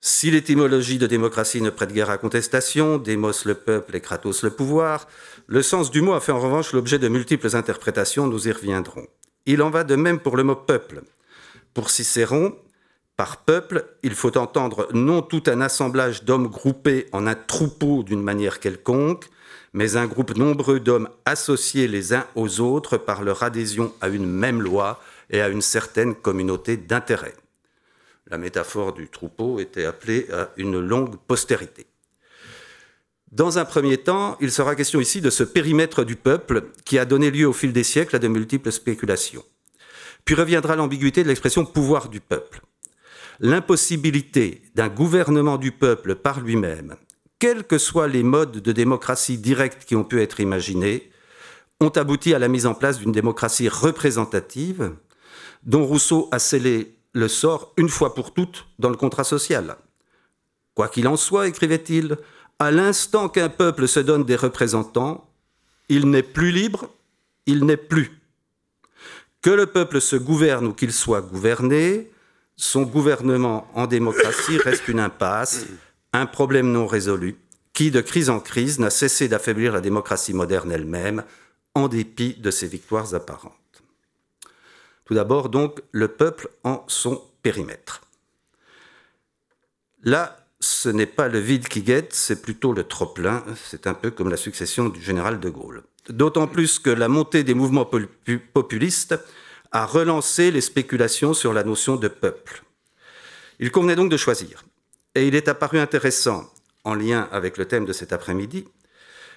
Si 0.00 0.30
l'étymologie 0.30 0.98
de 0.98 1.06
démocratie 1.06 1.60
ne 1.60 1.70
prête 1.70 1.92
guère 1.92 2.10
à 2.10 2.18
contestation, 2.18 2.98
démos 2.98 3.44
le 3.44 3.54
peuple 3.54 3.94
et 3.94 4.00
kratos 4.00 4.42
le 4.42 4.50
pouvoir, 4.50 5.06
le 5.46 5.62
sens 5.62 5.92
du 5.92 6.00
mot 6.00 6.14
a 6.14 6.20
fait 6.20 6.32
en 6.32 6.40
revanche 6.40 6.72
l'objet 6.72 6.98
de 6.98 7.06
multiples 7.06 7.54
interprétations, 7.54 8.26
nous 8.26 8.48
y 8.48 8.52
reviendrons. 8.52 9.06
Il 9.46 9.62
en 9.62 9.70
va 9.70 9.84
de 9.84 9.94
même 9.94 10.18
pour 10.18 10.36
le 10.36 10.42
mot 10.42 10.56
peuple. 10.56 11.02
Pour 11.72 11.90
Cicéron, 11.90 12.56
par 13.16 13.44
peuple, 13.44 13.84
il 14.02 14.14
faut 14.14 14.36
entendre 14.36 14.88
non 14.92 15.22
tout 15.22 15.44
un 15.46 15.60
assemblage 15.60 16.24
d'hommes 16.24 16.48
groupés 16.48 17.06
en 17.12 17.26
un 17.28 17.36
troupeau 17.36 18.02
d'une 18.02 18.22
manière 18.22 18.58
quelconque, 18.58 19.26
mais 19.72 19.96
un 19.96 20.06
groupe 20.06 20.36
nombreux 20.36 20.80
d'hommes 20.80 21.08
associés 21.24 21.88
les 21.88 22.12
uns 22.12 22.26
aux 22.34 22.60
autres 22.60 22.98
par 22.98 23.22
leur 23.22 23.42
adhésion 23.42 23.92
à 24.00 24.08
une 24.08 24.26
même 24.26 24.60
loi 24.60 25.00
et 25.30 25.40
à 25.40 25.48
une 25.48 25.62
certaine 25.62 26.14
communauté 26.14 26.76
d'intérêts. 26.76 27.34
La 28.26 28.38
métaphore 28.38 28.92
du 28.92 29.08
troupeau 29.08 29.60
était 29.60 29.84
appelée 29.84 30.26
à 30.32 30.50
une 30.56 30.78
longue 30.78 31.16
postérité. 31.26 31.86
Dans 33.30 33.58
un 33.58 33.64
premier 33.64 33.96
temps, 33.96 34.36
il 34.40 34.52
sera 34.52 34.76
question 34.76 35.00
ici 35.00 35.22
de 35.22 35.30
ce 35.30 35.42
périmètre 35.42 36.04
du 36.04 36.16
peuple 36.16 36.64
qui 36.84 36.98
a 36.98 37.06
donné 37.06 37.30
lieu 37.30 37.46
au 37.46 37.54
fil 37.54 37.72
des 37.72 37.82
siècles 37.82 38.16
à 38.16 38.18
de 38.18 38.28
multiples 38.28 38.70
spéculations. 38.70 39.44
Puis 40.26 40.34
reviendra 40.34 40.76
l'ambiguïté 40.76 41.22
de 41.22 41.28
l'expression 41.28 41.64
pouvoir 41.64 42.10
du 42.10 42.20
peuple. 42.20 42.60
L'impossibilité 43.40 44.62
d'un 44.74 44.88
gouvernement 44.88 45.56
du 45.56 45.72
peuple 45.72 46.14
par 46.14 46.40
lui-même 46.40 46.96
quels 47.42 47.64
que 47.64 47.76
soient 47.76 48.06
les 48.06 48.22
modes 48.22 48.62
de 48.62 48.70
démocratie 48.70 49.36
directe 49.36 49.84
qui 49.84 49.96
ont 49.96 50.04
pu 50.04 50.22
être 50.22 50.38
imaginés, 50.38 51.10
ont 51.80 51.88
abouti 51.88 52.34
à 52.34 52.38
la 52.38 52.46
mise 52.46 52.66
en 52.66 52.74
place 52.74 53.00
d'une 53.00 53.10
démocratie 53.10 53.68
représentative 53.68 54.92
dont 55.64 55.84
Rousseau 55.84 56.28
a 56.30 56.38
scellé 56.38 56.94
le 57.14 57.26
sort 57.26 57.72
une 57.76 57.88
fois 57.88 58.14
pour 58.14 58.32
toutes 58.32 58.68
dans 58.78 58.90
le 58.90 58.96
contrat 58.96 59.24
social. 59.24 59.74
Quoi 60.76 60.86
qu'il 60.86 61.08
en 61.08 61.16
soit, 61.16 61.48
écrivait-il, 61.48 62.16
à 62.60 62.70
l'instant 62.70 63.28
qu'un 63.28 63.48
peuple 63.48 63.88
se 63.88 63.98
donne 63.98 64.22
des 64.22 64.36
représentants, 64.36 65.28
il 65.88 66.08
n'est 66.10 66.22
plus 66.22 66.52
libre, 66.52 66.90
il 67.46 67.64
n'est 67.64 67.76
plus. 67.76 68.22
Que 69.40 69.50
le 69.50 69.66
peuple 69.66 70.00
se 70.00 70.14
gouverne 70.14 70.68
ou 70.68 70.72
qu'il 70.72 70.92
soit 70.92 71.22
gouverné, 71.22 72.08
son 72.54 72.82
gouvernement 72.82 73.66
en 73.74 73.88
démocratie 73.88 74.58
reste 74.58 74.86
une 74.86 75.00
impasse 75.00 75.66
un 76.12 76.26
problème 76.26 76.70
non 76.70 76.86
résolu 76.86 77.36
qui, 77.72 77.90
de 77.90 78.00
crise 78.00 78.30
en 78.30 78.40
crise, 78.40 78.78
n'a 78.78 78.90
cessé 78.90 79.28
d'affaiblir 79.28 79.72
la 79.72 79.80
démocratie 79.80 80.34
moderne 80.34 80.70
elle-même, 80.72 81.24
en 81.74 81.88
dépit 81.88 82.34
de 82.34 82.50
ses 82.50 82.66
victoires 82.66 83.14
apparentes. 83.14 83.82
Tout 85.04 85.14
d'abord, 85.14 85.48
donc, 85.48 85.80
le 85.90 86.08
peuple 86.08 86.48
en 86.64 86.84
son 86.86 87.22
périmètre. 87.42 88.02
Là, 90.02 90.36
ce 90.60 90.88
n'est 90.88 91.06
pas 91.06 91.28
le 91.28 91.38
vide 91.38 91.66
qui 91.68 91.82
guette, 91.82 92.12
c'est 92.12 92.42
plutôt 92.42 92.72
le 92.72 92.84
trop-plein, 92.84 93.44
c'est 93.64 93.86
un 93.86 93.94
peu 93.94 94.10
comme 94.10 94.30
la 94.30 94.36
succession 94.36 94.88
du 94.88 95.00
général 95.00 95.40
de 95.40 95.48
Gaulle. 95.48 95.82
D'autant 96.08 96.46
plus 96.46 96.78
que 96.78 96.90
la 96.90 97.08
montée 97.08 97.44
des 97.44 97.54
mouvements 97.54 97.88
populistes 98.52 99.18
a 99.70 99.86
relancé 99.86 100.50
les 100.50 100.60
spéculations 100.60 101.34
sur 101.34 101.52
la 101.52 101.64
notion 101.64 101.96
de 101.96 102.08
peuple. 102.08 102.62
Il 103.58 103.70
convenait 103.70 103.96
donc 103.96 104.10
de 104.10 104.16
choisir. 104.16 104.64
Et 105.14 105.28
il 105.28 105.34
est 105.34 105.48
apparu 105.48 105.78
intéressant, 105.78 106.50
en 106.84 106.94
lien 106.94 107.28
avec 107.32 107.58
le 107.58 107.66
thème 107.66 107.84
de 107.84 107.92
cet 107.92 108.12
après-midi, 108.12 108.64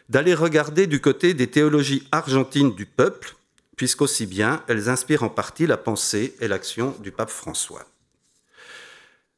d'aller 0.10 0.34
regarder 0.34 0.88
du 0.88 1.02
côté 1.02 1.34
des 1.34 1.48
théologies 1.48 2.08
argentines 2.12 2.74
du 2.74 2.86
peuple, 2.86 3.36
puisqu'aussi 3.76 4.26
bien 4.26 4.64
elles 4.68 4.90
inspirent 4.90 5.24
en 5.24 5.30
partie 5.30 5.68
la 5.68 5.78
pensée 5.78 6.36
et 6.40 6.48
l'action 6.48 6.96
du 7.00 7.12
pape 7.12 7.30
François. 7.30 7.86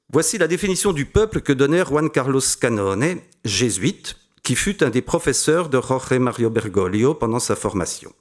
Voici 0.09 0.37
la 0.37 0.47
définition 0.47 0.93
du 0.93 1.05
peuple 1.05 1.41
que 1.41 1.51
donnait 1.51 1.83
Juan 1.83 2.09
Carlos 2.09 2.41
Canone, 2.61 3.19
jésuite, 3.43 4.15
qui 4.43 4.55
fut 4.55 4.81
un 4.83 4.89
des 4.89 5.01
professeurs 5.01 5.67
de 5.67 5.81
Jorge 5.81 6.13
Mario 6.13 6.49
Bergoglio 6.49 7.13
pendant 7.13 7.39
sa 7.39 7.57
formation. 7.57 8.13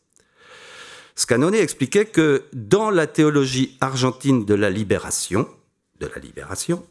Scanone 1.15 1.55
expliquait 1.55 2.07
que 2.07 2.45
dans 2.53 2.91
la 2.91 3.07
théologie 3.07 3.77
argentine 3.81 4.45
de 4.45 4.55
la 4.55 4.69
libération, 4.69 5.49
de 6.01 6.07
la 6.07 6.21
libération, 6.21 6.85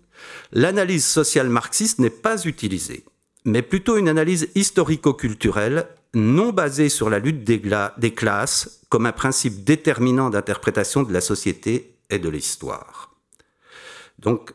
L'analyse 0.51 1.05
sociale 1.05 1.49
marxiste 1.49 1.99
n'est 1.99 2.09
pas 2.09 2.43
utilisée, 2.45 3.03
mais 3.43 3.61
plutôt 3.61 3.97
une 3.97 4.09
analyse 4.09 4.49
historico-culturelle 4.55 5.87
non 6.13 6.51
basée 6.51 6.89
sur 6.89 7.09
la 7.09 7.19
lutte 7.19 7.43
des, 7.43 8.13
classes 8.13 8.81
comme 8.89 9.05
un 9.05 9.11
principe 9.11 9.63
déterminant 9.63 10.29
d'interprétation 10.29 11.03
de 11.03 11.11
la 11.11 11.21
société 11.21 11.95
et 12.09 12.19
de 12.19 12.29
l'histoire. 12.29 13.13
Donc, 14.19 14.53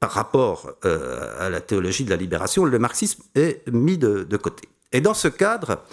par 0.00 0.10
rapport 0.10 0.72
euh, 0.84 1.46
à 1.46 1.50
la 1.50 1.60
théologie 1.60 2.04
de 2.04 2.10
la 2.10 2.16
libération, 2.16 2.64
le 2.64 2.78
marxisme 2.78 3.22
est 3.34 3.68
mis 3.70 3.98
de, 3.98 4.24
de 4.24 4.36
côté. 4.36 4.68
Et 4.92 5.00
dans 5.00 5.14
ce 5.14 5.28
cadre, 5.28 5.84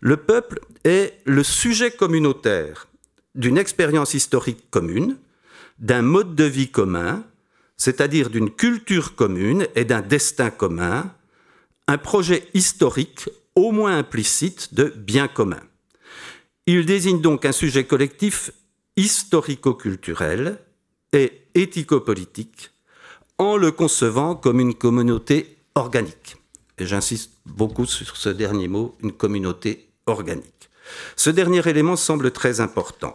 le 0.00 0.16
peuple 0.16 0.60
est 0.84 1.14
le 1.24 1.42
sujet 1.42 1.90
communautaire 1.90 2.86
d'une 3.34 3.58
expérience 3.58 4.14
historique 4.14 4.70
commune, 4.70 5.16
d'un 5.78 6.02
mode 6.02 6.34
de 6.36 6.44
vie 6.44 6.70
commun, 6.70 7.24
c'est-à-dire 7.76 8.30
d'une 8.30 8.50
culture 8.50 9.14
commune 9.14 9.66
et 9.74 9.84
d'un 9.84 10.00
destin 10.00 10.50
commun, 10.50 11.12
un 11.86 11.98
projet 11.98 12.48
historique 12.54 13.28
au 13.54 13.72
moins 13.72 13.98
implicite 13.98 14.74
de 14.74 14.92
bien 14.96 15.28
commun. 15.28 15.60
Il 16.66 16.86
désigne 16.86 17.20
donc 17.20 17.44
un 17.44 17.52
sujet 17.52 17.84
collectif 17.84 18.50
historico-culturel 18.96 20.58
et 21.12 21.42
éthico-politique 21.54 22.70
en 23.38 23.56
le 23.56 23.70
concevant 23.70 24.34
comme 24.34 24.60
une 24.60 24.74
communauté 24.74 25.58
organique. 25.74 26.36
Et 26.78 26.86
j'insiste 26.86 27.32
beaucoup 27.46 27.86
sur 27.86 28.16
ce 28.16 28.28
dernier 28.28 28.68
mot, 28.68 28.96
une 29.02 29.12
communauté 29.12 29.90
organique. 30.06 30.70
Ce 31.16 31.30
dernier 31.30 31.66
élément 31.68 31.96
semble 31.96 32.30
très 32.30 32.60
important. 32.60 33.12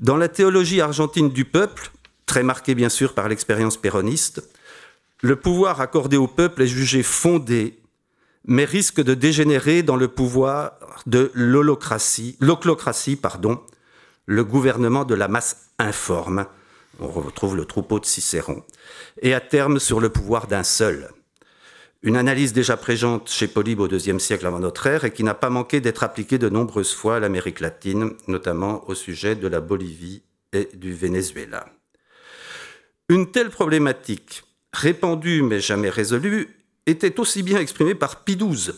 Dans 0.00 0.16
la 0.16 0.28
théologie 0.28 0.80
argentine 0.80 1.30
du 1.30 1.44
peuple, 1.44 1.90
très 2.28 2.44
marqué 2.44 2.76
bien 2.76 2.88
sûr 2.88 3.14
par 3.14 3.28
l'expérience 3.28 3.76
péroniste, 3.76 4.48
le 5.20 5.34
pouvoir 5.34 5.80
accordé 5.80 6.16
au 6.16 6.28
peuple 6.28 6.62
est 6.62 6.68
jugé 6.68 7.02
fondé, 7.02 7.80
mais 8.44 8.64
risque 8.64 9.02
de 9.02 9.14
dégénérer 9.14 9.82
dans 9.82 9.96
le 9.96 10.06
pouvoir 10.06 10.78
de 11.06 11.32
l'oclocratie, 11.34 12.36
pardon, 13.20 13.60
le 14.26 14.44
gouvernement 14.44 15.04
de 15.04 15.16
la 15.16 15.26
masse 15.26 15.70
informe, 15.80 16.46
on 17.00 17.08
retrouve 17.08 17.56
le 17.56 17.64
troupeau 17.64 17.98
de 17.98 18.04
Cicéron, 18.04 18.62
et 19.22 19.34
à 19.34 19.40
terme 19.40 19.80
sur 19.80 19.98
le 19.98 20.10
pouvoir 20.10 20.46
d'un 20.46 20.62
seul. 20.62 21.10
Une 22.02 22.16
analyse 22.16 22.52
déjà 22.52 22.76
présente 22.76 23.28
chez 23.28 23.48
Polybe 23.48 23.80
au 23.80 23.88
IIe 23.88 24.20
siècle 24.20 24.46
avant 24.46 24.60
notre 24.60 24.86
ère 24.86 25.04
et 25.04 25.12
qui 25.12 25.24
n'a 25.24 25.34
pas 25.34 25.50
manqué 25.50 25.80
d'être 25.80 26.04
appliquée 26.04 26.38
de 26.38 26.48
nombreuses 26.48 26.94
fois 26.94 27.16
à 27.16 27.20
l'Amérique 27.20 27.58
latine, 27.58 28.12
notamment 28.28 28.88
au 28.88 28.94
sujet 28.94 29.34
de 29.34 29.48
la 29.48 29.60
Bolivie 29.60 30.22
et 30.52 30.68
du 30.74 30.94
Venezuela. 30.94 31.66
Une 33.10 33.30
telle 33.30 33.48
problématique, 33.48 34.44
répandue 34.74 35.42
mais 35.42 35.60
jamais 35.60 35.88
résolue, 35.88 36.54
était 36.84 37.18
aussi 37.18 37.42
bien 37.42 37.58
exprimée 37.58 37.94
par 37.94 38.22
XII 38.24 38.72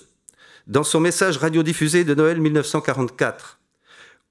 dans 0.68 0.85
son 0.85 1.01
message 1.01 1.39
radiodiffusé 1.39 2.05
de 2.05 2.14
Noël 2.14 2.41
1944, 2.41 3.59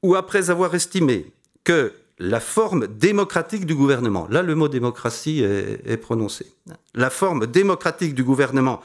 où 0.03 0.15
après 0.15 0.49
avoir 0.49 0.73
estimé 0.73 1.33
que 1.65 1.91
la 2.17 2.39
forme 2.39 2.87
démocratique 2.87 3.65
du 3.65 3.75
gouvernement, 3.75 4.25
là 4.29 4.41
le 4.41 4.55
mot 4.55 4.69
démocratie 4.69 5.43
est, 5.43 5.97
prononcé, 5.97 6.47
la 6.93 7.09
forme 7.09 7.45
démocratique 7.45 8.15
du 8.15 8.23
gouvernement 8.23 8.81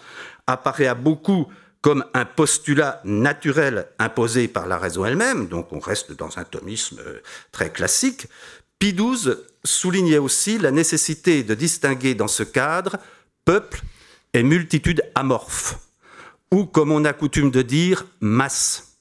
apparaît 0.48 0.88
à 0.88 0.94
beaucoup 0.94 1.46
comme 1.80 2.04
un 2.14 2.24
postulat 2.24 3.00
naturel 3.04 3.86
imposé 4.00 4.48
par 4.48 4.66
la 4.66 4.78
raison 4.78 5.04
elle-même, 5.04 5.46
donc 5.46 5.72
on 5.72 5.78
reste 5.78 6.12
dans 6.12 6.38
un 6.38 6.44
thomisme 6.44 7.00
très 7.52 7.70
classique, 7.70 8.26
XII 8.80 9.34
soulignait 9.64 10.18
aussi 10.18 10.58
la 10.58 10.70
nécessité 10.70 11.42
de 11.42 11.54
distinguer 11.54 12.14
dans 12.14 12.28
ce 12.28 12.42
cadre 12.42 12.98
peuple 13.44 13.82
et 14.32 14.42
multitude 14.42 15.02
amorphe, 15.14 15.78
ou 16.50 16.66
comme 16.66 16.92
on 16.92 17.04
a 17.04 17.12
coutume 17.12 17.50
de 17.50 17.62
dire, 17.62 18.06
masse, 18.20 18.98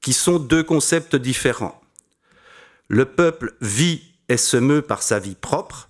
qui 0.00 0.12
sont 0.12 0.38
deux 0.38 0.62
concepts 0.62 1.16
différents. 1.16 1.80
Le 2.88 3.04
peuple 3.04 3.54
vit 3.60 4.02
et 4.28 4.36
se 4.36 4.56
meut 4.56 4.82
par 4.82 5.02
sa 5.02 5.18
vie 5.18 5.34
propre, 5.34 5.88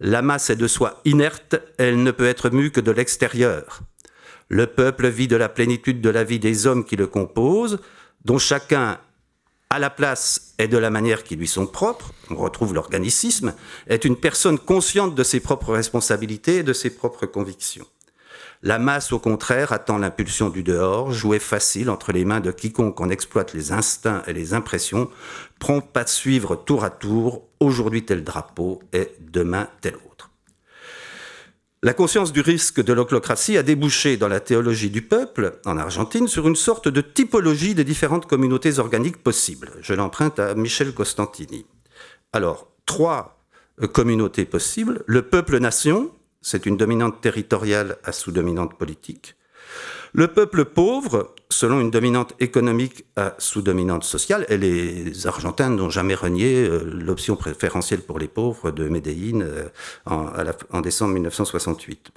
la 0.00 0.20
masse 0.20 0.50
est 0.50 0.56
de 0.56 0.66
soi 0.66 1.00
inerte, 1.04 1.54
elle 1.78 2.02
ne 2.02 2.10
peut 2.10 2.26
être 2.26 2.50
mue 2.50 2.72
que 2.72 2.80
de 2.80 2.90
l'extérieur. 2.90 3.80
Le 4.48 4.66
peuple 4.66 5.08
vit 5.08 5.28
de 5.28 5.36
la 5.36 5.48
plénitude 5.48 6.00
de 6.00 6.10
la 6.10 6.24
vie 6.24 6.40
des 6.40 6.66
hommes 6.66 6.84
qui 6.84 6.96
le 6.96 7.06
composent, 7.06 7.78
dont 8.24 8.38
chacun 8.38 8.98
à 9.72 9.78
la 9.78 9.88
place 9.88 10.52
et 10.58 10.68
de 10.68 10.76
la 10.76 10.90
manière 10.90 11.24
qui 11.24 11.34
lui 11.34 11.48
sont 11.48 11.66
propres, 11.66 12.12
on 12.28 12.36
retrouve 12.36 12.74
l'organicisme, 12.74 13.54
est 13.86 14.04
une 14.04 14.16
personne 14.16 14.58
consciente 14.58 15.14
de 15.14 15.24
ses 15.24 15.40
propres 15.40 15.72
responsabilités 15.72 16.58
et 16.58 16.62
de 16.62 16.74
ses 16.74 16.90
propres 16.90 17.24
convictions. 17.24 17.86
La 18.62 18.78
masse, 18.78 19.12
au 19.12 19.18
contraire, 19.18 19.72
attend 19.72 19.96
l'impulsion 19.96 20.50
du 20.50 20.62
dehors, 20.62 21.10
jouée 21.10 21.38
facile 21.38 21.88
entre 21.88 22.12
les 22.12 22.26
mains 22.26 22.40
de 22.40 22.52
quiconque 22.52 23.00
en 23.00 23.08
exploite 23.08 23.54
les 23.54 23.72
instincts 23.72 24.22
et 24.26 24.34
les 24.34 24.52
impressions, 24.52 25.10
prompt 25.58 25.96
à 25.96 26.06
suivre 26.06 26.54
tour 26.54 26.84
à 26.84 26.90
tour, 26.90 27.42
aujourd'hui 27.58 28.04
tel 28.04 28.24
drapeau 28.24 28.82
et 28.92 29.08
demain 29.20 29.68
tel 29.80 29.94
autre. 29.94 30.11
La 31.84 31.94
conscience 31.94 32.32
du 32.32 32.42
risque 32.42 32.80
de 32.80 32.92
l'oclocratie 32.92 33.58
a 33.58 33.64
débouché 33.64 34.16
dans 34.16 34.28
la 34.28 34.38
théologie 34.38 34.88
du 34.88 35.02
peuple, 35.02 35.58
en 35.64 35.76
Argentine, 35.76 36.28
sur 36.28 36.46
une 36.46 36.54
sorte 36.54 36.86
de 36.86 37.00
typologie 37.00 37.74
des 37.74 37.82
différentes 37.82 38.26
communautés 38.26 38.78
organiques 38.78 39.20
possibles. 39.20 39.72
Je 39.80 39.92
l'emprunte 39.92 40.38
à 40.38 40.54
Michel 40.54 40.94
Costantini. 40.94 41.66
Alors, 42.32 42.68
trois 42.86 43.42
communautés 43.92 44.44
possibles. 44.44 45.02
Le 45.06 45.22
peuple-nation, 45.22 46.12
c'est 46.40 46.66
une 46.66 46.76
dominante 46.76 47.20
territoriale 47.20 47.96
à 48.04 48.12
sous-dominante 48.12 48.78
politique. 48.78 49.34
Le 50.14 50.28
peuple 50.28 50.66
pauvre, 50.66 51.34
selon 51.48 51.80
une 51.80 51.90
dominante 51.90 52.34
économique 52.38 53.06
à 53.16 53.34
sous-dominante 53.38 54.04
sociale, 54.04 54.44
et 54.50 54.58
les 54.58 55.26
Argentins 55.26 55.70
n'ont 55.70 55.88
jamais 55.88 56.14
renié 56.14 56.68
euh, 56.68 56.84
l'option 56.84 57.34
préférentielle 57.34 58.02
pour 58.02 58.18
les 58.18 58.28
pauvres 58.28 58.72
de 58.72 58.90
Medellín 58.90 59.40
euh, 59.40 59.68
en, 60.04 60.80
décembre 60.82 61.14
1968. 61.14 62.10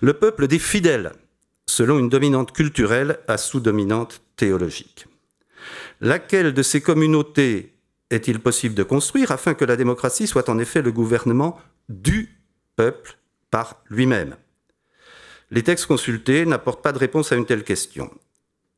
Le 0.00 0.14
peuple 0.14 0.46
des 0.46 0.58
fidèles, 0.58 1.12
selon 1.66 1.98
une 1.98 2.08
dominante 2.08 2.52
culturelle 2.52 3.18
à 3.28 3.36
sous-dominante 3.36 4.22
théologique. 4.36 5.06
Laquelle 6.00 6.54
de 6.54 6.62
ces 6.62 6.80
communautés 6.80 7.74
est-il 8.08 8.40
possible 8.40 8.74
de 8.74 8.84
construire 8.84 9.32
afin 9.32 9.52
que 9.52 9.66
la 9.66 9.76
démocratie 9.76 10.26
soit 10.26 10.48
en 10.48 10.58
effet 10.58 10.80
le 10.80 10.92
gouvernement 10.92 11.58
du 11.90 12.40
peuple 12.76 13.18
par 13.50 13.82
lui-même? 13.90 14.34
Les 15.50 15.62
textes 15.62 15.86
consultés 15.86 16.44
n'apportent 16.44 16.82
pas 16.82 16.92
de 16.92 16.98
réponse 16.98 17.32
à 17.32 17.36
une 17.36 17.46
telle 17.46 17.64
question. 17.64 18.10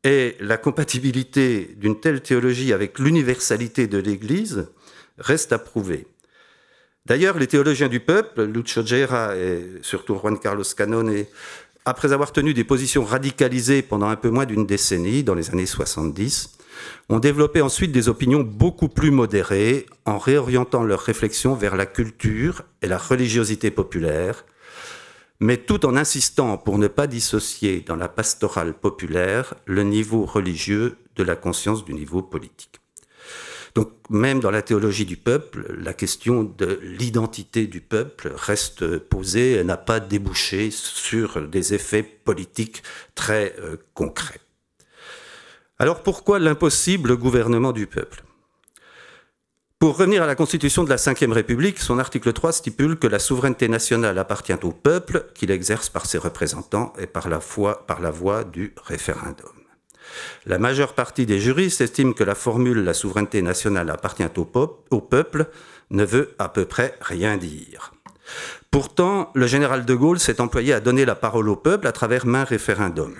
Et 0.04 0.36
la 0.40 0.56
compatibilité 0.56 1.74
d'une 1.76 2.00
telle 2.00 2.22
théologie 2.22 2.72
avec 2.72 2.98
l'universalité 2.98 3.86
de 3.86 3.98
l'Église 3.98 4.68
reste 5.18 5.52
à 5.52 5.58
prouver. 5.58 6.06
D'ailleurs, 7.06 7.38
les 7.38 7.46
théologiens 7.46 7.88
du 7.88 8.00
peuple, 8.00 8.44
Lucio 8.44 8.84
Gera 8.86 9.36
et 9.36 9.64
surtout 9.82 10.16
Juan 10.16 10.38
Carlos 10.38 10.64
Canone, 10.76 11.24
après 11.84 12.12
avoir 12.12 12.30
tenu 12.32 12.54
des 12.54 12.64
positions 12.64 13.04
radicalisées 13.04 13.82
pendant 13.82 14.08
un 14.08 14.16
peu 14.16 14.30
moins 14.30 14.46
d'une 14.46 14.66
décennie, 14.66 15.24
dans 15.24 15.34
les 15.34 15.50
années 15.50 15.66
70, 15.66 16.58
ont 17.08 17.18
développé 17.18 17.60
ensuite 17.60 17.92
des 17.92 18.08
opinions 18.08 18.40
beaucoup 18.40 18.88
plus 18.88 19.10
modérées 19.10 19.86
en 20.04 20.18
réorientant 20.18 20.84
leurs 20.84 21.00
réflexions 21.00 21.54
vers 21.54 21.76
la 21.76 21.86
culture 21.86 22.62
et 22.82 22.86
la 22.86 22.98
religiosité 22.98 23.70
populaire, 23.70 24.44
mais 25.40 25.56
tout 25.56 25.86
en 25.86 25.96
insistant 25.96 26.58
pour 26.58 26.78
ne 26.78 26.86
pas 26.86 27.06
dissocier 27.06 27.80
dans 27.80 27.96
la 27.96 28.08
pastorale 28.08 28.74
populaire 28.74 29.54
le 29.64 29.82
niveau 29.82 30.26
religieux 30.26 30.98
de 31.16 31.22
la 31.22 31.34
conscience 31.34 31.84
du 31.84 31.94
niveau 31.94 32.22
politique. 32.22 32.80
Donc 33.74 33.88
même 34.10 34.40
dans 34.40 34.50
la 34.50 34.62
théologie 34.62 35.06
du 35.06 35.16
peuple, 35.16 35.74
la 35.78 35.94
question 35.94 36.42
de 36.42 36.80
l'identité 36.82 37.66
du 37.66 37.80
peuple 37.80 38.32
reste 38.34 38.98
posée 38.98 39.52
et 39.54 39.64
n'a 39.64 39.76
pas 39.76 40.00
débouché 40.00 40.70
sur 40.70 41.40
des 41.48 41.72
effets 41.72 42.02
politiques 42.02 42.82
très 43.14 43.54
euh, 43.60 43.76
concrets. 43.94 44.40
Alors 45.78 46.02
pourquoi 46.02 46.38
l'impossible 46.38 47.16
gouvernement 47.16 47.72
du 47.72 47.86
peuple? 47.86 48.22
Pour 49.80 49.96
revenir 49.96 50.22
à 50.22 50.26
la 50.26 50.34
Constitution 50.34 50.84
de 50.84 50.90
la 50.90 50.96
Ve 50.96 51.32
République, 51.32 51.78
son 51.78 51.98
article 51.98 52.34
3 52.34 52.52
stipule 52.52 52.98
que 52.98 53.06
la 53.06 53.18
souveraineté 53.18 53.66
nationale 53.66 54.18
appartient 54.18 54.52
au 54.62 54.72
peuple, 54.72 55.24
qu'il 55.34 55.50
exerce 55.50 55.88
par 55.88 56.04
ses 56.04 56.18
représentants 56.18 56.92
et 56.98 57.06
par 57.06 57.30
la, 57.30 57.40
par 57.86 58.02
la 58.02 58.10
voie 58.10 58.44
du 58.44 58.74
référendum. 58.84 59.48
La 60.44 60.58
majeure 60.58 60.92
partie 60.92 61.24
des 61.24 61.40
juristes 61.40 61.80
estiment 61.80 62.12
que 62.12 62.24
la 62.24 62.34
formule 62.34 62.84
la 62.84 62.92
souveraineté 62.92 63.40
nationale 63.40 63.88
appartient 63.88 64.28
au, 64.36 64.84
au 64.90 65.00
peuple 65.00 65.46
ne 65.88 66.04
veut 66.04 66.34
à 66.38 66.50
peu 66.50 66.66
près 66.66 66.98
rien 67.00 67.38
dire. 67.38 67.94
Pourtant, 68.70 69.30
le 69.34 69.46
général 69.46 69.86
de 69.86 69.94
Gaulle 69.94 70.20
s'est 70.20 70.42
employé 70.42 70.74
à 70.74 70.80
donner 70.80 71.06
la 71.06 71.14
parole 71.14 71.48
au 71.48 71.56
peuple 71.56 71.86
à 71.86 71.92
travers 71.92 72.26
main 72.26 72.44
référendum. 72.44 73.14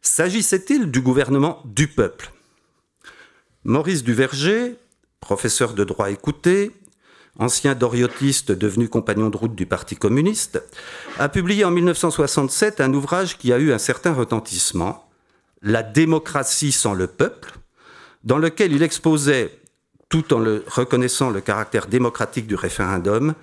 S'agissait-il 0.00 0.90
du 0.90 1.02
gouvernement 1.02 1.60
du 1.66 1.88
peuple? 1.88 2.32
Maurice 3.64 4.02
Duverger, 4.02 4.78
professeur 5.20 5.74
de 5.74 5.84
droit 5.84 6.10
écouté, 6.10 6.72
ancien 7.38 7.74
doriotiste 7.74 8.52
devenu 8.52 8.88
compagnon 8.88 9.30
de 9.30 9.36
route 9.36 9.54
du 9.54 9.66
Parti 9.66 9.96
communiste, 9.96 10.62
a 11.18 11.28
publié 11.28 11.64
en 11.64 11.70
1967 11.70 12.80
un 12.80 12.92
ouvrage 12.92 13.38
qui 13.38 13.52
a 13.52 13.58
eu 13.58 13.72
un 13.72 13.78
certain 13.78 14.12
retentissement, 14.12 15.04
La 15.60 15.82
démocratie 15.82 16.70
sans 16.70 16.94
le 16.94 17.08
peuple, 17.08 17.52
dans 18.22 18.38
lequel 18.38 18.72
il 18.72 18.82
exposait, 18.84 19.58
tout 20.08 20.32
en 20.32 20.38
reconnaissant 20.68 21.30
le 21.30 21.40
caractère 21.40 21.88
démocratique 21.88 22.46
du 22.46 22.54
référendum, 22.54 23.34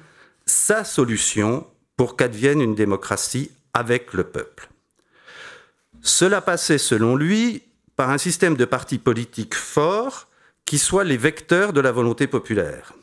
sa 0.45 0.85
solution 0.85 1.67
pour 1.97 2.15
qu'advienne 2.15 2.61
une 2.61 2.75
démocratie 2.75 3.51
avec 3.73 4.13
le 4.13 4.23
peuple. 4.23 4.69
Cela 6.01 6.39
passait, 6.39 6.77
selon 6.77 7.15
lui, 7.15 7.63
par 7.95 8.09
un 8.09 8.17
système 8.17 8.55
de 8.55 8.65
partis 8.65 8.97
politiques 8.97 9.55
forts 9.55 10.27
qui 10.65 10.77
soient 10.79 11.03
les 11.03 11.17
vecteurs 11.17 11.73
de 11.73 11.81
la 11.81 11.91
volonté 11.91 12.27
populaire. 12.27 12.93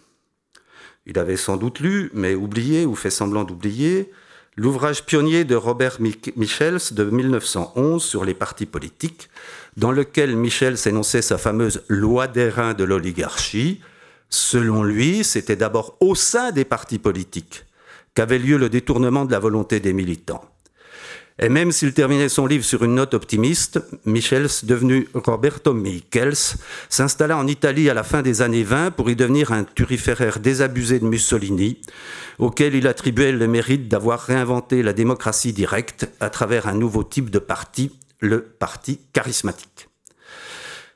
Il 1.07 1.19
avait 1.19 1.37
sans 1.37 1.57
doute 1.57 1.81
lu, 1.81 2.11
mais 2.15 2.35
oublié 2.35 2.87
ou 2.87 2.95
fait 2.95 3.11
semblant 3.11 3.45
d'oublier, 3.45 4.11
l'ouvrage 4.57 5.05
pionnier 5.05 5.45
de 5.45 5.55
Robert 5.55 5.99
Michels 6.01 6.93
de 6.93 7.05
1911 7.05 8.03
sur 8.03 8.25
les 8.25 8.35
partis 8.35 8.67
politiques, 8.67 9.29
dans 9.77 9.93
lequel 9.93 10.37
Michels 10.37 10.77
énonçait 10.87 11.23
sa 11.23 11.39
fameuse 11.39 11.83
loi 11.89 12.29
des 12.29 12.49
reins 12.49 12.75
de 12.75 12.85
l'oligarchie. 12.85 13.81
Selon 14.29 14.83
lui, 14.83 15.25
c'était 15.25 15.57
d'abord 15.57 15.97
au 16.01 16.15
sein 16.15 16.53
des 16.53 16.65
partis 16.65 16.99
politiques 16.99 17.65
qu'avait 18.15 18.39
lieu 18.39 18.59
le 18.59 18.69
détournement 18.69 19.25
de 19.25 19.33
la 19.33 19.39
volonté 19.39 19.81
des 19.81 19.93
militants. 19.93 20.51
Et 21.43 21.49
même 21.49 21.72
s'il 21.72 21.93
terminait 21.93 22.28
son 22.28 22.47
livre 22.47 22.64
sur 22.64 22.84
une 22.84 22.95
note 22.95 23.14
optimiste, 23.14 23.80
Michels, 24.07 24.47
devenu 24.62 25.09
Roberto 25.12 25.74
Michels, 25.74 26.57
s'installa 26.88 27.36
en 27.36 27.49
Italie 27.49 27.90
à 27.90 27.95
la 27.95 28.05
fin 28.05 28.22
des 28.22 28.43
années 28.43 28.62
20 28.62 28.93
pour 28.93 29.11
y 29.11 29.16
devenir 29.16 29.51
un 29.51 29.64
turiféraire 29.64 30.38
désabusé 30.38 31.01
de 31.01 31.05
Mussolini, 31.05 31.80
auquel 32.38 32.76
il 32.76 32.86
attribuait 32.86 33.32
le 33.32 33.49
mérite 33.49 33.88
d'avoir 33.88 34.20
réinventé 34.20 34.84
la 34.84 34.93
démocratie 34.93 35.53
directe 35.53 36.09
à 36.20 36.30
travers 36.30 36.68
un 36.68 36.74
nouveau 36.74 37.03
type 37.03 37.28
de 37.28 37.40
parti, 37.40 37.90
le 38.20 38.43
parti 38.43 39.01
charismatique. 39.12 39.88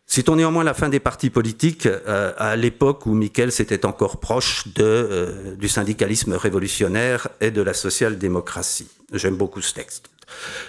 Citons 0.06 0.36
néanmoins 0.36 0.62
la 0.62 0.74
fin 0.74 0.88
des 0.88 1.00
partis 1.00 1.30
politiques 1.30 1.86
euh, 1.86 2.32
à 2.38 2.54
l'époque 2.54 3.06
où 3.06 3.14
Michels 3.14 3.48
était 3.58 3.84
encore 3.84 4.20
proche 4.20 4.62
euh, 4.78 5.56
du 5.56 5.68
syndicalisme 5.68 6.34
révolutionnaire 6.34 7.26
et 7.40 7.50
de 7.50 7.62
la 7.62 7.74
social-démocratie. 7.74 8.86
J'aime 9.12 9.34
beaucoup 9.34 9.60
ce 9.60 9.74
texte. 9.74 10.08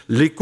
Les, 0.10 0.34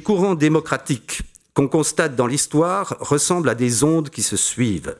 courants 0.00 0.34
démocratiques 0.34 1.22
qu'on 1.54 1.68
constate 1.68 2.16
dans 2.16 2.26
l'histoire 2.26 2.96
ressemblent 3.00 3.48
à 3.48 3.54
des 3.54 3.84
ondes 3.84 4.10
qui 4.10 4.22
se 4.22 4.36
suivent. 4.36 4.96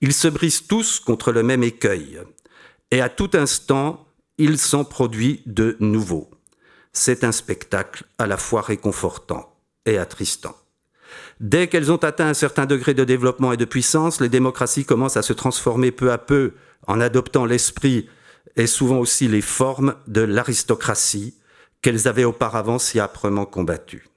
Ils 0.00 0.12
se 0.12 0.28
brisent 0.28 0.66
tous 0.66 1.00
contre 1.00 1.32
le 1.32 1.42
même 1.42 1.62
écueil. 1.62 2.20
Et 2.90 3.00
à 3.00 3.08
tout 3.08 3.30
instant, 3.34 4.06
ils 4.38 4.58
s'en 4.58 4.84
produit 4.84 5.42
de 5.46 5.76
nouveau. 5.80 6.30
C'est 6.92 7.24
un 7.24 7.32
spectacle 7.32 8.04
à 8.18 8.26
la 8.26 8.36
fois 8.36 8.62
réconfortant 8.62 9.54
et 9.84 9.98
attristant. 9.98 10.56
Dès 11.40 11.68
qu'elles 11.68 11.92
ont 11.92 11.96
atteint 11.96 12.28
un 12.28 12.34
certain 12.34 12.66
degré 12.66 12.94
de 12.94 13.04
développement 13.04 13.52
et 13.52 13.56
de 13.56 13.64
puissance, 13.64 14.20
les 14.20 14.28
démocraties 14.28 14.84
commencent 14.84 15.18
à 15.18 15.22
se 15.22 15.32
transformer 15.32 15.90
peu 15.90 16.10
à 16.10 16.18
peu 16.18 16.54
en 16.86 17.00
adoptant 17.00 17.44
l'esprit 17.44 18.08
et 18.56 18.66
souvent 18.66 18.98
aussi 18.98 19.28
les 19.28 19.42
formes 19.42 19.94
de 20.06 20.22
l'aristocratie, 20.22 21.34
qu'elles 21.86 22.08
avaient 22.08 22.24
auparavant 22.24 22.80
si 22.80 22.98
âprement 22.98 23.46
combattu. 23.46 24.08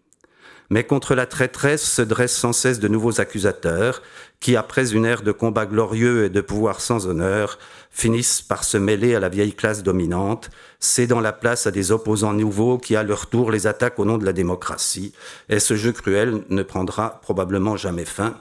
Mais 0.72 0.86
contre 0.86 1.14
la 1.14 1.28
traîtresse 1.28 1.88
se 1.88 2.02
dressent 2.02 2.36
sans 2.36 2.52
cesse 2.52 2.80
de 2.80 2.88
nouveaux 2.88 3.22
accusateurs, 3.22 4.02
qui, 4.40 4.56
après 4.56 4.92
une 4.92 5.06
ère 5.06 5.22
de 5.22 5.32
combats 5.32 5.68
glorieux 5.68 6.26
et 6.26 6.30
de 6.32 6.42
pouvoir 6.42 6.82
sans 6.82 7.06
honneur, 7.06 7.60
finissent 7.92 8.42
par 8.42 8.64
se 8.64 8.78
mêler 8.78 9.14
à 9.14 9.20
la 9.20 9.30
vieille 9.30 9.54
classe 9.54 9.84
dominante, 9.84 10.50
cédant 10.80 11.20
la 11.20 11.32
place 11.32 11.68
à 11.68 11.72
des 11.72 11.92
opposants 11.92 12.34
nouveaux 12.34 12.80
qui, 12.80 12.96
à 12.96 13.04
leur 13.04 13.28
tour, 13.28 13.52
les 13.52 13.68
attaquent 13.68 14.00
au 14.00 14.06
nom 14.06 14.18
de 14.18 14.26
la 14.26 14.34
démocratie. 14.34 15.14
Et 15.48 15.60
ce 15.60 15.76
jeu 15.76 15.92
cruel 15.92 16.42
ne 16.50 16.64
prendra 16.64 17.22
probablement 17.22 17.78
jamais 17.78 18.06
fin. 18.06 18.36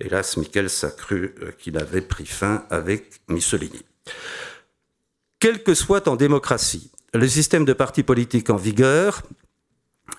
Hélas, 0.00 0.38
Michel 0.38 0.68
a 0.82 0.90
cru 0.92 1.34
euh, 1.42 1.50
qu'il 1.58 1.76
avait 1.76 2.00
pris 2.00 2.24
fin 2.24 2.64
avec 2.70 3.20
Mussolini. 3.28 3.84
Quel 5.40 5.62
que 5.62 5.74
soit 5.74 6.08
en 6.08 6.16
démocratie 6.16 6.90
le 7.14 7.28
système 7.28 7.64
de 7.64 7.72
partis 7.72 8.02
politiques 8.02 8.50
en 8.50 8.56
vigueur, 8.56 9.22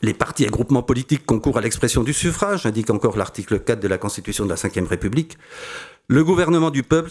les 0.01 0.13
partis 0.13 0.43
et 0.43 0.47
groupements 0.47 0.83
politiques 0.83 1.25
concourent 1.25 1.57
à 1.57 1.61
l'expression 1.61 2.03
du 2.03 2.13
suffrage, 2.13 2.65
indique 2.65 2.89
encore 2.89 3.17
l'article 3.17 3.59
4 3.59 3.79
de 3.79 3.87
la 3.87 3.97
Constitution 3.97 4.45
de 4.45 4.49
la 4.49 4.55
Ve 4.55 4.87
République. 4.87 5.37
Le 6.07 6.23
gouvernement 6.23 6.71
du 6.71 6.83
peuple, 6.83 7.09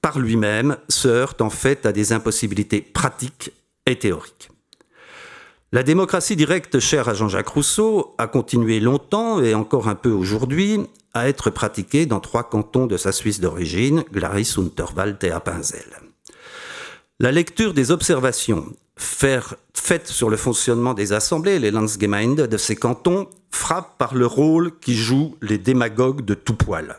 par 0.00 0.18
lui-même, 0.18 0.76
se 0.88 1.08
heurte 1.08 1.42
en 1.42 1.50
fait 1.50 1.84
à 1.86 1.92
des 1.92 2.12
impossibilités 2.12 2.80
pratiques 2.80 3.52
et 3.86 3.98
théoriques. 3.98 4.48
La 5.72 5.82
démocratie 5.82 6.36
directe 6.36 6.80
chère 6.80 7.08
à 7.08 7.14
Jean-Jacques 7.14 7.48
Rousseau 7.48 8.14
a 8.18 8.26
continué 8.26 8.80
longtemps 8.80 9.42
et 9.42 9.54
encore 9.54 9.88
un 9.88 9.94
peu 9.94 10.10
aujourd'hui 10.10 10.80
à 11.14 11.28
être 11.28 11.50
pratiquée 11.50 12.06
dans 12.06 12.20
trois 12.20 12.48
cantons 12.48 12.86
de 12.86 12.96
sa 12.96 13.12
Suisse 13.12 13.40
d'origine, 13.40 14.04
Glaris, 14.12 14.54
Unterwald 14.58 15.22
et 15.24 15.30
Appenzell. 15.30 16.00
La 17.20 17.32
lecture 17.32 17.74
des 17.74 17.90
observations 17.90 18.66
faites 18.96 20.06
sur 20.06 20.30
le 20.30 20.36
fonctionnement 20.36 20.94
des 20.94 21.12
assemblées, 21.12 21.58
les 21.58 21.70
Landsgemeinde 21.70 22.46
de 22.46 22.56
ces 22.56 22.76
cantons, 22.76 23.28
frappe 23.50 23.98
par 23.98 24.14
le 24.14 24.26
rôle 24.26 24.78
qui 24.78 24.96
jouent 24.96 25.36
les 25.42 25.58
démagogues 25.58 26.24
de 26.24 26.34
tout 26.34 26.54
poil. 26.54 26.98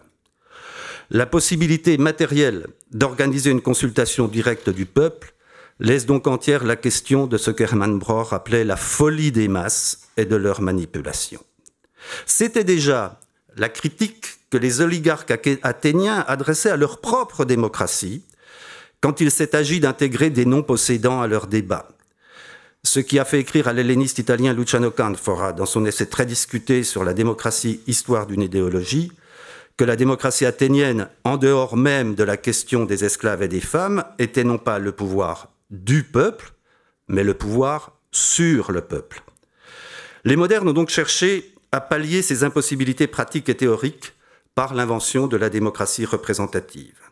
La 1.10 1.26
possibilité 1.26 1.98
matérielle 1.98 2.68
d'organiser 2.92 3.52
une 3.52 3.62
consultation 3.62 4.28
directe 4.28 4.70
du 4.70 4.86
peuple 4.86 5.34
laisse 5.80 6.06
donc 6.06 6.28
entière 6.28 6.64
la 6.64 6.76
question 6.76 7.28
de 7.28 7.38
ce 7.38 7.52
que 7.52 7.64
Hermann 7.64 8.00
Broch 8.00 8.34
appelait 8.34 8.64
la 8.64 8.78
folie 8.78 9.32
des 9.32 9.48
masses 9.48 10.02
et 10.18 10.26
de 10.26 10.36
leur 10.36 10.62
manipulation. 10.62 11.44
C'était 12.26 12.64
déjà 12.64 13.20
la 13.56 13.70
critique 13.70 14.26
que 14.50 14.58
les 14.58 14.82
oligarques 14.82 15.34
athéniens 15.64 16.24
adressaient 16.28 16.70
à 16.70 16.78
leur 16.78 17.02
propre 17.02 17.46
démocratie 17.46 18.24
quand 19.04 19.20
il 19.20 19.32
s'est 19.32 19.54
agi 19.54 19.82
d'intégrer 19.82 20.30
des 20.30 20.46
non-possédants 20.46 21.20
à 21.20 21.28
leur 21.28 21.48
débat. 21.48 21.90
Ce 22.86 23.02
qui 23.02 23.20
a 23.20 23.26
fait 23.26 23.42
écrire 23.42 23.68
à 23.68 23.74
l'helléniste 23.74 24.20
italien 24.20 24.54
Luciano 24.54 24.92
Canfora 24.92 25.52
dans 25.52 25.66
son 25.66 25.86
essai 25.86 26.06
très 26.06 26.26
discuté 26.26 26.84
sur 26.84 27.04
la 27.04 27.14
démocratie, 27.14 27.82
histoire 27.86 28.28
d'une 28.28 28.42
idéologie, 28.42 29.12
que 29.76 29.84
la 29.84 29.98
démocratie 29.98 30.46
athénienne, 30.46 31.10
en 31.26 31.36
dehors 31.36 31.76
même 31.76 32.16
de 32.16 32.24
la 32.24 32.38
question 32.38 32.86
des 32.86 33.04
esclaves 33.04 33.44
et 33.44 33.50
des 33.50 33.60
femmes, 33.60 34.06
était 34.20 34.46
non 34.46 34.58
pas 34.58 34.80
le 34.80 34.94
pouvoir 34.94 35.50
du 35.70 36.04
peuple, 36.04 36.54
mais 37.10 37.26
le 37.26 37.34
pouvoir 37.34 37.98
sur 38.14 38.72
le 38.72 38.80
peuple. 38.80 39.22
Les 40.24 40.38
modernes 40.38 40.70
ont 40.70 40.74
donc 40.74 40.90
cherché 40.90 41.54
à 41.74 41.82
pallier 41.82 42.22
ces 42.22 42.46
impossibilités 42.46 43.08
pratiques 43.08 43.50
et 43.50 43.58
théoriques 43.58 44.14
par 44.56 44.74
l'invention 44.74 45.28
de 45.28 45.36
la 45.36 45.50
démocratie 45.50 46.06
représentative. 46.06 47.03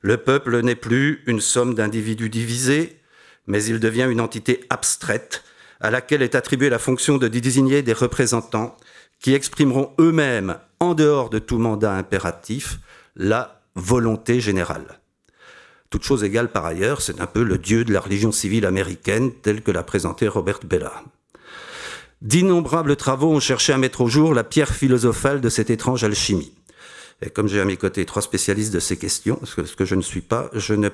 Le 0.00 0.16
peuple 0.16 0.60
n'est 0.62 0.74
plus 0.74 1.22
une 1.26 1.40
somme 1.40 1.74
d'individus 1.74 2.30
divisés, 2.30 3.00
mais 3.46 3.64
il 3.64 3.80
devient 3.80 4.06
une 4.08 4.20
entité 4.20 4.64
abstraite 4.70 5.42
à 5.80 5.90
laquelle 5.90 6.22
est 6.22 6.34
attribuée 6.34 6.70
la 6.70 6.78
fonction 6.78 7.18
de 7.18 7.28
désigner 7.28 7.82
des 7.82 7.92
représentants 7.92 8.76
qui 9.20 9.34
exprimeront 9.34 9.92
eux-mêmes, 9.98 10.58
en 10.80 10.94
dehors 10.94 11.30
de 11.30 11.38
tout 11.38 11.58
mandat 11.58 11.94
impératif, 11.94 12.78
la 13.16 13.60
volonté 13.74 14.40
générale. 14.40 15.00
Toute 15.90 16.04
chose 16.04 16.22
égale 16.22 16.50
par 16.50 16.66
ailleurs, 16.66 17.00
c'est 17.00 17.20
un 17.20 17.26
peu 17.26 17.42
le 17.42 17.58
dieu 17.58 17.84
de 17.84 17.92
la 17.92 18.00
religion 18.00 18.30
civile 18.30 18.66
américaine 18.66 19.32
tel 19.32 19.62
que 19.62 19.70
l'a 19.70 19.82
présenté 19.82 20.28
Robert 20.28 20.60
Bella. 20.64 20.92
D'innombrables 22.20 22.96
travaux 22.96 23.32
ont 23.32 23.40
cherché 23.40 23.72
à 23.72 23.78
mettre 23.78 24.02
au 24.02 24.08
jour 24.08 24.34
la 24.34 24.44
pierre 24.44 24.74
philosophale 24.74 25.40
de 25.40 25.48
cette 25.48 25.70
étrange 25.70 26.04
alchimie. 26.04 26.57
Et 27.20 27.30
comme 27.30 27.48
j'ai 27.48 27.60
à 27.60 27.64
mes 27.64 27.76
côtés 27.76 28.04
trois 28.04 28.22
spécialistes 28.22 28.72
de 28.72 28.78
ces 28.78 28.96
questions, 28.96 29.40
ce 29.44 29.60
que, 29.74 29.84
je 29.84 29.94
ne 29.94 30.02
suis 30.02 30.20
pas, 30.20 30.50
je 30.52 30.74
ne, 30.74 30.88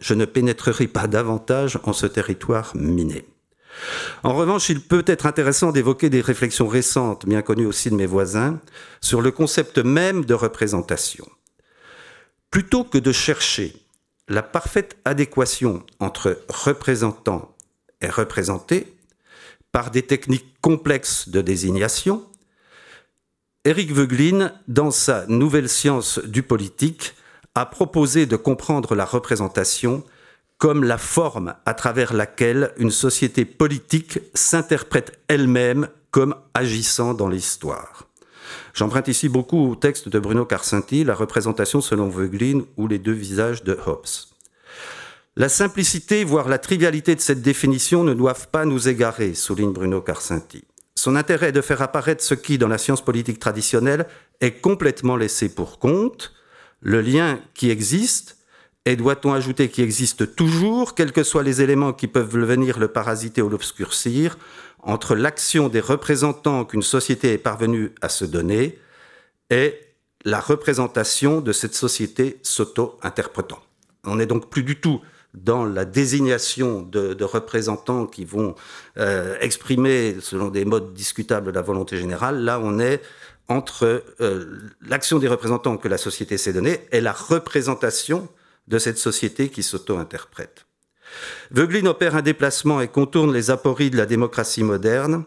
je 0.00 0.14
ne 0.14 0.24
pénétrerai 0.24 0.88
pas 0.88 1.06
davantage 1.06 1.78
en 1.84 1.92
ce 1.92 2.06
territoire 2.06 2.72
miné. 2.74 3.24
En 4.22 4.34
revanche, 4.34 4.68
il 4.68 4.80
peut 4.80 5.04
être 5.06 5.26
intéressant 5.26 5.72
d'évoquer 5.72 6.10
des 6.10 6.20
réflexions 6.20 6.68
récentes, 6.68 7.26
bien 7.26 7.42
connues 7.42 7.66
aussi 7.66 7.90
de 7.90 7.94
mes 7.94 8.06
voisins, 8.06 8.60
sur 9.00 9.22
le 9.22 9.30
concept 9.30 9.78
même 9.78 10.24
de 10.24 10.34
représentation. 10.34 11.26
Plutôt 12.50 12.84
que 12.84 12.98
de 12.98 13.12
chercher 13.12 13.74
la 14.28 14.42
parfaite 14.42 14.98
adéquation 15.04 15.84
entre 16.00 16.42
représentant 16.48 17.54
et 18.00 18.08
représenté 18.08 18.94
par 19.72 19.90
des 19.90 20.02
techniques 20.02 20.54
complexes 20.60 21.28
de 21.28 21.40
désignation, 21.40 22.26
Éric 23.64 23.92
Veuglin, 23.92 24.50
dans 24.66 24.90
sa 24.90 25.24
Nouvelle 25.28 25.68
science 25.68 26.18
du 26.18 26.42
politique, 26.42 27.14
a 27.54 27.64
proposé 27.64 28.26
de 28.26 28.34
comprendre 28.34 28.96
la 28.96 29.04
représentation 29.04 30.02
comme 30.58 30.82
la 30.82 30.98
forme 30.98 31.54
à 31.64 31.72
travers 31.72 32.12
laquelle 32.12 32.72
une 32.76 32.90
société 32.90 33.44
politique 33.44 34.18
s'interprète 34.34 35.20
elle-même 35.28 35.86
comme 36.10 36.34
agissant 36.54 37.14
dans 37.14 37.28
l'histoire. 37.28 38.08
J'emprunte 38.74 39.06
ici 39.06 39.28
beaucoup 39.28 39.70
au 39.70 39.76
texte 39.76 40.08
de 40.08 40.18
Bruno 40.18 40.44
Carcinti, 40.44 41.04
La 41.04 41.14
représentation 41.14 41.80
selon 41.80 42.08
Veuglin 42.08 42.62
ou 42.76 42.88
Les 42.88 42.98
deux 42.98 43.12
visages 43.12 43.62
de 43.62 43.78
Hobbes. 43.86 44.06
La 45.36 45.48
simplicité, 45.48 46.24
voire 46.24 46.48
la 46.48 46.58
trivialité 46.58 47.14
de 47.14 47.20
cette 47.20 47.42
définition 47.42 48.02
ne 48.02 48.12
doivent 48.12 48.48
pas 48.48 48.64
nous 48.64 48.88
égarer, 48.88 49.34
souligne 49.34 49.72
Bruno 49.72 50.00
Carcinti. 50.00 50.64
Son 50.94 51.16
intérêt 51.16 51.48
est 51.48 51.52
de 51.52 51.60
faire 51.60 51.82
apparaître 51.82 52.22
ce 52.22 52.34
qui, 52.34 52.58
dans 52.58 52.68
la 52.68 52.78
science 52.78 53.04
politique 53.04 53.38
traditionnelle, 53.38 54.06
est 54.40 54.60
complètement 54.60 55.16
laissé 55.16 55.48
pour 55.54 55.78
compte, 55.78 56.32
le 56.80 57.00
lien 57.00 57.40
qui 57.54 57.70
existe 57.70 58.38
et 58.84 58.96
doit-on 58.96 59.32
ajouter 59.32 59.68
qu'il 59.68 59.84
existe 59.84 60.34
toujours, 60.34 60.94
quels 60.94 61.12
que 61.12 61.22
soient 61.22 61.44
les 61.44 61.62
éléments 61.62 61.92
qui 61.92 62.08
peuvent 62.08 62.36
venir 62.36 62.78
le 62.78 62.88
parasiter 62.88 63.40
ou 63.40 63.48
l'obscurcir, 63.48 64.36
entre 64.80 65.14
l'action 65.14 65.68
des 65.68 65.80
représentants 65.80 66.64
qu'une 66.64 66.82
société 66.82 67.32
est 67.32 67.38
parvenue 67.38 67.92
à 68.00 68.08
se 68.08 68.24
donner 68.24 68.78
et 69.50 69.78
la 70.24 70.40
représentation 70.40 71.40
de 71.40 71.52
cette 71.52 71.74
société 71.74 72.40
s'auto-interprétant. 72.42 73.60
On 74.04 74.16
n'est 74.16 74.26
donc 74.26 74.50
plus 74.50 74.64
du 74.64 74.80
tout 74.80 75.00
dans 75.34 75.64
la 75.64 75.84
désignation 75.84 76.82
de, 76.82 77.24
représentants 77.24 78.06
qui 78.06 78.24
vont 78.24 78.54
euh, 78.98 79.36
exprimer, 79.40 80.16
selon 80.20 80.48
des 80.48 80.64
modes 80.64 80.92
discutables, 80.92 81.52
la 81.52 81.62
volonté 81.62 81.96
générale. 81.96 82.42
Là, 82.44 82.60
on 82.62 82.78
est 82.78 83.00
entre 83.48 84.04
euh, 84.20 84.58
l'action 84.82 85.18
des 85.18 85.28
représentants 85.28 85.76
que 85.76 85.88
la 85.88 85.98
société 85.98 86.36
s'est 86.36 86.52
donnée 86.52 86.80
et 86.92 87.00
la 87.00 87.12
représentation 87.12 88.28
de 88.68 88.78
cette 88.78 88.98
société 88.98 89.48
qui 89.48 89.62
s'auto-interprète. 89.62 90.66
Veuglin 91.50 91.86
opère 91.86 92.16
un 92.16 92.22
déplacement 92.22 92.80
et 92.80 92.88
contourne 92.88 93.32
les 93.32 93.50
apories 93.50 93.90
de 93.90 93.96
la 93.96 94.06
démocratie 94.06 94.62
moderne 94.62 95.24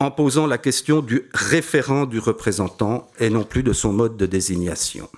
en 0.00 0.10
posant 0.10 0.46
la 0.46 0.58
question 0.58 1.02
du 1.02 1.28
référent 1.34 2.06
du 2.06 2.18
représentant 2.18 3.10
et 3.18 3.30
non 3.30 3.44
plus 3.44 3.62
de 3.62 3.72
son 3.72 3.92
mode 3.92 4.16
de 4.16 4.26
désignation. 4.26 5.08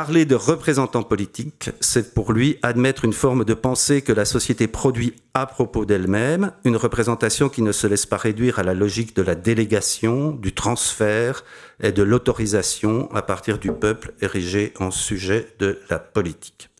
Parler 0.00 0.24
de 0.24 0.34
représentant 0.34 1.02
politique, 1.02 1.68
c'est 1.80 2.14
pour 2.14 2.32
lui 2.32 2.56
admettre 2.62 3.04
une 3.04 3.12
forme 3.12 3.44
de 3.44 3.52
pensée 3.52 4.00
que 4.00 4.14
la 4.14 4.24
société 4.24 4.66
produit 4.66 5.12
à 5.34 5.44
propos 5.44 5.84
d'elle-même, 5.84 6.52
une 6.64 6.76
représentation 6.76 7.50
qui 7.50 7.60
ne 7.60 7.70
se 7.70 7.86
laisse 7.86 8.06
pas 8.06 8.16
réduire 8.16 8.58
à 8.58 8.62
la 8.62 8.72
logique 8.72 9.14
de 9.14 9.20
la 9.20 9.34
délégation, 9.34 10.30
du 10.30 10.54
transfert 10.54 11.44
et 11.82 11.92
de 11.92 12.02
l'autorisation 12.02 13.12
à 13.12 13.20
partir 13.20 13.58
du 13.58 13.72
peuple 13.72 14.14
érigé 14.22 14.72
en 14.80 14.90
sujet 14.90 15.52
de 15.58 15.78
la 15.90 15.98
politique. 15.98 16.70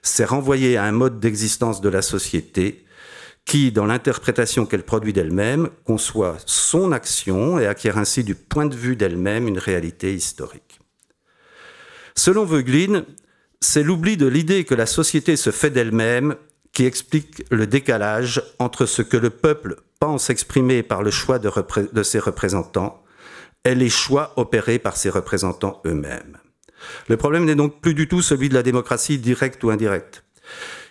C'est 0.00 0.24
renvoyer 0.24 0.78
à 0.78 0.84
un 0.84 0.92
mode 0.92 1.20
d'existence 1.20 1.82
de 1.82 1.90
la 1.90 2.00
société 2.00 2.86
qui, 3.44 3.72
dans 3.72 3.84
l'interprétation 3.84 4.64
qu'elle 4.64 4.84
produit 4.84 5.12
d'elle-même, 5.12 5.68
conçoit 5.84 6.38
son 6.46 6.92
action 6.92 7.58
et 7.58 7.66
acquiert 7.66 7.98
ainsi 7.98 8.24
du 8.24 8.34
point 8.34 8.64
de 8.64 8.74
vue 8.74 8.96
d'elle-même 8.96 9.48
une 9.48 9.58
réalité 9.58 10.14
historique. 10.14 10.67
Selon 12.18 12.44
Veuglin, 12.44 13.04
c'est 13.60 13.84
l'oubli 13.84 14.16
de 14.16 14.26
l'idée 14.26 14.64
que 14.64 14.74
la 14.74 14.86
société 14.86 15.36
se 15.36 15.52
fait 15.52 15.70
d'elle-même 15.70 16.34
qui 16.72 16.84
explique 16.84 17.44
le 17.52 17.68
décalage 17.68 18.42
entre 18.58 18.86
ce 18.86 19.02
que 19.02 19.16
le 19.16 19.30
peuple 19.30 19.76
pense 20.00 20.28
exprimer 20.28 20.82
par 20.82 21.04
le 21.04 21.12
choix 21.12 21.38
de, 21.38 22.02
ses 22.02 22.18
représentants 22.18 23.04
et 23.64 23.76
les 23.76 23.88
choix 23.88 24.32
opérés 24.34 24.80
par 24.80 24.96
ses 24.96 25.10
représentants 25.10 25.80
eux-mêmes. 25.86 26.38
Le 27.06 27.16
problème 27.16 27.44
n'est 27.44 27.54
donc 27.54 27.80
plus 27.80 27.94
du 27.94 28.08
tout 28.08 28.20
celui 28.20 28.48
de 28.48 28.54
la 28.54 28.64
démocratie 28.64 29.18
directe 29.18 29.62
ou 29.62 29.70
indirecte. 29.70 30.24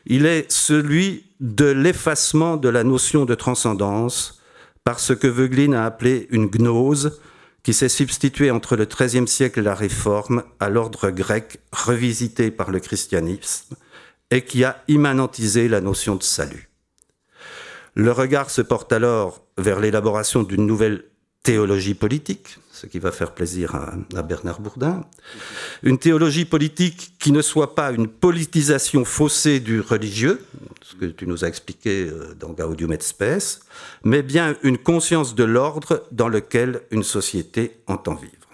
Il 0.05 0.25
est 0.25 0.49
celui 0.49 1.25
de 1.41 1.65
l'effacement 1.65 2.55
de 2.55 2.69
la 2.69 2.85
notion 2.85 3.25
de 3.25 3.35
transcendance 3.35 4.41
par 4.85 5.01
ce 5.01 5.11
que 5.11 5.27
Veuglin 5.27 5.73
a 5.73 5.83
appelé 5.83 6.29
une 6.31 6.47
gnose, 6.47 7.19
qui 7.67 7.73
s'est 7.73 7.89
substitué 7.89 8.49
entre 8.49 8.77
le 8.77 8.85
XIIIe 8.85 9.27
siècle 9.27 9.59
et 9.59 9.63
la 9.63 9.75
Réforme 9.75 10.43
à 10.61 10.69
l'ordre 10.69 11.09
grec 11.09 11.59
revisité 11.73 12.49
par 12.49 12.71
le 12.71 12.79
christianisme 12.79 13.75
et 14.31 14.45
qui 14.45 14.63
a 14.63 14.81
immanentisé 14.87 15.67
la 15.67 15.81
notion 15.81 16.15
de 16.15 16.23
salut. 16.23 16.69
Le 17.93 18.13
regard 18.13 18.51
se 18.51 18.61
porte 18.61 18.93
alors 18.93 19.45
vers 19.57 19.81
l'élaboration 19.81 20.43
d'une 20.43 20.65
nouvelle 20.65 21.09
théologie 21.47 21.93
politique, 21.93 22.57
ce 22.73 22.87
qui 22.87 22.99
va 22.99 23.13
faire 23.13 23.33
plaisir 23.33 23.73
à, 23.73 24.21
Bernard 24.21 24.59
Bourdin, 24.59 25.05
une 25.81 25.97
théologie 25.97 26.43
politique 26.43 27.13
qui 27.19 27.31
ne 27.31 27.41
soit 27.41 27.73
pas 27.73 27.93
une 27.93 28.09
politisation 28.09 29.05
faussée 29.05 29.61
du 29.61 29.79
religieux, 29.79 30.45
ce 30.81 30.95
que 30.97 31.05
tu 31.05 31.25
nous 31.25 31.45
as 31.45 31.47
expliqué 31.47 32.09
euh, 32.09 32.33
dans 32.37 32.49
Gaudium 32.49 32.91
et 32.91 32.99
Spes, 32.99 33.61
mais 34.03 34.23
bien 34.23 34.57
une 34.61 34.77
conscience 34.77 35.35
de 35.35 35.45
l'ordre 35.45 36.03
dans 36.11 36.27
lequel 36.27 36.81
une 36.91 37.03
société 37.03 37.77
entend 37.87 38.15
vivre. 38.15 38.49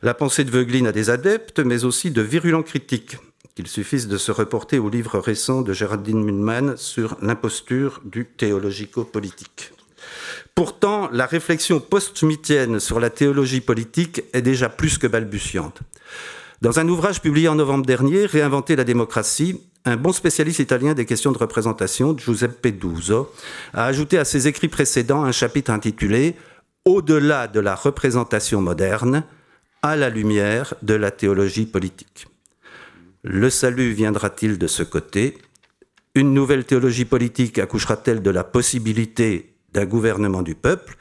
La 0.00 0.14
pensée 0.14 0.44
de 0.44 0.52
Veuglin 0.52 0.84
a 0.84 0.92
des 0.92 1.10
adeptes, 1.10 1.58
mais 1.58 1.84
aussi 1.84 2.12
de 2.12 2.22
virulents 2.22 2.62
critiques, 2.62 3.16
qu'il 3.56 3.66
suffise 3.66 4.06
de 4.06 4.18
se 4.18 4.30
reporter 4.30 4.78
au 4.78 4.88
livre 4.88 5.18
récent 5.18 5.62
de 5.62 5.72
Géraldine 5.72 6.22
Mühlmann 6.22 6.76
sur 6.76 7.16
l'imposture 7.20 8.00
du 8.04 8.24
théologico-politique. 8.24 9.72
Pourtant, 10.54 11.08
la 11.12 11.26
réflexion 11.26 11.80
post-schmittienne 11.80 12.80
sur 12.80 13.00
la 13.00 13.10
théologie 13.10 13.60
politique 13.60 14.22
est 14.32 14.42
déjà 14.42 14.68
plus 14.68 14.98
que 14.98 15.06
balbutiante. 15.06 15.80
Dans 16.60 16.80
un 16.80 16.88
ouvrage 16.88 17.22
publié 17.22 17.46
en 17.48 17.54
novembre 17.54 17.86
dernier, 17.86 18.26
Réinventer 18.26 18.74
la 18.74 18.82
démocratie, 18.84 19.60
un 19.84 19.96
bon 19.96 20.12
spécialiste 20.12 20.58
italien 20.58 20.94
des 20.94 21.06
questions 21.06 21.30
de 21.30 21.38
représentation, 21.38 22.16
Giuseppe 22.18 22.60
Peduso, 22.60 23.32
a 23.72 23.84
ajouté 23.84 24.18
à 24.18 24.24
ses 24.24 24.48
écrits 24.48 24.68
précédents 24.68 25.22
un 25.22 25.32
chapitre 25.32 25.70
intitulé 25.70 26.34
Au-delà 26.84 27.46
de 27.46 27.60
la 27.60 27.76
représentation 27.76 28.60
moderne, 28.60 29.22
à 29.82 29.94
la 29.94 30.08
lumière 30.08 30.74
de 30.82 30.94
la 30.94 31.10
théologie 31.10 31.66
politique. 31.66 32.26
Le 33.22 33.50
salut 33.50 33.92
viendra-t-il 33.92 34.58
de 34.58 34.66
ce 34.66 34.82
côté? 34.82 35.38
Une 36.14 36.34
nouvelle 36.34 36.64
théologie 36.64 37.04
politique 37.04 37.58
accouchera-t-elle 37.58 38.22
de 38.22 38.30
la 38.30 38.42
possibilité 38.42 39.54
d'un 39.78 39.86
gouvernement 39.86 40.42
du 40.42 40.56
peuple 40.56 40.96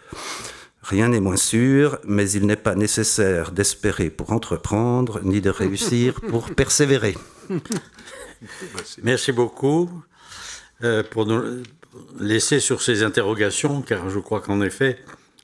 Rien 0.83 1.09
n'est 1.09 1.19
moins 1.19 1.35
sûr, 1.35 1.97
mais 2.05 2.29
il 2.31 2.45
n'est 2.45 2.63
pas 2.67 2.75
nécessaire 2.75 3.51
d'espérer 3.51 4.09
pour 4.09 4.31
entreprendre, 4.31 5.19
ni 5.23 5.41
de 5.41 5.49
réussir 5.49 6.21
pour 6.29 6.51
persévérer. 6.51 7.17
Merci 9.01 9.31
beaucoup 9.31 9.89
euh, 10.83 11.03
pour 11.03 11.25
nous 11.25 11.41
laisser 12.19 12.59
sur 12.59 12.81
ces 12.83 13.01
interrogations, 13.03 13.81
car 13.81 14.09
je 14.09 14.19
crois 14.19 14.41
qu'en 14.41 14.61
effet, 14.61 14.99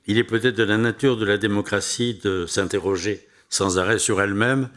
il 0.06 0.18
est 0.20 0.24
peut-être 0.24 0.56
de 0.56 0.64
la 0.64 0.78
nature 0.78 1.18
de 1.18 1.26
la 1.26 1.38
démocratie 1.38 2.20
de 2.24 2.46
s'interroger 2.46 3.28
sans 3.50 3.80
arrêt 3.80 4.00
sur 4.00 4.22
elle-même 4.22 4.70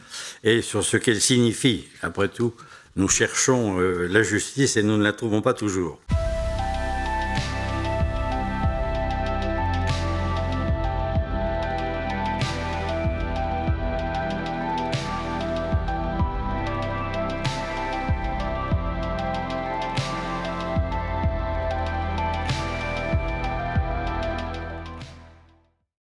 et 0.43 0.61
sur 0.61 0.83
ce 0.83 0.97
qu'elle 0.97 1.21
signifie. 1.21 1.87
Après 2.01 2.27
tout, 2.27 2.53
nous 2.95 3.07
cherchons 3.07 3.79
euh, 3.79 4.07
la 4.07 4.23
justice 4.23 4.75
et 4.77 4.83
nous 4.83 4.97
ne 4.97 5.03
la 5.03 5.13
trouvons 5.13 5.41
pas 5.41 5.53
toujours. 5.53 6.01